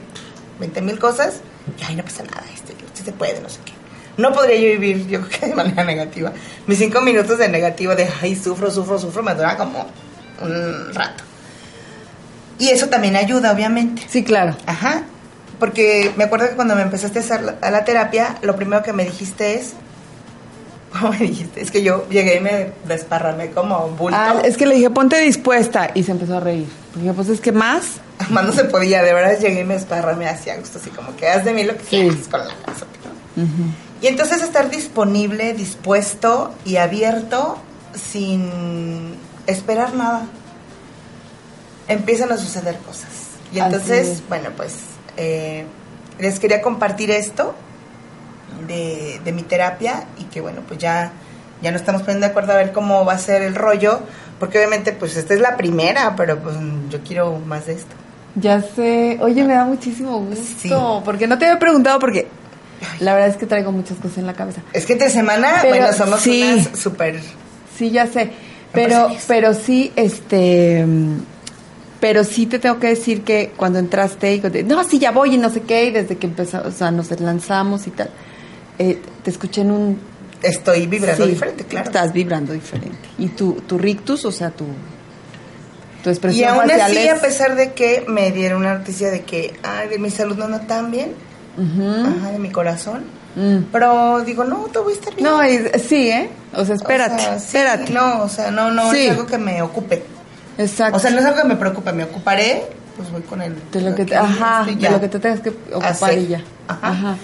20 0.60 0.82
mil 0.82 1.00
cosas, 1.00 1.42
ay, 1.88 1.96
no 1.96 2.04
pasa 2.04 2.24
nada, 2.24 2.44
esto, 2.54 2.72
esto 2.72 3.04
se 3.04 3.12
puede, 3.12 3.42
no 3.42 3.50
sé 3.50 3.60
qué. 3.66 3.74
No 4.18 4.32
podría 4.32 4.56
yo 4.56 4.80
vivir, 4.80 5.08
yo 5.08 5.22
creo 5.28 5.40
que 5.40 5.48
de 5.48 5.56
manera 5.56 5.84
negativa. 5.84 6.32
Mis 6.68 6.78
cinco 6.78 7.02
minutos 7.02 7.38
de 7.38 7.50
negativo, 7.50 7.96
de 7.96 8.08
ay, 8.22 8.36
sufro, 8.36 8.72
sufro, 8.72 8.98
sufro, 9.00 9.24
me 9.24 9.34
dura 9.34 9.58
como 9.58 9.86
un 10.42 10.94
rato. 10.94 11.24
Y 12.58 12.70
eso 12.70 12.88
también 12.88 13.16
ayuda, 13.16 13.52
obviamente. 13.52 14.04
Sí, 14.08 14.24
claro. 14.24 14.56
Ajá. 14.66 15.04
Porque 15.60 16.12
me 16.16 16.26
acuerdo 16.26 16.50
que 16.50 16.56
cuando 16.56 16.76
me 16.76 16.82
empezaste 16.82 17.20
a 17.20 17.22
hacer 17.22 17.42
la, 17.42 17.56
a 17.62 17.72
la 17.72 17.84
terapia, 17.84 18.38
lo 18.42 18.56
primero 18.56 18.84
que 18.84 18.94
me 18.94 19.04
dijiste 19.04 19.56
es. 19.56 19.74
¿Cómo 21.00 21.12
me 21.12 21.18
dijiste? 21.28 21.62
Es 21.62 21.72
que 21.72 21.84
yo 21.84 22.08
llegué 22.10 22.38
y 22.38 22.40
me 22.40 22.72
desparramé 22.88 23.52
como 23.52 23.90
bulto. 23.90 24.18
Ah, 24.20 24.42
es 24.44 24.58
que 24.58 24.66
le 24.66 24.76
dije, 24.76 24.90
ponte 24.90 25.20
dispuesta. 25.20 25.90
Y 25.94 26.04
se 26.04 26.12
empezó 26.12 26.38
a 26.38 26.40
reír. 26.40 26.68
Porque 26.94 27.12
pues 27.14 27.30
es 27.30 27.42
que 27.42 27.52
más. 27.52 27.84
Más 28.30 28.46
no 28.46 28.54
se 28.54 28.64
podía, 28.64 29.04
de 29.04 29.14
verdad 29.14 29.38
llegué 29.40 29.60
y 29.60 29.64
me 29.66 29.74
desparramé 29.74 30.28
así 30.28 30.50
a 30.50 30.56
gusto, 30.58 30.78
así 30.80 30.90
como 30.90 31.16
que 31.18 31.28
haz 31.28 31.44
de 31.44 31.52
mí 31.54 31.64
lo 31.66 31.74
que 31.76 31.82
Sí. 31.84 31.88
quieras 31.90 32.28
con 32.32 32.40
la 32.48 32.54
casa. 32.66 32.86
Y 34.02 34.08
entonces 34.08 34.42
estar 34.42 34.70
disponible, 34.70 35.54
dispuesto 35.54 36.54
y 36.64 36.78
abierto 36.78 37.58
sin 37.94 39.16
esperar 39.48 39.94
nada. 39.96 40.28
Empiezan 41.88 42.32
a 42.32 42.38
suceder 42.38 42.78
cosas. 42.80 43.10
Y 43.54 43.60
entonces, 43.60 44.08
es. 44.08 44.28
bueno, 44.30 44.50
pues 44.56 44.74
eh, 45.18 45.66
les 46.20 46.40
quería 46.40 46.62
compartir 46.62 47.12
esto 47.12 47.54
de, 48.68 49.20
de 49.24 49.32
mi 49.32 49.44
terapia 49.44 50.06
y 50.20 50.26
que 50.26 50.42
bueno, 50.42 50.62
pues 50.68 50.80
ya, 50.80 51.12
ya 51.62 51.72
nos 51.72 51.82
estamos 51.82 52.02
poniendo 52.02 52.26
de 52.26 52.32
acuerdo 52.32 52.54
a 52.54 52.58
ver 52.58 52.72
cómo 52.72 53.06
va 53.06 53.14
a 53.14 53.18
ser 53.18 53.42
el 53.42 53.56
rollo, 53.56 54.00
porque 54.40 54.58
obviamente 54.58 54.92
pues 54.94 55.16
esta 55.18 55.34
es 55.34 55.40
la 55.40 55.58
primera, 55.58 56.16
pero 56.16 56.40
pues 56.40 56.56
yo 56.90 57.02
quiero 57.02 57.40
más 57.40 57.68
de 57.68 57.74
esto. 57.74 57.96
Ya 58.36 58.62
sé. 58.62 59.18
Oye, 59.22 59.44
me 59.44 59.54
da 59.54 59.64
muchísimo 59.64 60.20
gusto. 60.20 60.46
Sí. 60.60 60.72
Porque 61.06 61.26
no 61.26 61.38
te 61.38 61.46
había 61.46 61.60
preguntado 61.60 62.00
porque 62.00 62.28
la 63.00 63.14
verdad 63.14 63.30
es 63.30 63.38
que 63.38 63.46
traigo 63.46 63.72
muchas 63.72 63.98
cosas 63.98 64.18
en 64.18 64.28
la 64.28 64.34
cabeza. 64.34 64.62
Es 64.74 64.86
que 64.86 64.94
entre 64.94 65.10
semana, 65.10 65.60
Pero 65.62 65.76
bueno, 65.78 65.94
somos 65.94 66.20
sí. 66.20 66.44
unas 66.44 66.78
súper... 66.78 67.22
Sí, 67.78 67.92
ya 67.92 68.08
sé. 68.08 68.32
Pero, 68.72 69.10
pero 69.28 69.54
sí, 69.54 69.92
este. 69.96 70.86
Pero 72.00 72.24
sí 72.24 72.46
te 72.46 72.60
tengo 72.60 72.80
que 72.80 72.88
decir 72.88 73.24
que 73.24 73.54
cuando 73.56 73.80
entraste 73.80 74.36
y 74.36 74.64
no, 74.64 74.84
sí, 74.84 75.00
ya 75.00 75.12
voy 75.12 75.36
y 75.36 75.38
no 75.38 75.50
sé 75.50 75.62
qué, 75.62 75.86
y 75.86 75.92
desde 75.92 76.18
que 76.18 76.28
empezamos, 76.28 76.68
o 76.68 76.72
sea, 76.72 76.92
nos 76.92 77.10
lanzamos 77.20 77.88
y 77.88 77.92
tal, 77.92 78.10
eh, 78.80 79.02
te 79.24 79.30
escuché 79.30 79.62
en 79.62 79.72
un. 79.72 80.00
Estoy 80.42 80.86
vibrando 80.88 81.24
sí, 81.26 81.32
diferente, 81.32 81.64
claro. 81.64 81.86
Estás 81.88 82.14
vibrando 82.14 82.54
diferente. 82.54 82.98
Y 83.18 83.30
tu, 83.30 83.54
tu 83.54 83.78
rictus, 83.78 84.26
o 84.26 84.32
sea, 84.32 84.52
tu. 84.52 84.66
tu 86.04 86.10
Y 86.10 86.14
expresión 86.14 86.50
aún 86.50 86.62
facial 86.70 86.82
así, 86.82 86.98
es- 86.98 87.14
a 87.14 87.22
pesar 87.22 87.56
de 87.56 87.74
que 87.74 88.06
me 88.08 88.32
dieron 88.32 88.60
una 88.62 88.76
noticia 88.78 89.10
de 89.10 89.22
que, 89.24 89.58
ay, 89.64 89.88
de 89.90 89.98
mi 89.98 90.10
salud 90.12 90.36
no 90.38 90.46
anda 90.46 90.62
tan 90.68 90.92
bien, 90.92 91.14
ajá, 91.58 92.32
de 92.32 92.40
mi 92.40 92.50
corazón, 92.52 93.04
Mm. 93.36 93.66
pero 93.72 94.22
digo, 94.26 94.44
no, 94.46 94.68
todo 94.72 94.84
voy 94.84 94.94
a 94.94 94.96
estar 94.96 95.14
bien. 95.16 95.28
No, 95.28 95.46
y- 95.46 95.80
sí, 95.80 96.10
¿eh? 96.10 96.30
O 96.54 96.64
sea, 96.64 96.76
espérate, 96.76 97.16
O 97.16 97.20
sea, 97.20 97.40
sí, 97.40 97.46
espérate. 97.48 97.92
No, 97.92 98.24
o 98.24 98.30
sea, 98.30 98.52
no, 98.52 98.72
no 98.72 98.92
Sí. 98.92 99.06
es 99.08 99.12
algo 99.12 99.26
que 99.26 99.38
me 99.38 99.62
ocupe. 99.62 100.04
Exacto. 100.58 100.98
O 100.98 101.00
sea, 101.00 101.12
no 101.12 101.20
es 101.20 101.26
algo 101.26 101.42
que 101.42 101.48
me 101.48 101.56
preocupe, 101.56 101.92
me 101.92 102.04
ocuparé, 102.06 102.64
pues 102.96 103.12
voy 103.12 103.22
con 103.24 103.42
el... 103.42 103.56
de 103.74 103.82
lo 103.82 103.94
que 103.96 104.06
te, 104.06 104.16
ajá, 104.16 104.66
este, 104.70 104.86
de 104.86 104.90
lo 104.92 105.02
que 105.02 105.08
te 105.10 105.20
tengas 105.20 105.40
que 105.42 105.50
ocupar 105.50 105.86
Hacer. 105.92 106.18
y 106.20 106.28
ya. 106.28 106.44
Ajá. 106.70 107.18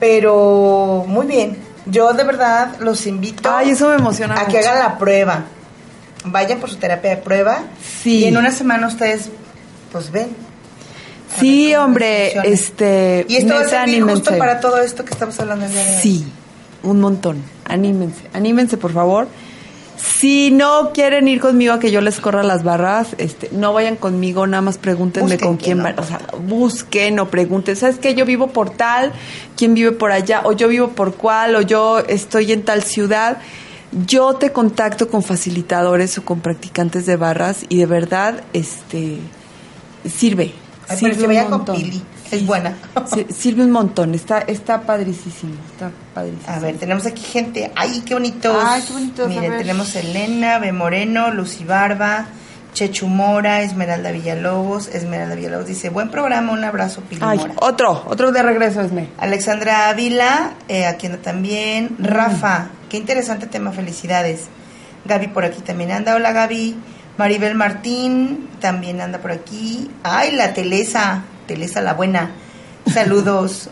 Pero 0.00 1.04
muy 1.06 1.26
bien, 1.26 1.58
yo 1.86 2.12
de 2.12 2.24
verdad 2.24 2.76
los 2.80 3.06
invito 3.06 3.50
Ay, 3.52 3.70
eso 3.70 3.88
me 3.88 3.96
emociona 3.96 4.40
a 4.40 4.46
que 4.46 4.58
hagan 4.58 4.78
la 4.78 4.98
prueba. 4.98 5.44
Vayan 6.24 6.58
por 6.60 6.70
su 6.70 6.76
terapia 6.76 7.10
de 7.10 7.16
prueba 7.18 7.62
Sí. 8.02 8.20
y 8.20 8.24
en 8.26 8.36
una 8.36 8.52
semana 8.52 8.86
ustedes 8.86 9.30
pues 9.92 10.10
ven. 10.10 10.28
Sí, 11.38 11.74
hombre, 11.74 12.32
este. 12.50 13.26
Y 13.28 13.36
esto 13.36 13.54
neta, 13.58 13.68
servir 13.68 14.02
justo 14.02 14.36
para 14.38 14.60
todo 14.60 14.78
esto 14.80 15.04
que 15.04 15.12
estamos 15.12 15.38
hablando 15.40 15.66
el 15.66 15.72
día 15.72 15.84
de 15.84 15.96
hoy. 15.96 16.02
Sí, 16.02 16.32
un 16.82 17.00
montón. 17.00 17.42
Anímense, 17.66 18.22
anímense, 18.32 18.76
por 18.76 18.92
favor. 18.92 19.28
Si 19.98 20.50
no 20.52 20.92
quieren 20.92 21.26
ir 21.26 21.40
conmigo 21.40 21.72
a 21.72 21.80
que 21.80 21.90
yo 21.90 22.00
les 22.00 22.20
corra 22.20 22.44
las 22.44 22.62
barras, 22.62 23.08
este, 23.18 23.50
no 23.52 23.72
vayan 23.72 23.96
conmigo, 23.96 24.46
nada 24.46 24.60
más 24.60 24.78
pregúntenme 24.78 25.32
Busquen 25.32 25.48
con 25.48 25.56
quién, 25.56 25.82
van. 25.82 25.98
O 25.98 26.04
sea, 26.04 26.20
busquen 26.46 27.18
o 27.18 27.28
pregunten. 27.28 27.74
¿Sabes 27.74 27.98
qué? 27.98 28.14
Yo 28.14 28.24
vivo 28.24 28.48
por 28.48 28.70
tal, 28.70 29.12
quién 29.56 29.74
vive 29.74 29.92
por 29.92 30.12
allá, 30.12 30.42
o 30.44 30.52
yo 30.52 30.68
vivo 30.68 30.88
por 30.90 31.14
cuál, 31.14 31.56
o 31.56 31.62
yo 31.62 31.98
estoy 31.98 32.52
en 32.52 32.62
tal 32.62 32.82
ciudad. 32.84 33.38
Yo 34.06 34.34
te 34.34 34.52
contacto 34.52 35.08
con 35.08 35.22
facilitadores 35.22 36.16
o 36.18 36.24
con 36.24 36.40
practicantes 36.40 37.06
de 37.06 37.16
barras 37.16 37.64
y 37.68 37.78
de 37.78 37.86
verdad, 37.86 38.44
este, 38.52 39.18
sirve. 40.08 40.52
Ay, 40.88 40.98
pero 41.00 41.14
sirve 41.14 41.16
que 41.16 41.22
un 41.22 41.28
vayan 41.28 41.50
con. 41.50 41.76
Pili, 41.76 42.02
es 42.30 42.46
buena. 42.46 42.74
Sí, 43.06 43.26
sirve 43.30 43.62
un 43.62 43.70
montón, 43.70 44.14
está, 44.14 44.40
está 44.40 44.82
padrísimo, 44.82 45.54
está 45.72 45.90
padrísimo. 46.14 46.44
A 46.46 46.58
ver, 46.58 46.76
tenemos 46.76 47.06
aquí 47.06 47.22
gente. 47.22 47.70
¡Ay, 47.74 48.02
qué 48.04 48.14
bonitos! 48.14 48.56
Ay, 48.64 48.82
qué 48.86 48.92
bonitos, 48.92 49.28
Miren, 49.28 49.58
tenemos 49.58 49.94
Elena, 49.96 50.58
B. 50.58 50.72
Moreno, 50.72 51.30
Lucy 51.30 51.64
Barba, 51.64 52.26
Chechu 52.74 53.06
Mora, 53.08 53.62
Esmeralda 53.62 54.10
Villalobos. 54.10 54.88
Esmeralda 54.88 55.34
Villalobos 55.34 55.66
dice, 55.66 55.88
buen 55.88 56.10
programa, 56.10 56.52
un 56.52 56.64
abrazo, 56.64 57.00
Pili 57.02 57.20
Ay, 57.24 57.38
Mora. 57.38 57.54
otro, 57.60 58.04
otro 58.06 58.30
de 58.32 58.42
regreso, 58.42 58.80
Esme. 58.80 59.08
Alexandra 59.18 59.88
Ávila, 59.88 60.54
eh, 60.68 60.86
aquí 60.86 61.06
anda 61.06 61.18
también. 61.18 61.96
Mm. 61.98 62.04
Rafa, 62.04 62.68
qué 62.88 62.96
interesante 62.96 63.46
tema, 63.46 63.72
felicidades. 63.72 64.42
Gaby 65.04 65.28
por 65.28 65.44
aquí 65.44 65.60
también 65.62 65.92
anda. 65.92 66.14
Hola 66.14 66.32
Gaby. 66.32 66.76
Maribel 67.16 67.56
Martín 67.56 68.48
también 68.60 69.00
anda 69.00 69.18
por 69.18 69.32
aquí. 69.32 69.90
Ay, 70.04 70.30
la 70.32 70.54
Telesa, 70.54 71.24
Telesa 71.48 71.80
la 71.80 71.94
buena. 71.94 72.30
Saludos. 72.92 73.70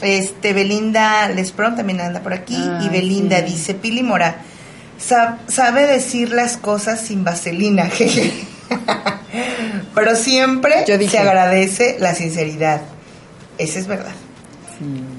Este, 0.00 0.52
Belinda 0.52 1.28
Lesprón 1.28 1.76
también 1.76 2.00
anda 2.00 2.20
por 2.20 2.32
aquí. 2.32 2.58
y 2.80 2.88
Belinda 2.88 3.38
sí. 3.38 3.44
dice, 3.52 3.74
Pili 3.74 4.02
Mora, 4.02 4.38
sab- 5.00 5.36
sabe 5.46 5.86
decir 5.86 6.32
las 6.32 6.56
cosas 6.56 7.00
sin 7.00 7.22
vaselina. 7.22 7.86
jeje". 7.90 8.32
Pero 9.94 10.16
siempre 10.16 10.84
Yo 10.88 10.98
se 11.08 11.18
agradece 11.18 11.96
la 12.00 12.14
sinceridad. 12.14 12.80
Esa 13.58 13.78
es 13.78 13.86
verdad. 13.86 14.12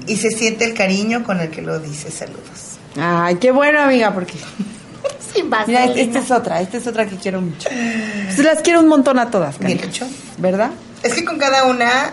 Y 0.06 0.16
se 0.16 0.30
siente 0.30 0.64
el 0.66 0.74
cariño 0.74 1.24
con 1.24 1.40
el 1.40 1.48
que 1.48 1.62
lo 1.62 1.78
dice. 1.78 2.10
Saludos. 2.10 2.76
Ay, 3.00 3.36
qué 3.36 3.50
bueno, 3.50 3.80
amiga, 3.80 4.12
porque... 4.12 4.34
Sin 5.34 5.50
Mira, 5.66 5.84
esta 5.86 6.18
es 6.20 6.30
otra, 6.30 6.60
esta 6.60 6.76
es 6.76 6.86
otra 6.86 7.06
que 7.06 7.16
quiero 7.16 7.40
mucho. 7.40 7.68
Pues 7.68 8.38
las 8.38 8.60
quiero 8.62 8.80
un 8.80 8.88
montón 8.88 9.18
a 9.18 9.30
todas, 9.30 9.58
Bien 9.58 9.78
canijas. 9.78 9.88
hecho. 9.96 10.06
¿Verdad? 10.38 10.70
Es 11.04 11.14
que 11.14 11.24
con 11.24 11.38
cada 11.38 11.64
una 11.64 12.12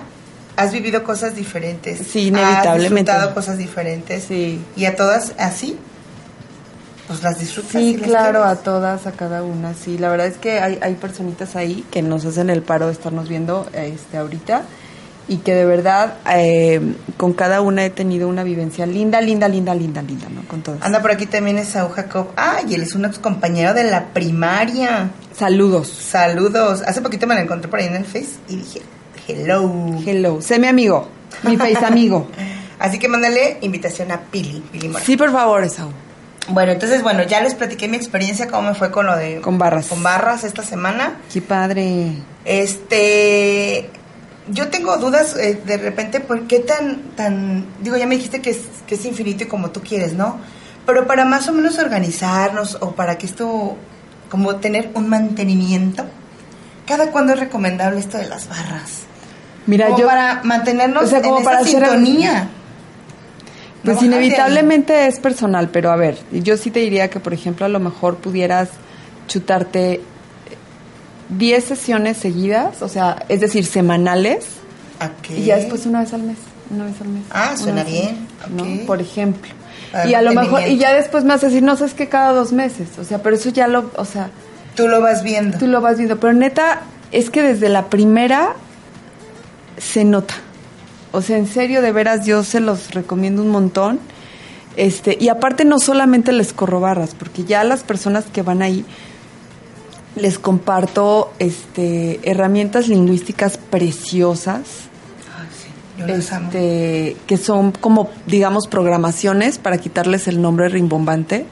has 0.57 0.71
vivido 0.71 1.03
cosas 1.03 1.35
diferentes. 1.35 2.05
Sí, 2.07 2.27
inevitablemente. 2.27 3.09
Has 3.09 3.17
disfrutado 3.17 3.33
cosas 3.33 3.57
diferentes. 3.57 4.25
Sí. 4.25 4.61
Y 4.75 4.85
a 4.85 4.95
todas 4.95 5.33
así, 5.39 5.77
pues 7.07 7.23
las 7.23 7.39
disfrutas. 7.39 7.75
y 7.75 7.93
Sí, 7.93 7.97
las 7.97 8.07
claro, 8.07 8.43
a 8.43 8.57
todas, 8.57 9.07
a 9.07 9.13
cada 9.13 9.43
una. 9.43 9.73
Sí, 9.73 9.97
la 9.97 10.09
verdad 10.09 10.27
es 10.27 10.37
que 10.37 10.59
hay, 10.59 10.77
hay 10.81 10.95
personitas 10.95 11.55
ahí 11.55 11.85
que 11.89 12.01
nos 12.01 12.25
hacen 12.25 12.49
el 12.49 12.61
paro 12.61 12.87
de 12.87 12.93
estarnos 12.93 13.29
viendo 13.29 13.67
este 13.73 14.17
ahorita 14.17 14.63
y 15.32 15.38
que 15.38 15.55
de 15.55 15.63
verdad 15.63 16.15
eh, 16.29 16.82
con 17.15 17.32
cada 17.32 17.61
una 17.61 17.86
he 17.86 17.89
tenido 17.89 18.27
una 18.27 18.43
vivencia 18.43 18.86
linda, 18.86 19.21
linda, 19.21 19.47
linda, 19.47 19.73
linda, 19.73 20.01
linda, 20.01 20.27
¿no? 20.29 20.41
Con 20.45 20.61
todas. 20.61 20.82
Anda 20.82 21.01
por 21.01 21.09
aquí 21.09 21.25
también 21.25 21.57
es 21.57 21.69
Saúl 21.69 21.93
Jacob. 21.93 22.32
Ay, 22.36 22.75
él 22.75 22.82
es 22.82 22.95
un 22.95 23.05
ex 23.05 23.17
compañero 23.17 23.73
de 23.73 23.86
la 23.86 24.07
primaria. 24.07 25.09
Saludos. 25.34 25.88
Saludos. 25.88 26.84
Hace 26.86 27.01
poquito 27.01 27.27
me 27.27 27.36
lo 27.36 27.39
encontré 27.39 27.71
por 27.71 27.79
ahí 27.79 27.88
en 27.88 27.95
el 27.95 28.03
Face 28.03 28.39
y 28.49 28.57
dije, 28.57 28.82
hello. 29.25 29.71
Hello. 30.05 30.41
Sé 30.41 30.59
mi 30.59 30.67
amigo, 30.67 31.07
mi 31.43 31.55
face 31.55 31.86
amigo. 31.86 32.27
Así 32.79 32.99
que 32.99 33.07
mándale 33.07 33.57
invitación 33.61 34.11
a 34.11 34.19
Pili. 34.19 34.61
Pili 34.69 34.89
Mora. 34.89 35.05
Sí, 35.05 35.15
por 35.15 35.32
favor, 35.32 35.63
Esaú. 35.63 35.91
Bueno, 36.49 36.73
entonces, 36.73 37.03
bueno, 37.03 37.23
ya 37.23 37.39
les 37.39 37.55
platiqué 37.55 37.88
mi 37.88 37.95
experiencia, 37.95 38.47
cómo 38.47 38.69
me 38.69 38.75
fue 38.75 38.91
con 38.91 39.05
lo 39.05 39.15
de... 39.15 39.39
Con 39.39 39.57
barras. 39.57 39.88
Con 39.88 40.03
barras 40.03 40.43
esta 40.43 40.63
semana. 40.63 41.21
Qué 41.32 41.41
padre. 41.41 42.17
Este... 42.43 43.89
Yo 44.49 44.69
tengo 44.69 44.97
dudas 44.97 45.35
eh, 45.37 45.61
de 45.65 45.77
repente, 45.77 46.19
¿por 46.19 46.47
qué 46.47 46.59
tan, 46.59 46.97
tan... 47.15 47.65
Digo, 47.81 47.95
ya 47.97 48.07
me 48.07 48.15
dijiste 48.15 48.41
que 48.41 48.49
es, 48.51 48.59
que 48.87 48.95
es 48.95 49.05
infinito 49.05 49.43
y 49.43 49.47
como 49.47 49.69
tú 49.69 49.81
quieres, 49.81 50.13
¿no? 50.13 50.37
Pero 50.85 51.05
para 51.05 51.25
más 51.25 51.47
o 51.47 51.53
menos 51.53 51.77
organizarnos 51.77 52.77
o 52.81 52.91
para 52.93 53.17
que 53.17 53.27
esto, 53.27 53.77
como 54.29 54.55
tener 54.55 54.89
un 54.95 55.07
mantenimiento, 55.09 56.05
¿cada 56.87 57.11
cuándo 57.11 57.33
es 57.33 57.39
recomendable 57.39 57.99
esto 57.99 58.17
de 58.17 58.27
las 58.27 58.49
barras? 58.49 59.01
Mira, 59.67 59.85
como 59.87 59.99
yo 59.99 60.07
para 60.07 60.41
mantenernos 60.43 61.03
o 61.03 61.07
sea, 61.07 61.21
como 61.21 61.37
en 61.37 61.43
para 61.43 61.61
esa 61.61 61.69
hacer- 61.69 61.85
sintonía. 61.87 62.49
Pues 63.85 63.97
No 63.97 64.05
inevitablemente 64.07 65.07
es 65.07 65.19
personal, 65.19 65.69
pero 65.69 65.91
a 65.91 65.95
ver, 65.95 66.17
yo 66.31 66.57
sí 66.57 66.71
te 66.71 66.79
diría 66.81 67.09
que, 67.09 67.19
por 67.19 67.33
ejemplo, 67.33 67.65
a 67.65 67.69
lo 67.69 67.79
mejor 67.79 68.17
pudieras 68.17 68.69
chutarte 69.27 70.01
10 71.38 71.63
sesiones 71.63 72.17
seguidas, 72.17 72.82
o 72.82 72.89
sea, 72.89 73.25
es 73.29 73.39
decir, 73.39 73.65
semanales, 73.65 74.45
ahí. 74.99 75.09
Ok. 75.09 75.38
y 75.38 75.45
ya 75.45 75.57
después 75.57 75.86
una 75.86 76.01
vez 76.01 76.13
al 76.13 76.23
mes, 76.23 76.38
una 76.69 76.86
vez 76.86 77.01
al 77.01 77.07
mes. 77.07 77.23
Ah, 77.32 77.55
suena 77.57 77.84
bien, 77.84 78.27
mes, 78.49 78.51
¿no? 78.51 78.63
ok. 78.63 78.86
Por 78.86 79.01
ejemplo. 79.01 79.51
Para 79.91 80.09
y 80.09 80.13
a 80.13 80.21
lo 80.21 80.34
mejor, 80.34 80.67
y 80.67 80.77
ya 80.77 80.93
después 80.93 81.23
me 81.23 81.32
vas 81.32 81.43
a 81.43 81.47
decir, 81.47 81.63
no, 81.63 81.75
sabes 81.75 81.93
que 81.93 82.07
cada 82.07 82.32
dos 82.32 82.53
meses, 82.53 82.89
o 82.97 83.03
sea, 83.03 83.21
pero 83.21 83.36
eso 83.36 83.49
ya 83.49 83.67
lo, 83.67 83.91
o 83.95 84.05
sea, 84.05 84.29
Tú 84.75 84.88
lo 84.88 85.01
vas 85.01 85.21
viendo. 85.23 85.57
tú 85.57 85.67
lo 85.67 85.82
vas 85.82 85.97
viendo, 85.97 86.19
pero 86.19 86.34
neta, 86.34 86.82
es 87.11 87.29
que 87.29 87.41
desde 87.41 87.67
la 87.69 87.89
primera 87.89 88.55
se 89.77 90.05
nota. 90.05 90.36
O 91.11 91.21
sea, 91.21 91.38
en 91.38 91.47
serio, 91.47 91.82
de 91.82 91.91
veras, 91.91 92.25
yo 92.25 92.43
se 92.43 92.61
los 92.61 92.91
recomiendo 92.91 93.41
un 93.41 93.49
montón. 93.49 93.99
Este, 94.77 95.17
y 95.19 95.27
aparte 95.27 95.65
no 95.65 95.79
solamente 95.79 96.32
les 96.32 96.53
corro 96.53 96.79
barras, 96.79 97.13
porque 97.17 97.43
ya 97.43 97.65
las 97.65 97.84
personas 97.84 98.25
que 98.32 98.41
van 98.41 98.61
ahí 98.61 98.86
les 100.16 100.38
comparto 100.39 101.32
este 101.39 102.20
herramientas 102.30 102.88
lingüísticas 102.88 103.57
preciosas 103.57 104.59
Ay, 105.38 105.47
sí, 105.57 105.70
yo 105.99 106.07
las 106.07 106.32
amo. 106.34 106.47
este, 106.47 107.16
que 107.28 107.38
son 107.38 107.72
como, 107.72 108.09
digamos, 108.28 108.68
programaciones 108.68 109.57
para 109.57 109.78
quitarles 109.78 110.28
el 110.28 110.41
nombre 110.41 110.68
rimbombante. 110.70 111.45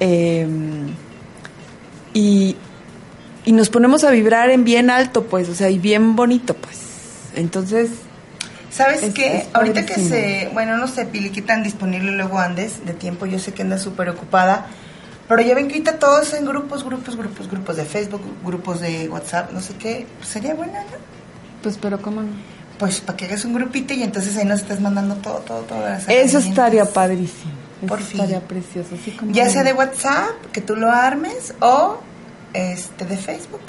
Eh, 0.00 0.46
y, 2.14 2.56
y 3.44 3.52
nos 3.52 3.68
ponemos 3.70 4.04
a 4.04 4.10
vibrar 4.10 4.50
en 4.50 4.64
bien 4.64 4.90
alto, 4.90 5.24
pues, 5.24 5.48
o 5.48 5.54
sea, 5.54 5.70
y 5.70 5.78
bien 5.78 6.16
bonito, 6.16 6.54
pues. 6.54 6.78
Entonces, 7.34 7.90
¿Sabes 8.70 9.02
Es- 9.02 9.14
qué? 9.14 9.38
es 9.38 9.48
Ahorita 9.54 9.84
que 9.86 9.94
se, 9.94 10.50
bueno, 10.52 10.76
no 10.76 10.86
sé, 10.88 11.06
Pili, 11.06 11.30
qué 11.30 11.40
tan 11.42 11.62
disponible 11.62 12.12
luego 12.12 12.38
andes 12.38 12.84
de 12.84 12.92
tiempo, 12.92 13.24
yo 13.26 13.38
sé 13.38 13.52
que 13.52 13.62
andas 13.62 13.82
súper 13.82 14.08
ocupada, 14.10 14.66
pero 15.28 15.42
ya 15.42 15.54
ven 15.54 15.68
que 15.68 15.74
ahorita 15.74 15.98
todos 15.98 16.32
en 16.34 16.46
grupos, 16.46 16.84
grupos, 16.84 17.16
grupos, 17.16 17.50
grupos 17.50 17.76
de 17.76 17.84
Facebook, 17.84 18.22
grupos 18.44 18.80
de 18.80 19.08
WhatsApp, 19.08 19.52
no 19.52 19.60
sé 19.60 19.74
qué, 19.74 20.06
pues 20.18 20.28
sería 20.28 20.54
bueno, 20.54 20.72
¿no? 20.72 21.18
pues, 21.62 21.78
pero 21.80 22.00
¿cómo 22.00 22.22
no? 22.22 22.28
Pues 22.78 23.00
para 23.00 23.16
que 23.16 23.24
hagas 23.26 23.44
un 23.44 23.54
grupito 23.54 23.92
y 23.92 24.02
entonces 24.02 24.36
ahí 24.36 24.44
nos 24.44 24.60
estés 24.60 24.80
mandando 24.80 25.16
todo, 25.16 25.38
todo, 25.40 25.62
todo. 25.62 25.84
Eso 26.06 26.38
estaría 26.38 26.84
padrísimo. 26.84 27.52
Eso 27.78 27.88
Por 27.88 28.00
fin. 28.00 28.20
estaría 28.20 28.40
precioso. 28.40 28.94
Así 28.94 29.10
como 29.10 29.32
Ya 29.32 29.48
sea 29.50 29.64
de 29.64 29.72
WhatsApp, 29.72 30.30
que 30.52 30.60
tú 30.60 30.76
lo 30.76 30.90
armes, 30.90 31.54
o 31.60 31.98
este 32.52 33.04
de 33.04 33.16
Facebook, 33.16 33.60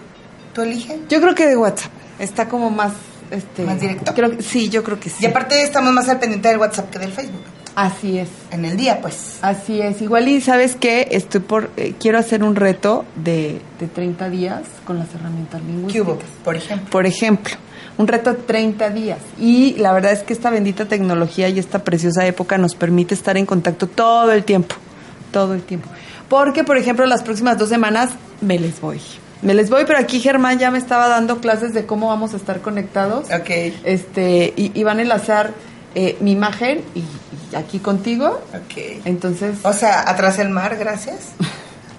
tú 0.53 0.61
eliges. 0.61 0.99
Yo 1.09 1.19
creo 1.21 1.35
que 1.35 1.47
de 1.47 1.57
WhatsApp. 1.57 1.91
Está 2.19 2.47
como 2.47 2.69
más... 2.69 2.93
Este, 3.31 3.63
¿Más 3.63 3.79
directo? 3.79 4.13
Creo 4.13 4.41
sí, 4.41 4.69
yo 4.69 4.83
creo 4.83 4.99
que 4.99 5.09
sí. 5.09 5.17
Y 5.23 5.25
aparte 5.25 5.61
estamos 5.61 5.93
más 5.93 6.07
al 6.09 6.19
pendiente 6.19 6.47
del 6.47 6.57
WhatsApp 6.57 6.89
que 6.89 6.99
del 6.99 7.11
Facebook, 7.11 7.43
Así 7.79 8.17
es. 8.17 8.27
en 8.51 8.65
el 8.65 8.75
día, 8.75 8.99
pues. 9.01 9.37
Así 9.41 9.79
es, 9.79 10.01
igual 10.01 10.27
y 10.27 10.41
sabes 10.41 10.75
que 10.75 11.07
estoy 11.11 11.39
por 11.39 11.69
eh, 11.77 11.93
quiero 11.97 12.17
hacer 12.17 12.43
un 12.43 12.55
reto 12.55 13.05
de, 13.15 13.61
de 13.79 13.87
30 13.87 14.29
días 14.29 14.63
con 14.85 14.99
las 14.99 15.07
herramientas 15.15 15.61
¿Qué 15.61 15.67
lingüísticas. 15.67 16.07
hubo? 16.07 16.19
Por 16.43 16.57
ejemplo. 16.57 16.89
Por 16.89 17.05
ejemplo, 17.05 17.53
un 17.97 18.07
reto 18.07 18.33
de 18.33 18.39
30 18.39 18.89
días. 18.89 19.19
Y 19.39 19.75
la 19.77 19.93
verdad 19.93 20.11
es 20.11 20.23
que 20.23 20.33
esta 20.33 20.49
bendita 20.49 20.85
tecnología 20.85 21.47
y 21.47 21.57
esta 21.57 21.83
preciosa 21.85 22.25
época 22.25 22.57
nos 22.57 22.75
permite 22.75 23.13
estar 23.13 23.37
en 23.37 23.45
contacto 23.45 23.87
todo 23.87 24.33
el 24.33 24.43
tiempo, 24.43 24.75
todo 25.31 25.53
el 25.53 25.61
tiempo. 25.61 25.87
Porque, 26.27 26.65
por 26.65 26.77
ejemplo, 26.77 27.05
las 27.05 27.23
próximas 27.23 27.57
dos 27.57 27.69
semanas 27.69 28.09
me 28.41 28.59
les 28.59 28.81
voy. 28.81 28.99
Me 29.41 29.53
les 29.53 29.69
voy, 29.69 29.85
pero 29.87 29.99
aquí 29.99 30.19
Germán 30.19 30.59
ya 30.59 30.69
me 30.69 30.79
estaba 30.79 31.07
dando 31.07 31.39
clases 31.39 31.73
de 31.73 31.85
cómo 31.85 32.09
vamos 32.09 32.33
a 32.33 32.37
estar 32.37 32.59
conectados. 32.59 33.27
Ok. 33.31 33.49
Este, 33.85 34.53
y, 34.57 34.77
y 34.77 34.83
van 34.83 34.99
a 34.99 35.01
enlazar 35.03 35.53
eh, 36.01 36.17
mi 36.21 36.31
imagen 36.31 36.83
y, 36.95 36.99
y 37.51 37.55
aquí 37.55 37.79
contigo. 37.79 38.41
Ok. 38.53 39.01
Entonces, 39.05 39.57
O 39.63 39.73
sea, 39.73 40.09
atrás 40.09 40.39
el 40.39 40.49
mar, 40.49 40.77
gracias. 40.77 41.17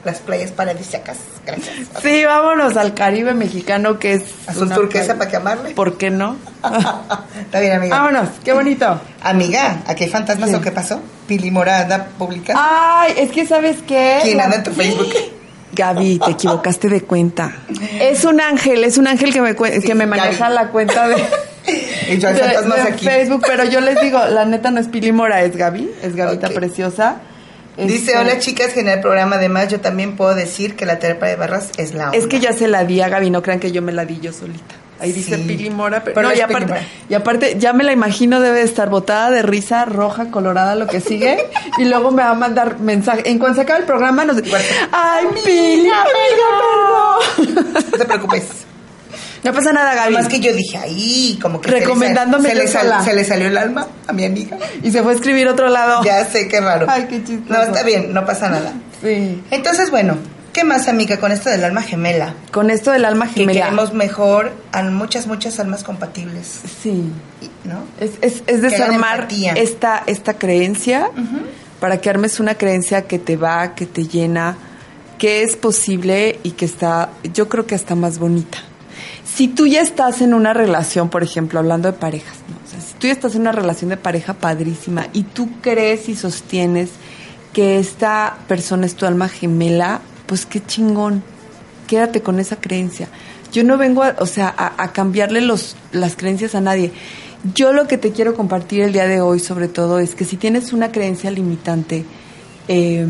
Las 0.02 0.20
playas 0.20 0.50
paradisíacas, 0.50 1.18
gracias. 1.44 1.76
sí, 2.02 2.24
vámonos 2.24 2.74
al 2.78 2.94
Caribe 2.94 3.34
mexicano 3.34 3.98
que 3.98 4.14
es 4.14 4.22
Azul 4.46 4.70
turquesa 4.72 5.18
para 5.18 5.30
que 5.30 5.36
amarle. 5.36 5.70
¿Por 5.72 5.98
qué 5.98 6.08
no? 6.10 6.36
Está 7.38 7.60
bien, 7.60 7.74
amiga. 7.74 7.98
vámonos, 7.98 8.30
qué 8.42 8.54
bonito. 8.54 8.98
Amiga, 9.22 9.82
¿aquí 9.86 10.04
hay 10.04 10.10
fantasmas 10.10 10.48
Sí. 10.48 10.56
o 10.56 10.60
qué 10.62 10.70
pasó? 10.72 11.02
Pili 11.28 11.50
Mora 11.50 11.80
anda 11.80 12.06
publicando. 12.16 12.62
Ay, 12.64 13.12
es 13.18 13.30
que 13.30 13.46
sabes 13.46 13.76
qué. 13.86 14.20
¿Quién 14.22 14.40
anda 14.40 14.56
en 14.56 14.62
tu 14.64 14.70
Facebook? 14.70 15.12
Gaby, 15.72 16.18
te 16.18 16.30
equivocaste 16.32 16.88
de 16.88 17.02
cuenta. 17.02 17.52
Es 18.00 18.24
un 18.24 18.40
ángel, 18.40 18.84
es 18.84 18.98
un 18.98 19.06
ángel 19.06 19.32
que 19.32 19.40
me, 19.40 19.52
Sí, 19.52 19.86
que 19.86 19.94
me 19.94 20.06
maneja 20.06 20.48
Gaby. 20.48 20.54
la 20.54 20.68
cuenta 20.68 21.08
de, 21.08 21.16
Y 22.10 22.18
yo 22.18 22.28
hay 22.28 22.34
de- 22.34 22.40
fantasmas 22.40 22.76
de 22.84 22.90
aquí. 22.90 23.04
Facebook, 23.04 23.44
pero 23.46 23.64
yo 23.64 23.80
les 23.80 24.00
digo, 24.00 24.18
la 24.26 24.44
neta 24.44 24.70
no 24.70 24.80
es 24.80 24.88
Pili 24.88 25.12
Mora, 25.12 25.42
es 25.42 25.56
Gaby, 25.56 25.90
es 26.02 26.16
Gavita 26.16 26.48
preciosa. 26.48 27.16
Dice, 27.76 27.94
Este, 28.12 28.18
hola 28.18 28.38
chicas, 28.38 28.72
genial 28.72 29.00
programa. 29.00 29.36
Además, 29.36 29.68
yo 29.68 29.80
también 29.80 30.16
puedo 30.16 30.34
decir 30.34 30.74
que 30.76 30.84
la 30.86 30.98
terapia 30.98 31.28
de 31.28 31.36
barras 31.36 31.70
es 31.78 31.94
la 31.94 32.06
onda. 32.06 32.18
Es 32.18 32.26
que 32.26 32.40
ya 32.40 32.52
se 32.52 32.66
la 32.68 32.84
di 32.84 33.00
a 33.00 33.08
Gaby, 33.08 33.30
no 33.30 33.42
crean 33.42 33.60
que 33.60 33.70
yo 33.72 33.80
me 33.80 33.92
la 33.92 34.04
di 34.04 34.18
yo 34.20 34.32
solita. 34.32 34.74
Ahí 35.00 35.12
dice 35.12 35.36
Sí. 35.36 35.42
Pili 35.44 35.70
Mora, 35.70 36.02
pero, 36.04 36.14
Pero 36.14 36.28
no, 36.28 36.34
y 36.34 36.40
aparte, 36.40 36.66
Mora. 36.66 36.82
y 37.08 37.14
aparte, 37.14 37.56
ya 37.58 37.72
me 37.72 37.84
la 37.84 37.92
imagino, 37.92 38.40
debe 38.40 38.58
de 38.58 38.64
estar 38.64 38.90
botada 38.90 39.30
de 39.30 39.42
risa, 39.42 39.84
roja, 39.86 40.30
colorada, 40.30 40.74
lo 40.74 40.86
que 40.86 41.00
sigue, 41.00 41.46
y 41.78 41.84
luego 41.86 42.10
me 42.10 42.22
va 42.22 42.30
a 42.30 42.34
mandar 42.34 42.78
mensaje. 42.80 43.22
En 43.30 43.38
cuanto 43.38 43.56
se 43.56 43.62
acabe 43.62 43.80
el 43.80 43.86
programa, 43.86 44.24
nos 44.24 44.36
dice, 44.42 44.56
¡ay, 44.92 45.26
Pili, 45.44 45.88
amiga, 45.88 46.04
perdón! 47.46 47.74
No 47.92 47.98
te 47.98 48.04
preocupes. 48.04 48.44
No 49.42 49.54
pasa 49.54 49.72
nada, 49.72 49.94
Gaby. 49.94 50.14
Además 50.14 50.28
que 50.28 50.38
yo 50.40 50.52
dije, 50.52 50.76
ahí, 50.76 51.38
como 51.40 51.62
que 51.62 51.70
Recomendándome 51.70 52.50
se 52.50 52.54
le, 52.54 52.66
yo 52.66 52.72
sal- 52.72 52.82
sola. 52.82 53.02
se 53.02 53.14
le 53.14 53.24
salió 53.24 53.46
el 53.46 53.56
alma 53.56 53.86
a 54.06 54.12
mi 54.12 54.26
amiga. 54.26 54.58
Y 54.82 54.90
se 54.90 55.02
fue 55.02 55.12
a 55.12 55.14
escribir 55.14 55.48
otro 55.48 55.70
lado. 55.70 56.04
Ya 56.04 56.22
sé, 56.26 56.46
qué 56.46 56.60
raro. 56.60 56.84
Ay, 56.90 57.06
qué 57.08 57.24
chistoso. 57.24 57.50
No, 57.58 57.62
está 57.62 57.82
bien, 57.82 58.12
no 58.12 58.26
pasa 58.26 58.50
nada. 58.50 58.74
Sí. 59.02 59.42
Entonces, 59.50 59.90
bueno, 59.90 60.18
¿qué 60.52 60.64
más, 60.64 60.88
amiga, 60.88 61.18
con 61.18 61.32
esto 61.32 61.48
del 61.50 61.64
alma 61.64 61.82
gemela? 61.82 62.34
Con 62.52 62.70
esto 62.70 62.90
del 62.90 63.04
alma 63.04 63.26
Que 63.28 63.40
gemela. 63.40 63.60
queremos 63.64 63.92
mejor 63.94 64.52
a 64.72 64.82
muchas, 64.84 65.26
muchas 65.26 65.58
almas 65.60 65.82
compatibles, 65.84 66.60
Sí. 66.82 67.04
¿no? 67.64 67.84
Es, 68.00 68.12
es, 68.20 68.34
es 68.34 68.42
Que 68.42 68.52
hagan 68.52 68.60
desarmar 68.70 69.28
esta, 69.56 70.02
esta 70.06 70.34
creencia 70.34 71.10
para 71.80 72.00
que 72.00 72.10
armes 72.10 72.40
una 72.40 72.54
creencia 72.56 73.02
que 73.02 73.18
te 73.18 73.36
va, 73.36 73.74
que 73.74 73.86
te 73.86 74.06
llena, 74.06 74.56
que 75.18 75.42
es 75.42 75.56
posible 75.56 76.38
y 76.42 76.52
que 76.52 76.64
está, 76.64 77.10
yo 77.34 77.48
creo 77.48 77.66
que 77.66 77.74
está 77.74 77.94
más 77.94 78.18
bonita. 78.18 78.58
Si 79.24 79.48
tú 79.48 79.66
ya 79.66 79.80
estás 79.80 80.20
en 80.22 80.34
una 80.34 80.52
relación, 80.52 81.08
por 81.08 81.22
ejemplo, 81.22 81.58
hablando 81.60 81.90
de 81.90 81.96
parejas, 81.96 82.36
¿no? 82.48 82.56
O 82.66 82.70
sea, 82.70 82.80
si 82.80 82.94
tú 82.94 83.06
ya 83.06 83.12
estás 83.12 83.34
en 83.34 83.42
una 83.42 83.52
relación 83.52 83.90
de 83.90 83.96
pareja 83.96 84.34
padrísima 84.34 85.06
y 85.12 85.22
tú 85.22 85.48
crees 85.62 86.08
y 86.08 86.16
sostienes 86.16 86.90
que 87.52 87.78
esta 87.78 88.36
persona 88.48 88.86
es 88.86 88.94
tu 88.96 89.06
alma 89.06 89.28
gemela, 89.28 90.00
pues 90.30 90.46
qué 90.46 90.64
chingón. 90.64 91.24
Quédate 91.88 92.22
con 92.22 92.38
esa 92.38 92.54
creencia. 92.54 93.08
Yo 93.52 93.64
no 93.64 93.76
vengo, 93.76 94.04
a, 94.04 94.14
o 94.20 94.26
sea, 94.26 94.54
a, 94.56 94.92
cambiarle 94.92 95.40
los, 95.40 95.74
las 95.90 96.14
creencias 96.14 96.54
a 96.54 96.60
nadie. 96.60 96.92
Yo 97.52 97.72
lo 97.72 97.88
que 97.88 97.98
te 97.98 98.12
quiero 98.12 98.36
compartir 98.36 98.82
el 98.82 98.92
día 98.92 99.08
de 99.08 99.20
hoy, 99.20 99.40
sobre 99.40 99.66
todo, 99.66 99.98
es 99.98 100.14
que 100.14 100.24
si 100.24 100.36
tienes 100.36 100.72
una 100.72 100.92
creencia 100.92 101.32
limitante 101.32 102.04
eh, 102.68 103.04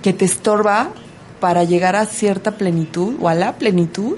que 0.00 0.12
te 0.12 0.24
estorba 0.24 0.90
para 1.40 1.64
llegar 1.64 1.96
a 1.96 2.06
cierta 2.06 2.52
plenitud 2.52 3.16
o 3.20 3.28
a 3.28 3.34
la 3.34 3.54
plenitud, 3.54 4.16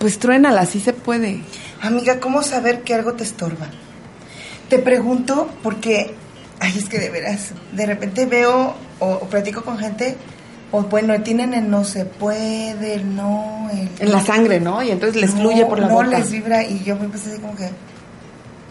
pues 0.00 0.18
truénala, 0.18 0.66
sí 0.66 0.80
se 0.80 0.92
puede. 0.92 1.42
Amiga, 1.80 2.18
¿cómo 2.18 2.42
saber 2.42 2.82
que 2.82 2.92
algo 2.92 3.12
te 3.12 3.22
estorba? 3.22 3.68
Te 4.68 4.80
pregunto 4.80 5.48
porque, 5.62 6.12
ay, 6.58 6.76
es 6.76 6.88
que 6.88 6.98
de 6.98 7.08
veras, 7.08 7.52
de 7.70 7.86
repente 7.86 8.26
veo 8.26 8.74
o, 8.98 9.06
o 9.06 9.28
platico 9.28 9.62
con 9.62 9.78
gente, 9.78 10.16
o 10.72 10.80
bueno, 10.82 11.20
tienen 11.22 11.52
el 11.52 11.70
no 11.70 11.84
se 11.84 12.06
puede, 12.06 12.94
el 12.94 13.14
no, 13.14 13.68
el... 13.70 13.90
En 13.98 14.10
la 14.10 14.24
sangre, 14.24 14.58
¿no? 14.58 14.82
Y 14.82 14.90
entonces 14.90 15.20
les 15.20 15.34
no, 15.34 15.42
fluye 15.42 15.66
por 15.66 15.78
la 15.78 15.86
no 15.86 15.94
boca. 15.94 16.18
les 16.18 16.30
vibra 16.30 16.62
y 16.64 16.82
yo 16.82 16.96
me 16.96 17.04
empecé 17.04 17.30
así 17.30 17.40
como 17.40 17.54
que, 17.54 17.68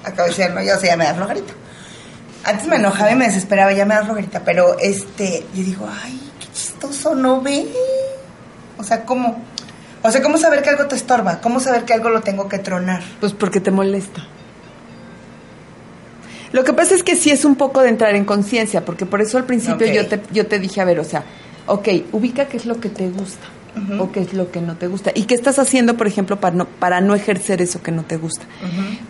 acabo 0.04 0.24
de 0.24 0.36
decir, 0.36 0.52
no, 0.52 0.64
ya, 0.64 0.76
o 0.76 0.80
sea, 0.80 0.90
ya 0.90 0.98
me 0.98 1.06
da 1.06 1.14
flojerita. 1.14 1.54
Antes 2.44 2.68
me 2.68 2.78
enojaba 2.78 3.12
y 3.12 3.16
me 3.16 3.26
desesperaba, 3.28 3.72
ya 3.72 3.86
me 3.86 3.94
da 3.94 4.04
flojerita, 4.04 4.44
pero 4.44 4.80
este, 4.80 5.46
yo 5.54 5.64
digo, 5.64 5.88
ay, 6.04 6.20
qué 6.40 6.48
chistoso, 6.52 7.14
¿no 7.14 7.40
ve? 7.40 7.72
O 8.80 8.84
sea, 8.84 9.06
¿cómo? 9.06 9.40
O 10.02 10.10
sea, 10.10 10.24
¿cómo 10.24 10.40
saber 10.40 10.64
que 10.64 10.72
algo 10.72 10.88
te 10.88 10.96
estorba? 10.96 11.40
¿Cómo 11.40 11.60
saber 11.60 11.86
que 11.86 11.94
algo 11.94 12.10
lo 12.10 12.22
tengo 12.22 12.50
que 12.50 12.58
tronar? 12.58 13.04
Pues 13.20 13.34
porque 13.34 13.60
te 13.60 13.70
molesta. 13.70 14.26
Lo 16.52 16.64
que 16.64 16.74
pasa 16.74 16.96
es 16.96 17.04
que 17.04 17.16
sí 17.16 17.30
es 17.30 17.46
un 17.46 17.56
poco 17.56 17.82
de 17.82 17.90
entrar 17.90 18.16
en 18.16 18.26
conciencia, 18.26 18.84
porque 18.84 19.06
por 19.06 19.22
eso 19.22 19.38
al 19.38 19.46
principio 19.46 19.86
yo, 19.86 20.08
te, 20.08 20.20
yo 20.32 20.48
te 20.48 20.58
dije, 20.58 20.82
a 20.82 20.86
ver, 20.86 21.00
o 21.00 21.04
sea, 21.04 21.24
ok, 21.72 21.88
ubica 22.12 22.48
qué 22.48 22.58
es 22.58 22.66
lo 22.66 22.80
que 22.80 22.90
te 22.90 23.10
gusta 23.10 23.48
o 24.00 24.12
qué 24.12 24.20
es 24.20 24.34
lo 24.34 24.52
que 24.52 24.60
no 24.60 24.76
te 24.76 24.88
gusta. 24.88 25.12
¿Y 25.16 25.24
qué 25.24 25.34
estás 25.34 25.58
haciendo, 25.58 25.96
por 25.96 26.06
ejemplo, 26.06 26.42
para 26.42 26.54
no, 26.54 26.66
para 26.66 27.00
no 27.00 27.16
ejercer 27.16 27.62
eso 27.62 27.82
que 27.82 27.92
no 27.92 28.04
te 28.04 28.18
gusta? 28.18 28.44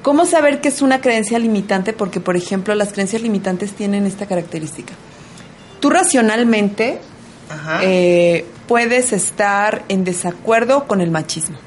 ¿Cómo 0.03 0.25
saber 0.25 0.61
que 0.61 0.69
es 0.69 0.83
una 0.83 1.01
creencia 1.01 1.39
limitante? 1.39 1.93
Porque, 1.93 2.19
por 2.19 2.37
ejemplo, 2.37 2.75
las 2.75 2.93
creencias 2.93 3.23
limitantes 3.23 3.71
tienen 3.73 4.05
esta 4.05 4.27
característica. 4.27 4.93
Tú 5.79 5.89
racionalmente 5.89 6.99
Ajá. 7.49 7.79
eh, 7.81 8.45
puedes 8.67 9.13
estar 9.13 9.83
en 9.89 10.03
desacuerdo 10.03 10.85
con 10.85 11.01
el 11.01 11.09
machismo, 11.09 11.57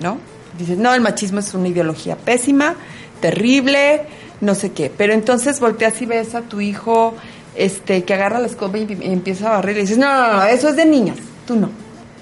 ¿no? 0.00 0.16
Dices, 0.58 0.78
no, 0.78 0.94
el 0.94 1.02
machismo 1.02 1.40
es 1.40 1.52
una 1.52 1.68
ideología 1.68 2.16
pésima, 2.16 2.76
terrible, 3.20 4.06
no 4.40 4.54
sé 4.54 4.72
qué. 4.72 4.90
Pero 4.96 5.12
entonces 5.12 5.60
volteas 5.60 6.00
y 6.00 6.06
ves 6.06 6.34
a 6.34 6.40
tu 6.40 6.62
hijo 6.62 7.14
este, 7.56 8.04
que 8.04 8.14
agarra 8.14 8.38
la 8.38 8.46
escoba 8.46 8.78
y, 8.78 8.82
y 9.00 9.12
empieza 9.12 9.48
a 9.48 9.56
barrer 9.56 9.72
y 9.72 9.74
le 9.76 9.80
dices, 9.82 9.98
no, 9.98 10.12
no, 10.12 10.32
no, 10.34 10.44
eso 10.44 10.68
es 10.68 10.76
de 10.76 10.84
niñas, 10.84 11.18
tú 11.46 11.56
no. 11.56 11.70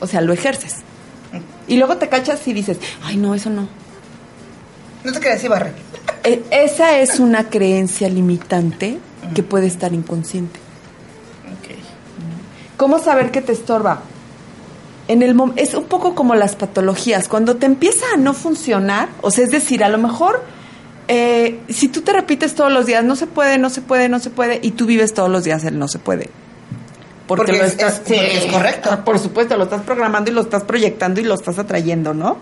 O 0.00 0.06
sea, 0.06 0.20
lo 0.20 0.32
ejerces. 0.32 0.76
Y 1.68 1.76
luego 1.76 1.96
te 1.96 2.08
cachas 2.08 2.46
y 2.48 2.52
dices, 2.52 2.78
ay, 3.02 3.16
no, 3.16 3.34
eso 3.34 3.50
no. 3.50 3.68
No 5.04 5.12
te 5.12 5.20
quedes 5.20 5.36
así, 5.36 5.48
barre. 5.48 5.72
E- 6.24 6.42
esa 6.50 6.98
es 6.98 7.18
una 7.20 7.48
creencia 7.48 8.08
limitante 8.08 8.98
que 9.34 9.42
puede 9.42 9.66
estar 9.66 9.92
inconsciente. 9.92 10.60
¿Cómo 12.76 12.98
saber 12.98 13.30
que 13.30 13.40
te 13.40 13.52
estorba? 13.52 14.02
En 15.06 15.22
el 15.22 15.36
es 15.56 15.74
un 15.74 15.84
poco 15.84 16.14
como 16.14 16.34
las 16.34 16.56
patologías. 16.56 17.28
Cuando 17.28 17.56
te 17.56 17.66
empieza 17.66 18.06
a 18.14 18.16
no 18.16 18.34
funcionar, 18.34 19.08
o 19.20 19.30
sea, 19.30 19.44
es 19.44 19.50
decir, 19.50 19.84
a 19.84 19.88
lo 19.88 19.98
mejor 19.98 20.42
eh, 21.08 21.60
si 21.68 21.88
tú 21.88 22.02
te 22.02 22.12
repites 22.12 22.54
todos 22.54 22.72
los 22.72 22.86
días, 22.86 23.04
no 23.04 23.16
se 23.16 23.26
puede, 23.26 23.58
no 23.58 23.70
se 23.70 23.80
puede, 23.80 24.08
no 24.08 24.18
se 24.18 24.30
puede, 24.30 24.58
y 24.62 24.72
tú 24.72 24.86
vives 24.86 25.14
todos 25.14 25.30
los 25.30 25.44
días 25.44 25.64
el 25.64 25.78
no 25.78 25.88
se 25.88 25.98
puede. 25.98 26.30
Porque 27.26 27.52
lo 27.52 27.64
es- 27.64 27.74
porque 27.76 28.36
es 28.36 28.46
correcto. 28.46 28.88
Ah, 28.92 29.04
Por 29.04 29.18
supuesto, 29.18 29.56
lo 29.56 29.64
estás 29.64 29.82
programando 29.82 30.30
y 30.30 30.34
lo 30.34 30.40
estás 30.42 30.64
proyectando 30.64 31.20
y 31.20 31.24
lo 31.24 31.34
estás 31.34 31.58
atrayendo, 31.58 32.14
¿no? 32.14 32.38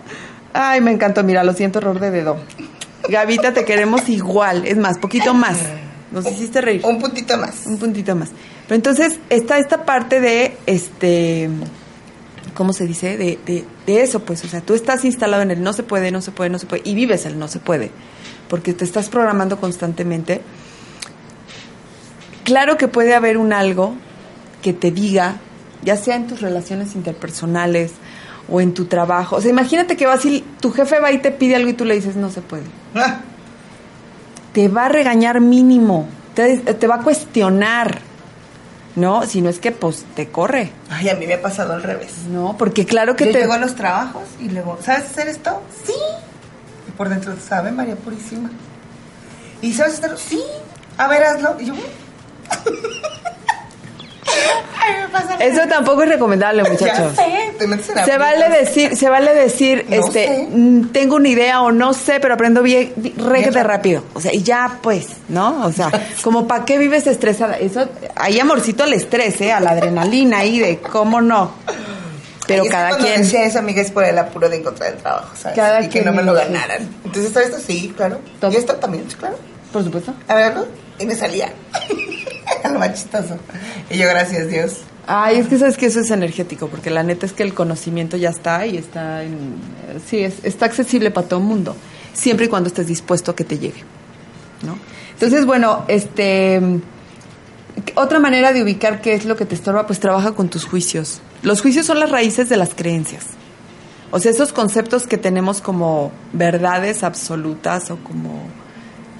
Ay, 0.53 0.81
me 0.81 0.91
encantó, 0.91 1.23
mira, 1.23 1.43
lo 1.43 1.53
siento, 1.53 1.79
error 1.79 1.99
de 1.99 2.11
dedo. 2.11 2.37
Gavita, 3.07 3.53
te 3.53 3.63
queremos 3.65 4.09
igual, 4.09 4.65
es 4.65 4.77
más, 4.77 4.97
poquito 4.97 5.33
más. 5.33 5.57
Nos 6.11 6.29
hiciste 6.29 6.59
reír. 6.61 6.81
Un 6.85 6.99
puntito 6.99 7.37
más. 7.37 7.65
Un 7.65 7.77
puntito 7.77 8.15
más. 8.15 8.29
Pero 8.67 8.75
entonces 8.75 9.17
está 9.29 9.57
esta 9.59 9.85
parte 9.85 10.19
de, 10.19 10.57
este, 10.65 11.49
¿cómo 12.53 12.73
se 12.73 12.85
dice? 12.85 13.17
De, 13.17 13.39
de, 13.45 13.63
de 13.87 14.01
eso, 14.01 14.19
pues, 14.21 14.43
o 14.43 14.47
sea, 14.47 14.61
tú 14.61 14.73
estás 14.73 15.05
instalado 15.05 15.41
en 15.41 15.51
el 15.51 15.63
no 15.63 15.71
se 15.73 15.83
puede, 15.83 16.11
no 16.11 16.21
se 16.21 16.31
puede, 16.31 16.49
no 16.49 16.59
se 16.59 16.65
puede, 16.65 16.81
y 16.85 16.93
vives 16.95 17.25
el 17.25 17.39
no 17.39 17.47
se 17.47 17.59
puede, 17.59 17.91
porque 18.51 18.73
te 18.73 18.83
estás 18.83 19.07
programando 19.07 19.61
constantemente. 19.61 20.41
Claro 22.43 22.77
que 22.77 22.89
puede 22.89 23.15
haber 23.15 23.37
un 23.37 23.53
algo 23.53 23.93
que 24.61 24.73
te 24.73 24.91
diga, 24.91 25.37
ya 25.83 25.95
sea 25.95 26.17
en 26.17 26.27
tus 26.27 26.41
relaciones 26.41 26.93
interpersonales 26.95 27.93
o 28.49 28.59
en 28.59 28.73
tu 28.73 28.87
trabajo. 28.87 29.37
O 29.37 29.41
sea, 29.41 29.49
imagínate 29.49 29.95
que 29.95 30.05
vas 30.05 30.25
y 30.25 30.43
tu 30.59 30.69
jefe 30.71 30.99
va 30.99 31.13
y 31.13 31.19
te 31.19 31.31
pide 31.31 31.55
algo 31.55 31.69
y 31.69 31.73
tú 31.73 31.85
le 31.85 31.95
dices, 31.95 32.17
no 32.17 32.29
se 32.29 32.41
puede 32.41 32.63
Ah, 32.93 33.21
te 34.51 34.67
va 34.67 34.87
a 34.87 34.89
regañar 34.89 35.39
mínimo, 35.39 36.09
te, 36.33 36.57
te 36.57 36.87
va 36.87 36.95
a 36.95 37.03
cuestionar, 37.03 38.01
¿no? 38.97 39.25
Si 39.25 39.41
no 39.41 39.49
es 39.49 39.59
que, 39.59 39.71
pues, 39.71 40.03
te 40.13 40.27
corre, 40.27 40.73
Ay, 40.89 41.07
a 41.07 41.15
mí 41.15 41.25
me 41.25 41.35
ha 41.35 41.41
pasado 41.41 41.71
al 41.71 41.83
revés. 41.83 42.11
¿no? 42.29 42.57
Porque 42.57 42.85
claro 42.85 43.15
que 43.15 43.27
Yo 43.27 43.31
te... 43.31 43.39
llego 43.39 43.53
a 43.53 43.59
los 43.59 43.75
trabajos 43.75 44.23
y 44.41 44.49
luego, 44.49 44.77
¿sabes 44.83 45.05
hacer 45.05 45.29
esto? 45.29 45.63
Sí. 45.85 45.93
Y 46.91 46.97
por 46.97 47.09
dentro, 47.09 47.33
¿sabe 47.47 47.71
María 47.71 47.95
Purísima? 47.95 48.49
¿Y 49.61 49.73
sabes 49.73 49.93
hacerlo? 49.95 50.17
Sí. 50.17 50.41
A 50.97 51.07
ver, 51.07 51.23
hazlo. 51.23 51.55
Y 51.59 51.65
yo, 51.65 51.73
Eso 55.39 55.61
tampoco 55.67 56.03
es 56.03 56.09
recomendable, 56.09 56.63
Ya 56.65 56.69
muchachos. 56.69 57.15
sé, 57.15 57.53
te 57.57 57.67
metes 57.67 57.89
en 57.89 58.05
Se 58.05 58.17
vale 58.17 58.49
decir, 58.49 58.95
se 58.95 59.09
vale 59.09 59.33
decir, 59.33 59.85
No 59.89 59.95
este, 59.95 60.25
sé. 60.27 60.47
mm, 60.51 60.87
tengo 60.91 61.15
una 61.15 61.29
idea 61.29 61.61
o 61.61 61.71
no 61.71 61.93
sé, 61.93 62.19
pero 62.19 62.33
aprendo 62.35 62.61
bien, 62.61 62.93
de 62.95 63.11
rápido. 63.17 63.63
rápido. 63.63 64.03
O 64.13 64.21
sea, 64.21 64.33
y 64.33 64.43
ya 64.43 64.79
pues, 64.81 65.07
¿no? 65.29 65.65
O 65.65 65.71
sea, 65.71 65.89
como 66.21 66.47
para 66.47 66.65
qué 66.65 66.77
vives 66.77 67.07
estresada. 67.07 67.57
Eso, 67.57 67.87
hay 68.15 68.39
amorcito 68.39 68.83
al 68.83 68.93
estrés, 68.93 69.39
¿eh? 69.41 69.51
A 69.51 69.59
la 69.59 69.71
adrenalina 69.71 70.39
ahí 70.39 70.59
de 70.59 70.79
cómo 70.79 71.21
no. 71.21 71.51
Pero 72.51 72.63
Ahí 72.63 72.69
cada 72.69 72.97
quien- 72.97 73.21
decía 73.21 73.43
eso, 73.45 73.59
amiga, 73.59 73.81
es 73.81 73.91
por 73.91 74.03
el 74.03 74.17
apuro 74.17 74.49
de 74.49 74.57
encontrar 74.57 74.91
el 74.93 74.97
trabajo, 74.99 75.35
¿sabes? 75.35 75.55
Cada 75.57 75.81
y 75.83 75.89
que 75.89 76.01
no 76.01 76.11
me 76.13 76.23
lo 76.23 76.33
ganaran. 76.33 76.87
Entonces, 77.05 77.31
todo 77.33 77.43
esto 77.43 77.57
sí, 77.59 77.93
claro. 77.95 78.19
Y 78.51 78.55
esto 78.55 78.75
también, 78.75 79.05
claro. 79.19 79.37
Por 79.71 79.83
supuesto. 79.83 80.13
A 80.27 80.35
verlo. 80.35 80.67
Y 80.99 81.05
me 81.05 81.15
salía. 81.15 81.51
A 82.63 82.67
lo 82.69 82.79
más 82.79 82.93
chistoso. 82.93 83.37
Y 83.89 83.97
yo, 83.97 84.07
gracias, 84.07 84.47
Dios. 84.49 84.77
Ay, 85.07 85.37
es 85.39 85.47
que 85.47 85.57
sabes 85.57 85.77
que 85.77 85.87
eso 85.87 85.99
es 86.01 86.11
energético, 86.11 86.67
porque 86.67 86.89
la 86.91 87.01
neta 87.03 87.25
es 87.25 87.33
que 87.33 87.43
el 87.43 87.53
conocimiento 87.53 88.17
ya 88.17 88.29
está 88.29 88.65
y 88.67 88.77
está 88.77 89.23
en, 89.23 89.55
sí, 90.07 90.19
es, 90.19 90.35
está 90.43 90.65
accesible 90.67 91.09
para 91.09 91.27
todo 91.27 91.39
el 91.39 91.45
mundo, 91.45 91.75
siempre 92.13 92.45
y 92.45 92.49
cuando 92.49 92.67
estés 92.67 92.85
dispuesto 92.87 93.31
a 93.31 93.35
que 93.35 93.43
te 93.43 93.57
llegue, 93.57 93.83
¿no? 94.61 94.77
Entonces, 95.13 95.45
bueno, 95.45 95.85
este, 95.87 96.61
otra 97.95 98.19
manera 98.19 98.53
de 98.53 98.63
ubicar 98.63 99.01
qué 99.01 99.13
es 99.13 99.25
lo 99.25 99.35
que 99.35 99.45
te 99.45 99.55
estorba, 99.55 99.87
pues 99.87 99.99
trabaja 99.99 100.33
con 100.33 100.49
tus 100.49 100.65
juicios. 100.65 101.21
Los 101.43 101.61
juicios 101.61 101.85
son 101.85 101.99
las 101.99 102.11
raíces 102.11 102.49
de 102.49 102.57
las 102.57 102.73
creencias. 102.73 103.25
O 104.11 104.19
sea, 104.19 104.31
esos 104.31 104.51
conceptos 104.51 105.07
que 105.07 105.17
tenemos 105.17 105.61
como 105.61 106.11
verdades 106.33 107.03
absolutas 107.03 107.91
o 107.91 107.97
como, 107.97 108.43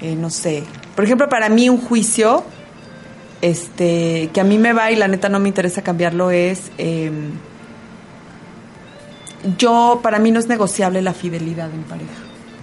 eh, 0.02 0.16
no 0.16 0.30
sé. 0.30 0.64
Por 0.95 1.06
ejemplo, 1.06 1.30
para 1.30 1.47
mí 1.49 1.70
un 1.70 1.80
juicio 1.80 2.43
este, 3.41 4.30
que 4.34 4.41
a 4.41 4.43
mí 4.43 4.58
me 4.58 4.74
va 4.74 4.91
y 4.91 4.95
la 4.95 5.08
neta 5.08 5.30
no 5.30 5.39
me 5.39 5.47
interesa 5.47 5.82
cambiarlo 5.82 6.30
es, 6.30 6.72
eh, 6.78 7.12
yo, 9.58 9.99
para 10.04 10.20
mí 10.20 10.32
no 10.32 10.39
es 10.39 10.47
negociable 10.47 11.02
la 11.02 11.14
fidelidad 11.14 11.74
en 11.74 11.84
pareja, 11.84 12.12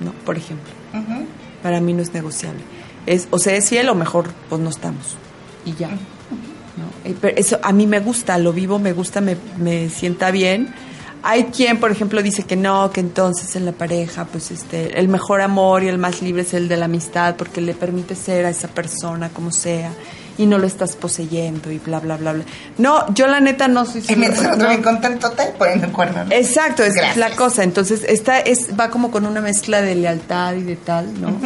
¿no? 0.01 0.13
Por 0.25 0.37
ejemplo, 0.37 0.73
para 1.63 1.81
mí 1.81 1.93
no 1.93 2.03
es 2.03 2.13
negociable. 2.13 2.61
Es, 3.07 3.27
o 3.31 3.39
sea, 3.39 3.57
es 3.57 3.69
fiel 3.69 3.89
o 3.89 3.95
mejor, 3.95 4.29
pues 4.49 4.61
no 4.61 4.71
estamos. 4.71 5.17
Y 5.69 5.75
ya. 5.75 5.89
¿no? 5.89 5.97
Eh, 7.05 7.15
pero 7.21 7.37
eso 7.37 7.59
a 7.63 7.73
mí 7.73 7.87
me 7.87 8.01
gusta, 8.01 8.39
lo 8.39 8.53
vivo, 8.53 8.79
me 8.79 8.93
gusta, 8.93 9.21
me, 9.21 9.37
me 9.59 9.89
sienta 9.91 10.31
bien. 10.31 10.73
Hay 11.23 11.45
quien, 11.45 11.79
por 11.81 11.91
ejemplo, 11.91 12.23
dice 12.23 12.45
que 12.45 12.55
no, 12.55 12.91
que 12.93 13.01
entonces 13.01 13.57
en 13.57 13.65
la 13.65 13.73
pareja, 13.73 14.25
pues 14.25 14.51
este, 14.53 14.99
el 14.99 15.09
mejor 15.09 15.41
amor 15.41 15.83
y 15.83 15.89
el 15.89 15.99
más 15.99 16.23
libre 16.23 16.43
es 16.43 16.55
el 16.55 16.69
de 16.69 16.77
la 16.77 16.85
amistad, 16.85 17.35
porque 17.37 17.61
le 17.61 17.75
permite 17.75 18.15
ser 18.15 18.47
a 18.47 18.51
esa 18.51 18.69
persona 18.69 19.29
como 19.31 19.51
sea 19.51 19.93
y 20.39 20.47
no 20.47 20.57
lo 20.59 20.69
estás 20.69 20.95
poseyendo 20.95 21.73
y 21.73 21.79
bla, 21.79 21.99
bla, 21.99 22.17
bla, 22.17 22.33
bla. 22.33 22.45
No, 22.79 23.13
yo 23.13 23.27
la 23.27 23.41
neta 23.41 23.67
no 23.67 23.85
soy 23.85 24.05
Y 24.09 24.15
mientras 24.15 24.55
otro 24.55 24.69
bien 24.69 24.83
contento, 24.83 25.31
te 25.33 25.47
poniendo 25.59 25.93
cuerno. 25.93 26.25
¿no? 26.25 26.33
Exacto, 26.33 26.85
es 26.85 26.95
Gracias. 26.95 27.17
la 27.17 27.35
cosa. 27.35 27.65
Entonces, 27.65 28.05
esta 28.09 28.39
es, 28.39 28.69
va 28.79 28.89
como 28.89 29.11
con 29.11 29.27
una 29.27 29.41
mezcla 29.41 29.83
de 29.83 29.97
lealtad 29.97 30.55
y 30.55 30.63
de 30.63 30.77
tal, 30.77 31.21
¿no? 31.21 31.37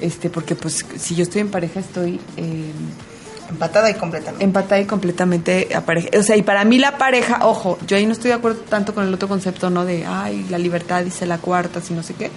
Este, 0.00 0.30
porque 0.30 0.54
pues 0.54 0.86
si 0.96 1.16
yo 1.16 1.24
estoy 1.24 1.40
en 1.40 1.50
pareja 1.50 1.80
estoy 1.80 2.20
eh, 2.36 2.70
Empatada 3.50 3.88
y 3.90 3.94
completamente. 3.94 4.44
empatada 4.44 4.80
y 4.80 4.84
completamente 4.84 5.68
a 5.74 5.80
pareja. 5.80 6.08
O 6.18 6.22
sea, 6.22 6.36
y 6.36 6.42
para 6.42 6.64
mí 6.64 6.78
la 6.78 6.98
pareja, 6.98 7.46
ojo, 7.46 7.78
yo 7.86 7.96
ahí 7.96 8.04
no 8.06 8.12
estoy 8.12 8.28
de 8.28 8.34
acuerdo 8.34 8.60
tanto 8.68 8.94
con 8.94 9.06
el 9.06 9.14
otro 9.14 9.26
concepto, 9.28 9.70
¿no? 9.70 9.84
De, 9.84 10.04
ay, 10.06 10.46
la 10.50 10.58
libertad 10.58 11.02
dice 11.02 11.24
la 11.26 11.38
cuarta, 11.38 11.80
si 11.80 11.94
no 11.94 12.02
sé 12.02 12.14
qué. 12.14 12.30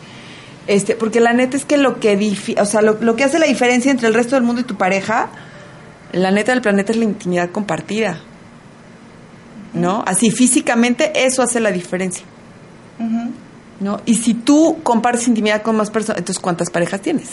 Este, 0.67 0.95
porque 0.95 1.19
la 1.19 1.33
neta 1.33 1.57
es 1.57 1.65
que 1.65 1.77
lo 1.77 1.99
que 1.99 2.17
difi- 2.17 2.59
o 2.59 2.65
sea, 2.65 2.81
lo, 2.81 2.97
lo 3.01 3.15
que 3.15 3.23
hace 3.25 3.39
la 3.39 3.45
diferencia 3.47 3.91
entre 3.91 4.07
el 4.07 4.13
resto 4.13 4.35
del 4.35 4.43
mundo 4.43 4.61
y 4.61 4.63
tu 4.63 4.75
pareja, 4.77 5.29
la 6.13 6.31
neta 6.31 6.53
del 6.53 6.61
planeta 6.61 6.91
es 6.91 6.97
la 6.97 7.03
intimidad 7.05 7.49
compartida. 7.51 8.19
¿No? 9.73 10.03
Así 10.05 10.31
físicamente 10.31 11.25
eso 11.25 11.41
hace 11.41 11.59
la 11.59 11.71
diferencia. 11.71 12.25
¿No? 13.79 13.99
Y 14.05 14.15
si 14.15 14.33
tú 14.33 14.79
compartes 14.83 15.27
intimidad 15.27 15.61
con 15.61 15.75
más 15.75 15.89
personas, 15.89 16.19
entonces 16.19 16.41
¿cuántas 16.41 16.69
parejas 16.69 17.01
tienes? 17.01 17.29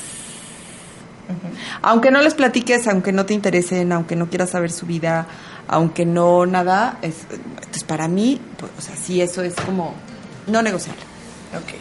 Aunque 1.83 2.11
no 2.11 2.23
les 2.23 2.35
platiques, 2.35 2.87
aunque 2.89 3.13
no 3.13 3.27
te 3.27 3.35
interesen, 3.35 3.93
aunque 3.93 4.17
no 4.17 4.29
quieras 4.29 4.51
saber 4.51 4.71
su 4.71 4.87
vida, 4.87 5.27
aunque 5.67 6.07
no 6.07 6.47
nada, 6.47 6.99
es, 7.03 7.27
entonces 7.31 7.85
para 7.85 8.09
mí, 8.09 8.41
pues, 8.59 8.73
o 8.79 8.81
sea, 8.81 8.97
sí, 8.97 9.21
eso 9.21 9.43
es 9.43 9.55
como 9.55 9.95
no 10.47 10.63
negociable. 10.63 11.03
Ok. 11.55 11.75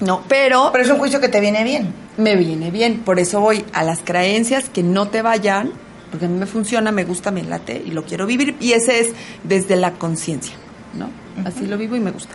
No, 0.00 0.22
pero 0.28 0.70
Pero 0.72 0.84
es 0.84 0.90
un 0.90 0.98
juicio 0.98 1.20
que 1.20 1.28
te 1.28 1.40
viene 1.40 1.64
bien. 1.64 1.92
me 2.16 2.36
viene 2.36 2.70
bien. 2.70 3.00
Por 3.00 3.18
eso 3.18 3.40
voy 3.40 3.64
a 3.72 3.82
las 3.82 4.00
creencias 4.04 4.68
que 4.68 4.84
no 4.84 5.08
te 5.08 5.22
vayan, 5.22 5.72
porque 6.10 6.26
a 6.26 6.28
mí 6.28 6.38
me 6.38 6.46
funciona, 6.46 6.92
me 6.92 7.04
gusta, 7.04 7.30
me 7.32 7.42
late 7.42 7.82
y 7.84 7.90
lo 7.90 8.04
quiero 8.04 8.24
vivir. 8.24 8.56
Y 8.60 8.72
ese 8.72 9.00
es 9.00 9.08
desde 9.42 9.74
la 9.76 9.94
conciencia, 9.94 10.54
¿no? 10.94 11.10
Así 11.44 11.66
lo 11.66 11.76
vivo 11.76 11.96
y 11.96 12.00
me 12.00 12.12
gusta. 12.12 12.34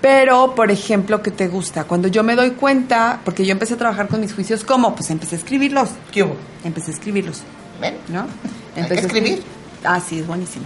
Pero, 0.00 0.54
por 0.54 0.70
ejemplo, 0.70 1.22
¿qué 1.22 1.30
te 1.30 1.48
gusta? 1.48 1.84
Cuando 1.84 2.08
yo 2.08 2.22
me 2.22 2.34
doy 2.34 2.52
cuenta, 2.52 3.20
porque 3.24 3.44
yo 3.44 3.52
empecé 3.52 3.74
a 3.74 3.76
trabajar 3.76 4.08
con 4.08 4.20
mis 4.20 4.32
juicios, 4.32 4.64
¿cómo? 4.64 4.94
Pues 4.94 5.10
empecé 5.10 5.36
a 5.36 5.38
escribirlos. 5.38 5.90
¿Qué 6.10 6.22
hubo? 6.22 6.36
Empecé 6.64 6.90
a 6.90 6.94
escribirlos, 6.94 7.42
¿Ven? 7.80 7.96
¿no? 8.08 8.26
Hay 8.76 8.88
que 8.88 8.94
escribir. 8.94 9.42
Ah, 9.84 10.00
sí, 10.00 10.20
es 10.20 10.26
buenísimo. 10.26 10.64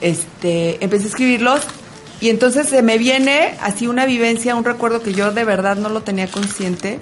Este, 0.00 0.82
empecé 0.82 1.04
a 1.04 1.08
escribirlos 1.08 1.60
y 2.20 2.30
entonces 2.30 2.68
se 2.68 2.82
me 2.82 2.98
viene 2.98 3.54
así 3.62 3.86
una 3.86 4.06
vivencia, 4.06 4.56
un 4.56 4.64
recuerdo 4.64 5.02
que 5.02 5.12
yo 5.12 5.32
de 5.32 5.44
verdad 5.44 5.76
no 5.76 5.88
lo 5.88 6.02
tenía 6.02 6.28
consciente. 6.28 6.98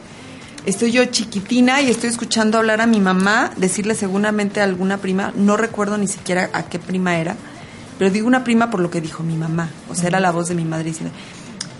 Estoy 0.66 0.92
yo 0.92 1.04
chiquitina 1.06 1.80
y 1.80 1.90
estoy 1.90 2.10
escuchando 2.10 2.58
hablar 2.58 2.80
a 2.80 2.86
mi 2.86 3.00
mamá, 3.00 3.52
decirle 3.56 3.94
seguramente 3.94 4.60
a 4.60 4.64
alguna 4.64 4.98
prima, 4.98 5.32
no 5.36 5.56
recuerdo 5.56 5.96
ni 5.96 6.08
siquiera 6.08 6.50
a 6.52 6.64
qué 6.64 6.78
prima 6.78 7.18
era, 7.18 7.36
pero 7.98 8.10
digo 8.10 8.26
una 8.26 8.42
prima 8.42 8.68
por 8.68 8.80
lo 8.80 8.90
que 8.90 9.00
dijo 9.00 9.22
mi 9.22 9.36
mamá, 9.36 9.70
o 9.88 9.94
sea, 9.94 10.08
era 10.08 10.18
la 10.18 10.32
voz 10.32 10.48
de 10.48 10.56
mi 10.56 10.64
madre 10.64 10.86
diciendo, 10.86 11.14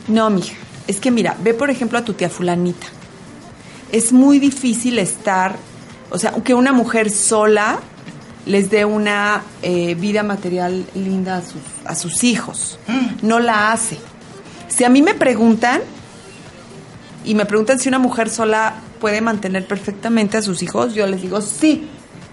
no, 0.09 0.31
mija, 0.31 0.55
es 0.87 1.01
que 1.01 1.11
mira, 1.11 1.37
ve 1.43 1.55
por 1.55 1.71
ejemplo 1.71 1.99
a 1.99 2.05
tu 2.05 2.15
tía 2.15 2.31
fulanita. 2.31 2.87
Es 3.93 4.13
muy 4.13 4.39
difícil 4.39 4.99
estar, 4.99 5.57
o 6.11 6.19
sea, 6.19 6.33
que 6.45 6.55
una 6.55 6.73
mujer 6.73 7.11
sola 7.11 7.81
les 8.45 8.71
dé 8.71 8.85
una 8.85 9.43
eh, 9.63 9.95
vida 9.95 10.23
material 10.23 10.87
linda 10.95 11.39
a 11.39 11.43
sus, 11.43 11.63
a 11.85 11.95
sus 11.95 12.25
hijos. 12.25 12.79
No 13.23 13.41
la 13.41 13.73
hace. 13.73 13.99
Si 14.69 14.85
a 14.85 14.89
mí 14.89 15.03
me 15.03 15.15
preguntan, 15.15 15.81
y 17.25 17.35
me 17.35 17.45
preguntan 17.45 17.79
si 17.81 17.89
una 17.89 17.99
mujer 17.99 18.31
sola 18.31 18.75
puede 19.01 19.21
mantener 19.21 19.67
perfectamente 19.67 20.37
a 20.37 20.43
sus 20.43 20.63
hijos, 20.63 20.95
yo 20.95 21.07
les 21.07 21.23
digo 21.23 21.41
sí, 21.41 21.89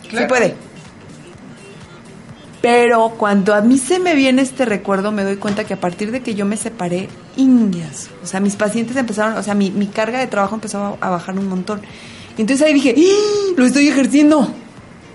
sí 0.09 0.25
puede. 0.27 0.55
Pero 2.63 3.09
cuando 3.17 3.53
a 3.53 3.59
mí 3.59 3.77
se 3.77 3.99
me 3.99 4.15
viene 4.15 4.41
este 4.41 4.63
recuerdo, 4.63 5.11
me 5.11 5.25
doy 5.25 5.35
cuenta 5.35 5.65
que 5.65 5.73
a 5.73 5.81
partir 5.81 6.11
de 6.11 6.21
que 6.23 6.33
yo 6.33 6.45
me 6.45 6.55
separé, 6.55 7.09
indias. 7.35 8.09
O 8.23 8.25
sea, 8.25 8.39
mis 8.39 8.55
pacientes 8.55 8.95
empezaron, 8.95 9.37
o 9.37 9.43
sea, 9.43 9.53
mi, 9.53 9.69
mi 9.69 9.87
carga 9.87 10.19
de 10.19 10.27
trabajo 10.27 10.55
empezó 10.55 10.97
a, 11.01 11.05
a 11.05 11.09
bajar 11.09 11.37
un 11.37 11.49
montón. 11.49 11.81
Y 12.37 12.41
entonces 12.41 12.65
ahí 12.65 12.73
dije, 12.73 12.95
¡Ah! 12.97 13.53
lo 13.57 13.65
estoy 13.65 13.89
ejerciendo. 13.89 14.47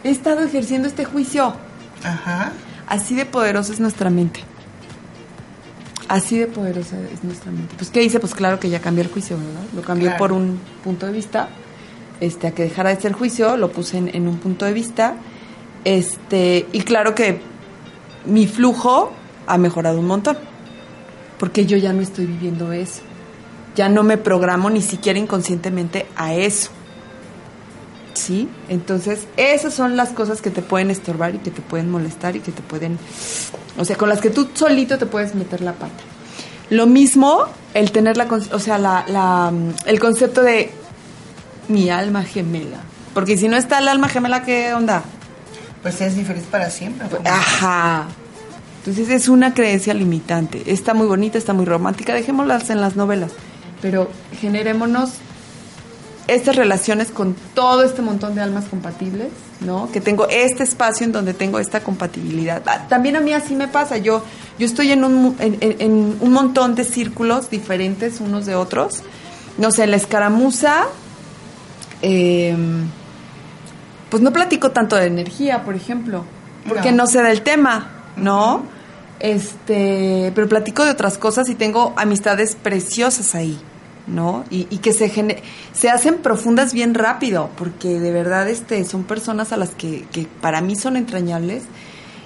He 0.05 0.11
estado 0.11 0.43
ejerciendo 0.43 0.89
este 0.89 1.07
juicio. 1.07 1.55
Ajá. 2.05 2.53
Así 2.87 3.15
de 3.15 3.25
poderosa 3.25 3.73
es 3.73 3.81
nuestra 3.81 4.11
mente. 4.11 4.41
Así 6.07 6.39
de 6.39 6.49
poderosa 6.49 6.97
es 7.15 7.25
nuestra 7.25 7.51
mente. 7.51 7.75
Pues, 7.79 7.89
¿qué 7.89 8.03
hice? 8.03 8.21
Pues 8.21 8.35
claro 8.35 8.61
que 8.61 8.69
ya 8.69 8.81
cambié 8.81 9.05
el 9.05 9.11
juicio, 9.11 9.39
¿verdad? 9.39 9.63
Lo 9.75 9.81
cambié 9.81 10.09
Claro. 10.09 10.19
por 10.19 10.33
un 10.33 10.61
punto 10.85 11.07
de 11.07 11.13
vista. 11.13 11.49
Este, 12.21 12.47
a 12.47 12.51
que 12.51 12.65
dejara 12.65 12.91
de 12.91 13.01
ser 13.01 13.13
juicio, 13.13 13.57
lo 13.57 13.71
puse 13.73 13.97
en, 13.97 14.15
en 14.15 14.29
un 14.29 14.37
punto 14.37 14.67
de 14.67 14.75
vista. 14.75 15.15
Este, 15.85 16.67
y 16.73 16.81
claro 16.83 17.15
que 17.15 17.41
mi 18.25 18.47
flujo 18.47 19.13
ha 19.47 19.59
mejorado 19.59 19.99
un 19.99 20.07
montón. 20.07 20.39
Porque 21.39 21.67
yo 21.67 21.77
ya 21.77 21.93
no 21.93 22.03
estoy 22.03 22.27
viviendo 22.27 22.73
eso. 22.73 23.03
Ya 23.75 23.89
no 23.89 24.03
me 24.03 24.19
programo 24.19 24.71
ni 24.71 24.83
siquiera 24.83 25.19
inconscientemente 25.19 26.07
a 26.17 26.35
eso. 26.35 26.71
¿Sí? 28.15 28.49
Entonces, 28.69 29.29
esas 29.37 29.73
son 29.73 29.97
las 29.97 30.11
cosas 30.11 30.43
que 30.43 30.51
te 30.51 30.63
pueden 30.63 30.91
estorbar 30.91 31.37
y 31.37 31.39
que 31.39 31.53
te 31.53 31.63
pueden 31.63 31.91
molestar 31.91 32.35
y 32.35 32.41
que 32.41 32.51
te 32.51 32.63
pueden... 32.63 32.99
O 33.79 33.85
sea, 33.85 33.97
con 33.97 34.09
las 34.09 34.21
que 34.21 34.31
tú 34.31 34.49
solito 34.53 34.99
te 34.99 35.07
puedes 35.07 35.37
meter 35.37 35.61
la 35.61 35.75
pata. 35.75 36.03
Lo 36.71 36.87
mismo, 36.87 37.45
el 37.75 37.93
tener 37.93 38.17
la... 38.17 38.27
O 38.53 38.59
sea, 38.59 38.79
la, 38.79 39.05
la, 39.07 39.53
mm, 39.53 39.75
el 39.87 40.01
concepto 40.01 40.43
de 40.43 40.73
mi 41.69 41.89
alma 41.89 42.25
gemela. 42.25 42.79
Porque 43.15 43.37
si 43.37 43.47
no 43.47 43.57
está 43.57 43.79
el 43.79 43.87
alma 43.87 44.09
gemela, 44.09 44.43
¿qué 44.43 44.75
onda? 44.75 45.05
Pues 45.97 46.01
es 46.19 46.27
feliz 46.27 46.45
para 46.51 46.71
siempre. 46.71 47.07
Ajá. 47.25 48.07
Entonces 48.79 49.09
es 49.11 49.29
una 49.29 49.55
creencia 49.55 49.93
limitante. 49.95 50.63
Está 50.71 50.95
muy 50.95 51.07
bonita, 51.07 51.39
está 51.39 51.53
muy 51.53 51.65
romántica. 51.65 52.15
Dejémoslas 52.15 52.71
en 52.71 52.81
las 52.81 52.97
novelas. 52.97 53.33
Pero 53.83 54.11
generémonos 54.41 55.11
estas 56.27 56.57
relaciones 56.57 57.11
con 57.11 57.35
todo 57.55 57.83
este 57.85 58.03
montón 58.03 58.35
de 58.35 58.43
almas 58.43 58.67
compatibles, 58.67 59.29
¿no? 59.61 59.91
Que 59.91 60.01
tengo 60.01 60.29
este 60.29 60.63
espacio 60.63 61.07
en 61.07 61.13
donde 61.13 61.33
tengo 61.33 61.59
esta 61.59 61.81
compatibilidad. 61.81 62.63
Ah, 62.67 62.87
También 62.89 63.17
a 63.17 63.21
mí 63.21 63.33
así 63.33 63.55
me 63.55 63.67
pasa. 63.69 63.97
Yo, 63.97 64.23
yo 64.59 64.67
estoy 64.67 64.93
en 64.93 65.05
un, 65.05 65.37
en, 65.39 65.57
en- 65.61 66.17
un 66.21 66.33
montón 66.33 66.75
de 66.75 66.85
círculos 66.85 67.49
diferentes 67.51 68.21
unos 68.21 68.45
de 68.47 68.55
otros. 68.57 69.03
No 69.57 69.71
sé, 69.71 69.87
la 69.87 69.97
escaramuza. 69.97 70.85
em, 72.03 72.87
pues 74.11 74.23
no 74.23 74.33
platico 74.33 74.71
tanto 74.71 74.97
de 74.97 75.07
energía, 75.07 75.65
por 75.65 75.75
ejemplo, 75.75 76.25
porque 76.69 76.91
no, 76.93 77.05
No. 77.05 77.07
sé 77.07 77.23
del 77.23 77.43
tema, 77.43 77.89
¿no? 78.17 78.63
Este, 79.21 80.33
pero 80.35 80.49
platico 80.49 80.85
de 80.85 80.91
otras 80.93 81.19
cosas 81.19 81.49
y 81.49 81.55
tengo 81.55 81.93
amistades 81.97 82.57
preciosas 82.57 83.35
ahí, 83.35 83.59
¿no? 84.07 84.45
Y, 84.51 84.67
y 84.71 84.79
que 84.79 84.93
se 84.93 85.11
se 85.73 85.91
hacen 85.91 86.19
profundas 86.19 86.73
bien 86.73 86.95
rápido, 86.95 87.51
porque 87.57 88.01
de 88.01 88.13
verdad 88.13 88.49
este 88.49 88.85
son 88.85 89.05
personas 89.05 89.53
a 89.53 89.57
las 89.57 89.71
que, 89.71 90.07
que 90.13 90.27
para 90.41 90.61
mí 90.61 90.77
son 90.77 90.97
entrañables 90.97 91.65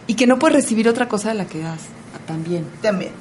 y 0.06 0.14
que 0.14 0.26
no 0.26 0.38
puedes 0.38 0.56
recibir 0.56 0.88
otra 0.88 1.08
cosa 1.08 1.30
de 1.30 1.34
la 1.34 1.46
que 1.46 1.60
das. 1.60 1.80
también. 2.26 2.66
También. 2.82 3.12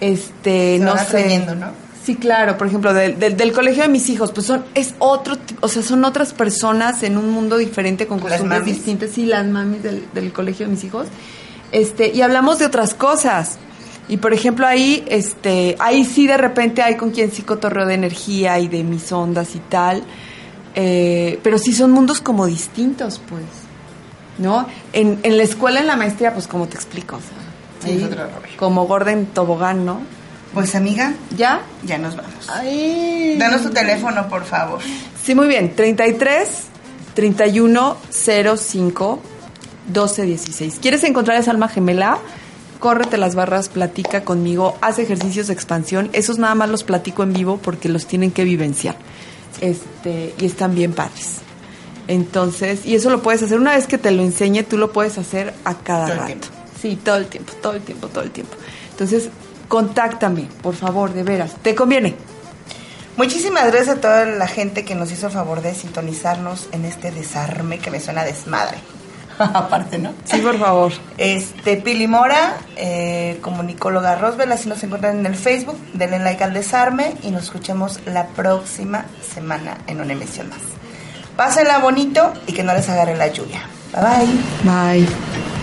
Este, 0.00 0.78
Se 0.78 0.84
no 0.84 0.94
van 0.94 1.06
sé. 1.06 1.46
¿no? 1.54 1.66
Sí, 2.04 2.16
claro, 2.16 2.58
por 2.58 2.66
ejemplo, 2.66 2.92
del, 2.92 3.18
del, 3.20 3.36
del 3.36 3.52
colegio 3.52 3.84
de 3.84 3.88
mis 3.88 4.08
hijos, 4.08 4.32
pues 4.32 4.46
son, 4.48 4.64
es 4.74 4.94
otro, 4.98 5.36
o 5.62 5.68
sea, 5.68 5.82
son 5.82 6.04
otras 6.04 6.32
personas 6.32 7.02
en 7.04 7.16
un 7.16 7.30
mundo 7.30 7.56
diferente 7.56 8.06
con 8.06 8.18
costumbres 8.18 8.64
distintas, 8.64 9.10
sí, 9.10 9.24
las 9.26 9.46
mamis 9.46 9.82
del, 9.82 10.04
del 10.12 10.32
colegio 10.32 10.66
de 10.66 10.72
mis 10.72 10.84
hijos. 10.84 11.06
Este, 11.70 12.12
y 12.12 12.20
hablamos 12.20 12.58
de 12.58 12.66
otras 12.66 12.94
cosas. 12.94 13.58
Y 14.08 14.16
por 14.16 14.34
ejemplo, 14.34 14.66
ahí, 14.66 15.04
este, 15.06 15.76
ahí 15.78 16.04
sí 16.04 16.26
de 16.26 16.36
repente 16.36 16.82
hay 16.82 16.96
con 16.96 17.12
quien 17.12 17.30
sí 17.30 17.42
cotorreo 17.42 17.86
de 17.86 17.94
energía 17.94 18.58
y 18.58 18.66
de 18.66 18.82
mis 18.82 19.10
ondas 19.12 19.54
y 19.54 19.60
tal. 19.60 20.02
Eh, 20.74 21.38
pero 21.44 21.58
sí 21.58 21.72
son 21.72 21.92
mundos 21.92 22.20
como 22.20 22.46
distintos, 22.46 23.20
pues. 23.28 23.44
¿No? 24.38 24.66
En, 24.92 25.20
en 25.22 25.36
la 25.36 25.44
escuela, 25.44 25.80
en 25.80 25.86
la 25.86 25.94
maestría, 25.94 26.34
pues 26.34 26.48
como 26.48 26.66
te 26.66 26.74
explico, 26.74 27.16
o 27.16 27.20
sea, 27.20 27.42
Sí, 27.84 27.90
ahí, 27.90 28.56
como 28.56 28.86
Gordon 28.86 29.26
Tobogán, 29.26 29.84
¿no? 29.84 30.00
Pues 30.54 30.74
amiga, 30.74 31.14
¿Ya? 31.36 31.62
ya 31.84 31.98
nos 31.98 32.16
vamos. 32.16 32.48
Ay. 32.48 33.36
Danos 33.38 33.62
tu 33.62 33.70
teléfono, 33.70 34.28
por 34.28 34.44
favor. 34.44 34.80
Sí, 35.24 35.34
muy 35.34 35.48
bien. 35.48 35.74
33 35.74 36.48
31 37.14 37.96
05 38.10 39.22
12 39.92 40.22
16. 40.22 40.78
¿Quieres 40.80 41.04
encontrar 41.04 41.38
esa 41.40 41.50
alma 41.50 41.68
gemela? 41.68 42.18
Córrete 42.78 43.16
las 43.16 43.34
barras, 43.34 43.68
platica 43.68 44.24
conmigo, 44.24 44.76
haz 44.80 44.98
ejercicios 44.98 45.46
de 45.46 45.54
expansión. 45.54 46.10
Esos 46.12 46.38
nada 46.38 46.54
más 46.54 46.68
los 46.68 46.82
platico 46.82 47.22
en 47.22 47.32
vivo 47.32 47.58
porque 47.58 47.88
los 47.88 48.06
tienen 48.06 48.32
que 48.32 48.44
vivenciar. 48.44 48.96
Este, 49.60 50.34
y 50.38 50.46
están 50.46 50.74
bien 50.74 50.92
padres. 50.92 51.36
Entonces, 52.08 52.84
y 52.84 52.96
eso 52.96 53.10
lo 53.10 53.22
puedes 53.22 53.42
hacer 53.42 53.58
una 53.58 53.76
vez 53.76 53.86
que 53.86 53.98
te 53.98 54.10
lo 54.10 54.22
enseñe, 54.22 54.64
tú 54.64 54.76
lo 54.76 54.92
puedes 54.92 55.18
hacer 55.18 55.54
a 55.64 55.74
cada 55.74 56.06
Todo 56.06 56.16
rato. 56.16 56.48
Sí, 56.80 56.98
todo 57.02 57.16
el 57.16 57.26
tiempo, 57.26 57.52
todo 57.62 57.74
el 57.74 57.82
tiempo, 57.82 58.08
todo 58.08 58.24
el 58.24 58.32
tiempo. 58.32 58.54
Entonces, 58.90 59.28
contáctame, 59.72 60.48
por 60.60 60.74
favor, 60.74 61.14
de 61.14 61.22
veras. 61.22 61.54
¿Te 61.62 61.74
conviene? 61.74 62.14
Muchísimas 63.16 63.64
gracias 63.68 63.96
a 63.96 64.00
toda 64.02 64.26
la 64.26 64.46
gente 64.46 64.84
que 64.84 64.94
nos 64.94 65.10
hizo 65.10 65.28
el 65.28 65.32
favor 65.32 65.62
de 65.62 65.74
sintonizarnos 65.74 66.68
en 66.72 66.84
este 66.84 67.10
desarme 67.10 67.78
que 67.78 67.90
me 67.90 67.98
suena 67.98 68.22
desmadre. 68.22 68.76
Aparte, 69.38 69.96
¿no? 69.96 70.12
Sí, 70.24 70.42
por 70.42 70.58
favor. 70.58 70.92
Este, 71.16 71.78
Pili 71.78 72.06
Mora, 72.06 72.58
eh, 72.76 73.38
comunicóloga 73.40 74.16
Roswell, 74.16 74.52
así 74.52 74.68
nos 74.68 74.82
encuentran 74.82 75.20
en 75.20 75.24
el 75.24 75.36
Facebook. 75.36 75.78
Denle 75.94 76.18
like 76.18 76.44
al 76.44 76.52
desarme 76.52 77.14
y 77.22 77.30
nos 77.30 77.44
escuchamos 77.44 78.00
la 78.04 78.26
próxima 78.26 79.06
semana 79.34 79.78
en 79.86 80.02
una 80.02 80.12
emisión 80.12 80.50
más. 80.50 80.60
Pásenla 81.34 81.78
bonito 81.78 82.34
y 82.46 82.52
que 82.52 82.62
no 82.62 82.74
les 82.74 82.90
agarre 82.90 83.16
la 83.16 83.28
lluvia. 83.28 83.62
Bye 83.94 84.26
bye. 84.64 85.00
Bye. 85.00 85.61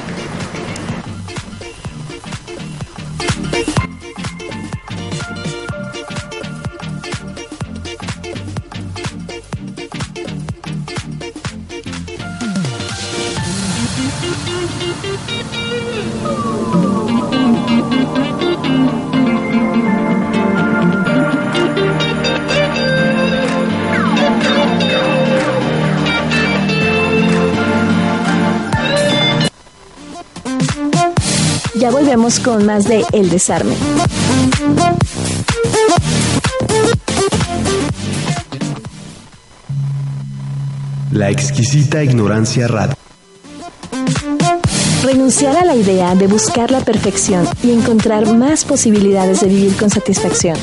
Con 32.37 32.63
más 32.63 32.87
de 32.87 33.03
El 33.11 33.27
Desarme. 33.31 33.73
La 41.11 41.31
exquisita 41.31 42.03
ignorancia 42.03 42.67
radio. 42.67 42.93
Renunciar 45.03 45.57
a 45.57 45.65
la 45.65 45.75
idea 45.75 46.13
de 46.13 46.27
buscar 46.27 46.69
la 46.69 46.81
perfección 46.81 47.47
y 47.63 47.71
encontrar 47.71 48.31
más 48.31 48.63
posibilidades 48.63 49.41
de 49.41 49.47
vivir 49.47 49.75
con 49.75 49.89
satisfacción. 49.89 50.55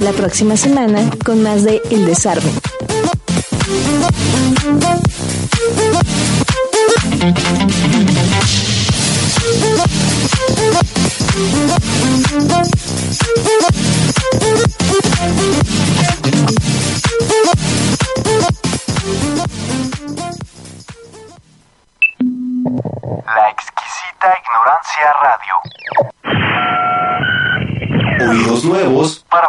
La 0.00 0.12
próxima 0.12 0.56
semana 0.56 1.10
con 1.24 1.42
más 1.42 1.64
de 1.64 1.82
El 1.90 2.06
Desarme. 2.06 2.52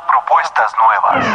propuestas 0.08 0.74
nuevas. 0.80 1.26